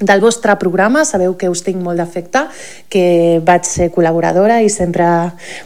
del 0.00 0.20
vostre 0.20 0.56
programa, 0.56 1.04
sabeu 1.04 1.36
que 1.36 1.48
us 1.52 1.60
tinc 1.62 1.80
molt 1.84 2.00
d'afecte, 2.00 2.46
que 2.88 3.40
vaig 3.44 3.66
ser 3.68 3.90
col·laboradora 3.92 4.60
i 4.64 4.70
sempre 4.72 5.04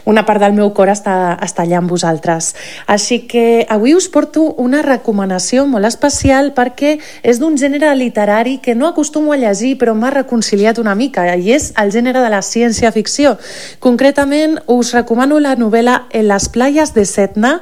una 0.05 0.25
part 0.27 0.43
del 0.43 0.55
meu 0.57 0.73
cor 0.75 0.91
està, 0.91 1.37
està 1.41 1.63
allà 1.63 1.79
amb 1.79 1.91
vosaltres. 1.91 2.51
Així 2.91 3.21
que 3.31 3.65
avui 3.71 3.95
us 3.95 4.09
porto 4.11 4.43
una 4.61 4.81
recomanació 4.83 5.65
molt 5.71 5.87
especial 5.87 6.51
perquè 6.55 6.97
és 7.23 7.39
d'un 7.39 7.55
gènere 7.57 7.93
literari 7.95 8.57
que 8.59 8.75
no 8.75 8.89
acostumo 8.91 9.31
a 9.33 9.39
llegir 9.39 9.77
però 9.79 9.95
m'ha 9.95 10.11
reconciliat 10.11 10.79
una 10.83 10.95
mica 10.95 11.25
i 11.35 11.53
és 11.55 11.71
el 11.79 11.93
gènere 11.95 12.19
de 12.19 12.31
la 12.33 12.41
ciència-ficció. 12.43 13.37
Concretament 13.79 14.59
us 14.67 14.91
recomano 14.93 15.39
la 15.39 15.55
novel·la 15.55 15.95
En 16.11 16.27
les 16.27 16.49
playas 16.49 16.93
de 16.93 17.05
Setna. 17.05 17.59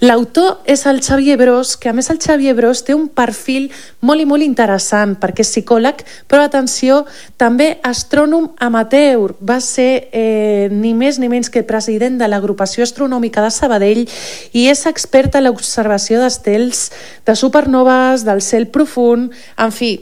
L'autor 0.00 0.62
és 0.64 0.86
el 0.86 1.02
Xavier 1.02 1.36
Bros, 1.36 1.76
que 1.76 1.90
a 1.90 1.92
més 1.92 2.08
el 2.10 2.20
Xavier 2.22 2.54
Bros 2.56 2.84
té 2.84 2.94
un 2.94 3.08
perfil 3.08 3.70
molt 4.00 4.22
i 4.22 4.28
molt 4.28 4.44
interessant 4.44 5.16
perquè 5.20 5.44
és 5.44 5.52
psicòleg 5.52 6.04
però 6.30 6.44
atenció, 6.44 7.02
també 7.36 7.78
astrònom 7.82 8.50
amateur. 8.58 9.34
Va 9.40 9.60
ser 9.60 10.08
eh, 10.12 10.68
ni 10.70 10.94
més 10.94 11.18
ni 11.18 11.28
menys 11.28 11.50
que 11.50 11.64
president 11.66 12.18
de 12.18 12.28
l'agrupació 12.28 12.84
astronòmica 12.86 13.44
de 13.44 13.52
Sabadell 13.54 14.02
i 14.52 14.66
és 14.70 14.86
expert 14.90 15.34
en 15.34 15.46
l'observació 15.48 16.22
d'estels, 16.22 16.90
de 17.26 17.36
supernoves, 17.36 18.24
del 18.24 18.42
cel 18.42 18.68
profund, 18.72 19.32
en 19.58 19.72
fi, 19.72 19.92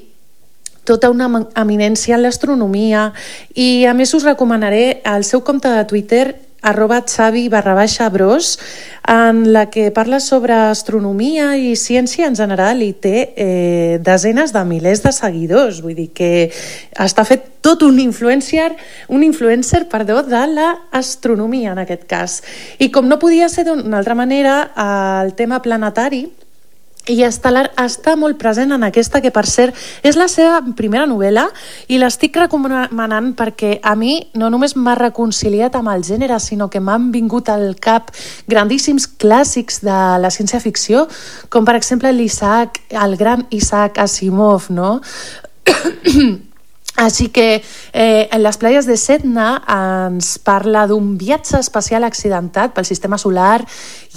tota 0.85 1.11
una 1.11 1.29
em- 1.31 1.47
eminència 1.63 2.17
en 2.17 2.25
l'astronomia 2.25 3.13
i 3.55 3.85
a 3.87 3.95
més 3.95 4.15
us 4.15 4.25
recomanaré 4.27 5.03
el 5.07 5.25
seu 5.25 5.43
compte 5.47 5.71
de 5.71 5.85
Twitter 5.87 6.25
arroba 6.63 7.03
xavi 7.03 7.49
barra 7.51 7.75
baixa 7.75 8.09
bros 8.09 8.59
en 9.09 9.53
la 9.53 9.67
que 9.71 9.91
parla 9.91 10.21
sobre 10.21 10.55
astronomia 10.55 11.57
i 11.59 11.75
ciència 11.77 12.29
en 12.31 12.37
general 12.39 12.83
i 12.83 12.93
té 12.95 13.33
eh, 13.35 13.99
desenes 14.01 14.55
de 14.55 14.63
milers 14.65 15.03
de 15.03 15.13
seguidors. 15.13 15.83
Vull 15.83 15.99
dir 15.99 16.11
que 16.15 16.51
està 16.95 17.27
fet 17.27 17.49
tot 17.63 17.83
un 17.83 17.99
influencer, 18.01 18.71
un 19.09 19.27
influencer 19.27 19.89
perdó, 19.91 20.23
de 20.23 20.45
l'astronomia 20.55 21.73
en 21.73 21.83
aquest 21.83 22.07
cas. 22.07 22.39
I 22.79 22.91
com 22.95 23.11
no 23.11 23.19
podia 23.19 23.51
ser 23.51 23.67
d'una 23.67 23.99
altra 23.99 24.15
manera 24.15 24.71
el 25.23 25.35
tema 25.35 25.61
planetari 25.63 26.29
i 27.11 27.19
Estel·lar 27.27 27.67
està 27.83 28.15
molt 28.19 28.39
present 28.39 28.71
en 28.75 28.85
aquesta, 28.87 29.21
que 29.23 29.33
per 29.35 29.45
cert 29.51 29.75
és 30.07 30.19
la 30.19 30.29
seva 30.31 30.61
primera 30.79 31.07
novel·la 31.11 31.49
i 31.91 31.99
l'estic 31.99 32.37
recomanant 32.39 33.33
perquè 33.39 33.79
a 33.83 33.97
mi 33.99 34.19
no 34.39 34.53
només 34.55 34.77
m'ha 34.77 34.95
reconciliat 34.99 35.75
amb 35.79 35.91
el 35.91 36.05
gènere, 36.07 36.39
sinó 36.39 36.71
que 36.71 36.81
m'han 36.81 37.11
vingut 37.15 37.51
al 37.51 37.75
cap 37.83 38.13
grandíssims 38.47 39.09
clàssics 39.19 39.83
de 39.83 39.99
la 40.23 40.31
ciència-ficció, 40.31 41.09
com 41.51 41.67
per 41.67 41.77
exemple 41.81 42.13
l'Isaac, 42.15 42.79
el 42.95 43.19
gran 43.19 43.47
Isaac 43.51 43.99
Asimov, 43.99 44.71
no? 44.71 45.01
Així 46.97 47.31
que 47.33 47.63
eh, 47.93 48.29
en 48.31 48.43
les 48.43 48.59
playes 48.61 48.85
de 48.85 48.99
Setna 49.01 49.63
ens 49.65 50.35
parla 50.45 50.85
d'un 50.87 51.15
viatge 51.17 51.57
espacial 51.57 52.05
accidentat 52.05 52.75
pel 52.77 52.85
sistema 52.85 53.17
solar, 53.17 53.63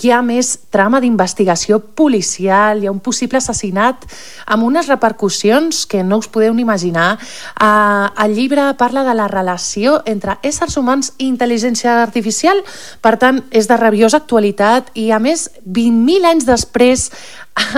hi 0.03 0.11
ha 0.11 0.19
més 0.19 0.49
trama 0.75 0.99
d'investigació 0.99 1.79
policial, 1.95 2.81
hi 2.83 2.89
ha 2.89 2.91
un 2.91 2.99
possible 2.99 3.39
assassinat 3.39 4.03
amb 4.51 4.67
unes 4.67 4.89
repercussions 4.91 5.85
que 5.87 6.03
no 6.03 6.19
us 6.19 6.27
podeu 6.27 6.51
ni 6.53 6.65
imaginar. 6.67 7.15
Eh, 7.15 8.25
el 8.25 8.35
llibre 8.35 8.67
parla 8.75 9.05
de 9.07 9.15
la 9.15 9.29
relació 9.31 10.01
entre 10.05 10.35
éssers 10.43 10.75
humans 10.75 11.13
i 11.17 11.29
intel·ligència 11.31 12.01
artificial, 12.03 12.59
per 12.99 13.15
tant, 13.23 13.39
és 13.55 13.71
de 13.71 13.79
rabiosa 13.79 14.19
actualitat 14.19 14.91
i, 14.99 15.13
a 15.15 15.23
més, 15.23 15.47
20.000 15.63 16.27
anys 16.27 16.51
després 16.51 17.07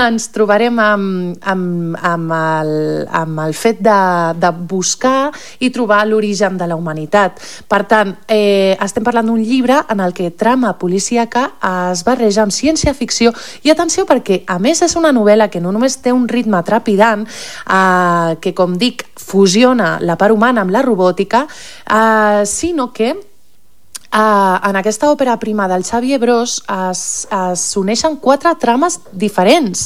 ens 0.01 0.27
trobarem 0.33 0.79
amb, 0.81 1.37
amb, 1.45 1.97
amb, 2.01 2.33
el, 2.33 2.71
amb 3.13 3.41
el 3.45 3.53
fet 3.57 3.79
de, 3.85 3.97
de 4.39 4.51
buscar 4.69 5.29
i 5.61 5.69
trobar 5.73 6.03
l'origen 6.07 6.57
de 6.57 6.67
la 6.69 6.77
humanitat. 6.77 7.37
Per 7.69 7.81
tant, 7.89 8.15
eh, 8.27 8.73
estem 8.83 9.05
parlant 9.05 9.29
d'un 9.29 9.41
llibre 9.41 9.79
en 9.93 10.01
el 10.01 10.15
que 10.17 10.31
trama 10.31 10.73
policíaca 10.81 11.47
es 11.91 12.03
barreja 12.07 12.43
amb 12.45 12.55
ciència-ficció 12.55 13.33
i 13.63 13.73
atenció 13.73 14.07
perquè, 14.09 14.41
a 14.47 14.57
més, 14.61 14.81
és 14.81 14.97
una 14.97 15.13
novel·la 15.13 15.49
que 15.53 15.61
no 15.61 15.73
només 15.75 15.99
té 16.01 16.13
un 16.13 16.27
ritme 16.27 16.61
trepidant, 16.65 17.27
eh, 17.27 18.37
que, 18.41 18.53
com 18.57 18.77
dic, 18.81 19.05
fusiona 19.17 19.97
la 20.01 20.17
part 20.17 20.33
humana 20.33 20.65
amb 20.65 20.73
la 20.73 20.85
robòtica, 20.85 21.45
eh, 21.47 22.45
sinó 22.49 22.91
que 22.93 23.13
Uh, 24.17 24.57
en 24.65 24.73
aquesta 24.79 25.11
òpera 25.13 25.35
prima 25.37 25.67
del 25.69 25.83
Xavier 25.85 26.17
Bros 26.17 26.55
es, 26.73 27.01
es 27.29 27.65
uneixen 27.77 28.15
quatre 28.17 28.55
trames 28.57 28.95
diferents 29.13 29.83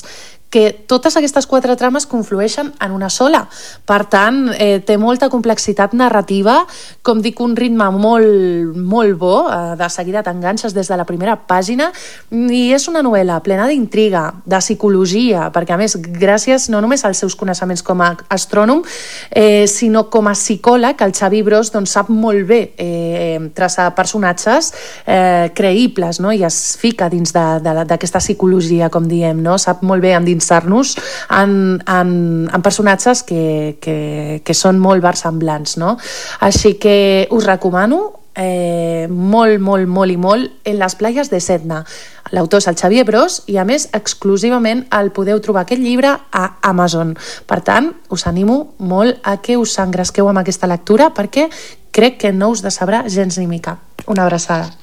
que 0.51 0.73
totes 0.85 1.15
aquestes 1.15 1.47
quatre 1.47 1.77
trames 1.79 2.05
conflueixen 2.05 2.73
en 2.83 2.91
una 2.91 3.09
sola. 3.09 3.45
Per 3.87 4.03
tant, 4.11 4.51
eh, 4.51 4.81
té 4.83 4.97
molta 4.99 5.29
complexitat 5.31 5.93
narrativa, 5.95 6.67
com 7.01 7.21
dic, 7.23 7.39
un 7.39 7.55
ritme 7.55 7.87
molt, 7.95 8.75
molt 8.75 9.17
bo, 9.17 9.47
eh, 9.47 9.75
de 9.79 9.89
seguida 9.89 10.21
t'enganxes 10.23 10.75
des 10.75 10.87
de 10.87 10.97
la 10.97 11.05
primera 11.05 11.37
pàgina, 11.47 11.91
i 12.31 12.73
és 12.73 12.87
una 12.91 13.01
novel·la 13.01 13.39
plena 13.41 13.65
d'intriga, 13.67 14.33
de 14.45 14.57
psicologia, 14.59 15.49
perquè 15.53 15.73
a 15.73 15.77
més, 15.77 15.95
gràcies 15.95 16.67
no 16.69 16.81
només 16.81 17.05
als 17.05 17.23
seus 17.23 17.35
coneixements 17.35 17.81
com 17.81 18.01
a 18.01 18.17
astrònom, 18.29 18.83
eh, 19.31 19.65
sinó 19.67 20.09
com 20.09 20.27
a 20.27 20.35
psicòleg, 20.35 21.01
el 21.01 21.13
Xavi 21.13 21.41
Bros 21.43 21.71
doncs, 21.71 21.91
sap 21.91 22.09
molt 22.09 22.45
bé 22.47 22.73
eh, 22.77 23.39
traçar 23.55 23.95
personatges 23.95 24.73
eh, 25.05 25.49
creïbles, 25.55 26.19
no? 26.19 26.31
i 26.33 26.43
es 26.43 26.75
fica 26.77 27.07
dins 27.09 27.31
d'aquesta 27.31 28.19
psicologia, 28.19 28.89
com 28.89 29.07
diem, 29.07 29.39
no? 29.41 29.57
sap 29.57 29.81
molt 29.81 30.01
bé 30.03 30.13
endinsar-nos 30.41 30.97
en, 31.29 31.81
en, 31.87 32.49
en 32.53 32.61
personatges 32.61 33.23
que, 33.23 33.77
que, 33.81 34.41
que 34.43 34.53
són 34.53 34.79
molt 34.81 35.03
versemblants. 35.03 35.77
No? 35.77 35.97
Així 36.41 36.75
que 36.81 37.27
us 37.31 37.45
recomano 37.45 38.21
eh, 38.35 39.07
molt, 39.09 39.59
molt, 39.61 39.87
molt 39.87 40.11
i 40.11 40.17
molt 40.17 40.67
en 40.67 40.79
les 40.79 40.95
playes 40.95 41.29
de 41.29 41.39
Setna. 41.39 41.83
L'autor 42.31 42.61
és 42.61 42.69
el 42.71 42.77
Xavier 42.79 43.05
Bros 43.05 43.41
i 43.51 43.57
a 43.59 43.65
més 43.67 43.89
exclusivament 43.93 44.85
el 44.95 45.11
podeu 45.11 45.41
trobar 45.43 45.65
aquest 45.65 45.83
llibre 45.83 46.15
a 46.15 46.45
Amazon. 46.63 47.15
Per 47.45 47.59
tant, 47.61 47.91
us 48.09 48.27
animo 48.27 48.73
molt 48.79 49.19
a 49.23 49.37
que 49.43 49.59
us 49.59 49.77
engresqueu 49.83 50.29
amb 50.31 50.41
aquesta 50.41 50.69
lectura 50.69 51.11
perquè 51.13 51.49
crec 51.91 52.21
que 52.21 52.31
no 52.31 52.53
us 52.55 52.63
decebrà 52.63 53.03
gens 53.09 53.37
ni 53.37 53.49
mica. 53.51 53.77
Una 54.07 54.23
abraçada. 54.23 54.80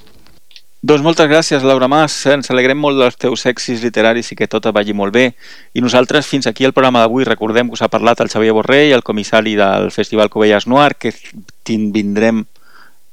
Doncs 0.81 1.03
moltes 1.03 1.27
gràcies, 1.27 1.65
Laura 1.67 1.89
Mas. 1.91 2.15
Ens 2.31 2.53
alegrem 2.55 2.79
molt 2.79 3.01
dels 3.01 3.17
teus 3.19 3.43
èxits 3.51 3.83
literaris 3.83 4.29
i 4.31 4.37
que 4.39 4.47
tot 4.47 4.69
vagi 4.71 4.95
molt 4.95 5.11
bé. 5.11 5.33
I 5.75 5.83
nosaltres, 5.83 6.29
fins 6.31 6.47
aquí 6.47 6.63
el 6.69 6.73
programa 6.73 7.03
d'avui, 7.03 7.25
recordem 7.27 7.67
que 7.67 7.75
us 7.75 7.83
ha 7.83 7.91
parlat 7.91 8.21
el 8.23 8.31
Xavier 8.31 8.55
Borrell, 8.55 8.95
el 8.95 9.03
comissari 9.03 9.57
del 9.59 9.91
Festival 9.91 10.31
Covelles 10.31 10.69
Noir, 10.71 10.95
que 10.95 11.13
vindrem 11.67 12.47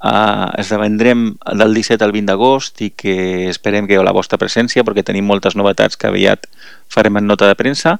Uh, 0.06 0.52
esdevendrem 0.60 1.38
del 1.58 1.72
17 1.74 2.04
al 2.04 2.12
20 2.14 2.28
d'agost 2.30 2.82
i 2.84 2.92
que 2.94 3.48
esperem 3.50 3.88
que 3.90 3.98
la 4.04 4.12
vostra 4.14 4.38
presència 4.38 4.84
perquè 4.86 5.02
tenim 5.08 5.26
moltes 5.26 5.56
novetats 5.58 5.98
que 5.98 6.06
aviat 6.12 6.46
farem 6.94 7.16
en 7.18 7.26
nota 7.26 7.48
de 7.50 7.56
premsa 7.58 7.96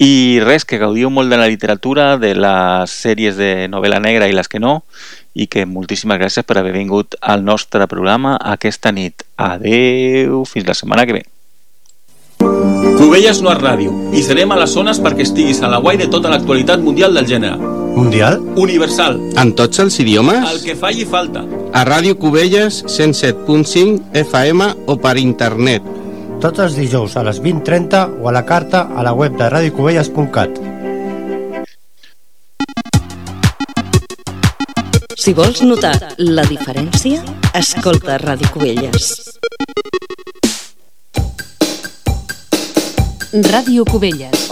i 0.00 0.40
res, 0.40 0.64
que 0.64 0.78
gaudiu 0.80 1.10
molt 1.12 1.28
de 1.28 1.36
la 1.36 1.48
literatura, 1.50 2.14
de 2.16 2.32
les 2.32 2.92
sèries 3.04 3.36
de 3.36 3.68
novel·la 3.68 4.00
negra 4.00 4.30
i 4.30 4.36
les 4.36 4.48
que 4.48 4.60
no 4.62 4.80
i 5.36 5.44
que 5.46 5.66
moltíssimes 5.68 6.18
gràcies 6.18 6.46
per 6.48 6.56
haver 6.58 6.72
vingut 6.72 7.18
al 7.20 7.44
nostre 7.44 7.84
programa 7.86 8.38
aquesta 8.40 8.90
nit. 8.96 9.26
Adeu, 9.36 10.46
fins 10.48 10.66
la 10.66 10.78
setmana 10.78 11.04
que 11.04 11.20
ve. 11.20 11.22
Cubelles 12.96 13.42
no 13.44 13.52
és 13.52 13.60
ràdio 13.60 13.92
i 14.16 14.24
serem 14.24 14.50
a 14.52 14.58
les 14.60 14.72
zones 14.72 14.98
perquè 15.04 15.24
estiguis 15.28 15.60
a 15.60 15.68
la 15.68 15.82
guai 15.84 16.00
de 16.00 16.08
tota 16.08 16.32
l'actualitat 16.32 16.80
mundial 16.80 17.14
del 17.16 17.28
gènere. 17.28 17.60
Mundial? 17.94 18.40
Universal. 18.56 19.20
En 19.36 19.52
tots 19.58 19.84
els 19.84 20.00
idiomes? 20.00 20.48
El 20.48 20.64
que 20.64 20.80
falli 20.80 21.04
falta. 21.04 21.44
A 21.76 21.84
Ràdio 21.84 22.16
Cubelles 22.16 22.84
107.5 22.88 24.14
FM 24.24 24.74
o 24.88 24.96
per 24.96 25.18
internet. 25.20 25.99
Tots 26.40 26.62
els 26.64 26.72
dijous 26.72 27.18
a 27.20 27.22
les 27.26 27.36
20.30 27.44 27.98
o 28.24 28.28
a 28.30 28.32
la 28.32 28.40
carta 28.48 28.86
a 28.96 29.02
la 29.04 29.12
web 29.12 29.34
de 29.36 29.48
radiocubelles.cat. 29.52 30.56
Si 35.20 35.34
vols 35.36 35.60
notar 35.68 35.92
la 36.16 36.46
diferència, 36.48 37.20
escolta 37.60 38.16
Ràdio 38.24 38.48
Cubelles. 38.54 39.10
Ràdio 43.52 43.84
Cubelles. 43.84 44.48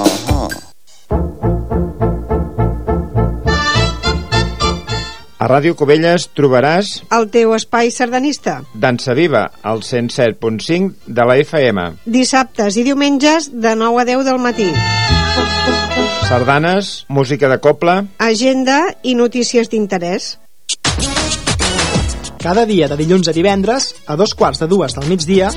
Ràdio 5.38 5.76
Cubelles 5.78 6.24
trobaràs 6.34 6.96
El 7.14 7.28
teu 7.30 7.52
espai 7.54 7.92
sardanista. 7.94 8.56
Dansa 8.74 9.14
Viva, 9.14 9.44
al 9.62 9.84
107.5 9.86 11.06
de 11.06 11.26
la 11.30 11.36
FM. 11.38 11.84
Dissabtes 12.10 12.76
i 12.76 12.82
diumenges 12.82 13.52
de 13.52 13.76
9 13.78 14.02
a 14.02 14.04
10 14.08 14.24
del 14.26 14.40
matí. 14.42 14.66
Sardanes, 16.26 17.06
música 17.08 17.48
de 17.48 17.60
copla... 17.62 18.02
Agenda 18.18 18.80
i 19.02 19.14
notícies 19.14 19.70
d'interès. 19.70 20.34
Cada 22.42 22.66
dia 22.66 22.88
de 22.90 22.98
dilluns 22.98 23.30
a 23.30 23.32
divendres, 23.32 23.94
a 24.06 24.18
dos 24.18 24.34
quarts 24.34 24.58
de 24.58 24.66
dues 24.66 24.94
del 24.98 25.06
migdia, 25.06 25.52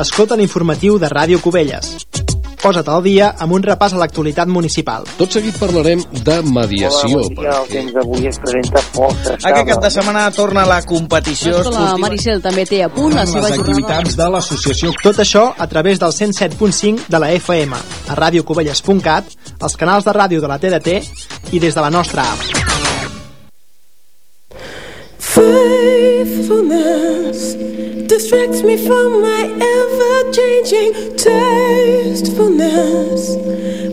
escolta 0.00 0.36
l'informatiu 0.36 1.00
de 1.00 1.08
Ràdio 1.08 1.40
Cubelles. 1.40 1.96
Posa't 2.64 2.88
al 2.88 3.02
dia 3.04 3.26
amb 3.44 3.52
un 3.52 3.60
repàs 3.60 3.92
a 3.92 3.98
l'actualitat 4.00 4.48
municipal. 4.48 5.04
Tot 5.18 5.34
seguit 5.36 5.52
parlarem 5.60 6.00
de 6.24 6.36
mediació. 6.48 7.20
Hola, 7.20 7.28
bon 7.28 7.36
dia. 7.42 7.52
El 7.58 7.66
temps 7.68 7.92
d'avui 7.92 8.24
es 8.30 8.38
presenta 8.40 8.80
força 8.94 9.34
Aquest 9.50 9.68
cap 9.68 9.82
de 9.84 9.90
setmana 9.92 10.22
torna 10.32 10.64
la 10.64 10.80
competició 10.88 11.52
La 11.52 11.60
esportiva. 11.60 12.00
Maricel 12.06 12.40
també 12.40 12.64
té 12.64 12.80
a 12.80 12.88
punt 12.88 13.12
la 13.18 13.26
seva 13.28 13.52
jornada. 13.52 14.00
de 14.16 14.28
l'associació. 14.32 14.96
Tot 15.02 15.18
això 15.20 15.52
a 15.58 15.66
través 15.68 15.98
del 16.00 16.12
107.5 16.16 17.04
de 17.06 17.18
la 17.20 17.32
FM, 17.36 17.76
a 18.08 18.14
radiocubelles.cat, 18.14 19.24
els 19.60 19.76
canals 19.76 20.04
de 20.08 20.12
ràdio 20.16 20.40
de 20.40 20.48
la 20.48 20.58
TDT 20.58 21.04
i 21.52 21.60
des 21.60 21.74
de 21.74 21.80
la 21.84 21.90
nostra 21.90 22.22
app. 22.32 22.40
Faithfulness 25.18 27.73
distracts 28.18 28.62
me 28.62 28.76
from 28.76 29.22
my 29.22 29.42
ever 29.76 30.30
changing 30.30 30.92
tastefulness. 31.16 33.34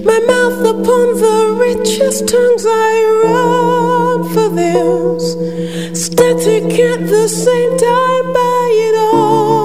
My 0.05 0.19
mouth 0.31 0.59
upon 0.73 1.05
the 1.25 1.39
richest 1.59 2.27
tongues, 2.27 2.65
I 2.67 2.91
run 3.23 4.23
for 4.31 4.49
this. 4.49 5.23
Static 6.05 6.71
at 6.91 7.01
the 7.07 7.27
same 7.27 7.77
time, 7.79 8.31
by 8.31 8.69
it 8.87 8.95
all. 9.11 9.60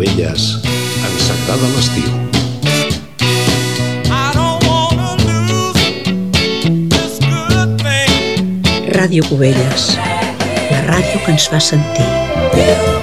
Cubelles, 0.00 0.56
encertada 1.04 1.66
l'estiu. 1.74 2.08
Ràdio 8.96 9.28
Cubelles, 9.28 9.90
la 10.70 10.80
ràdio 10.88 11.20
que 11.26 11.36
ens 11.36 11.50
fa 11.52 11.60
sentir. 11.60 12.08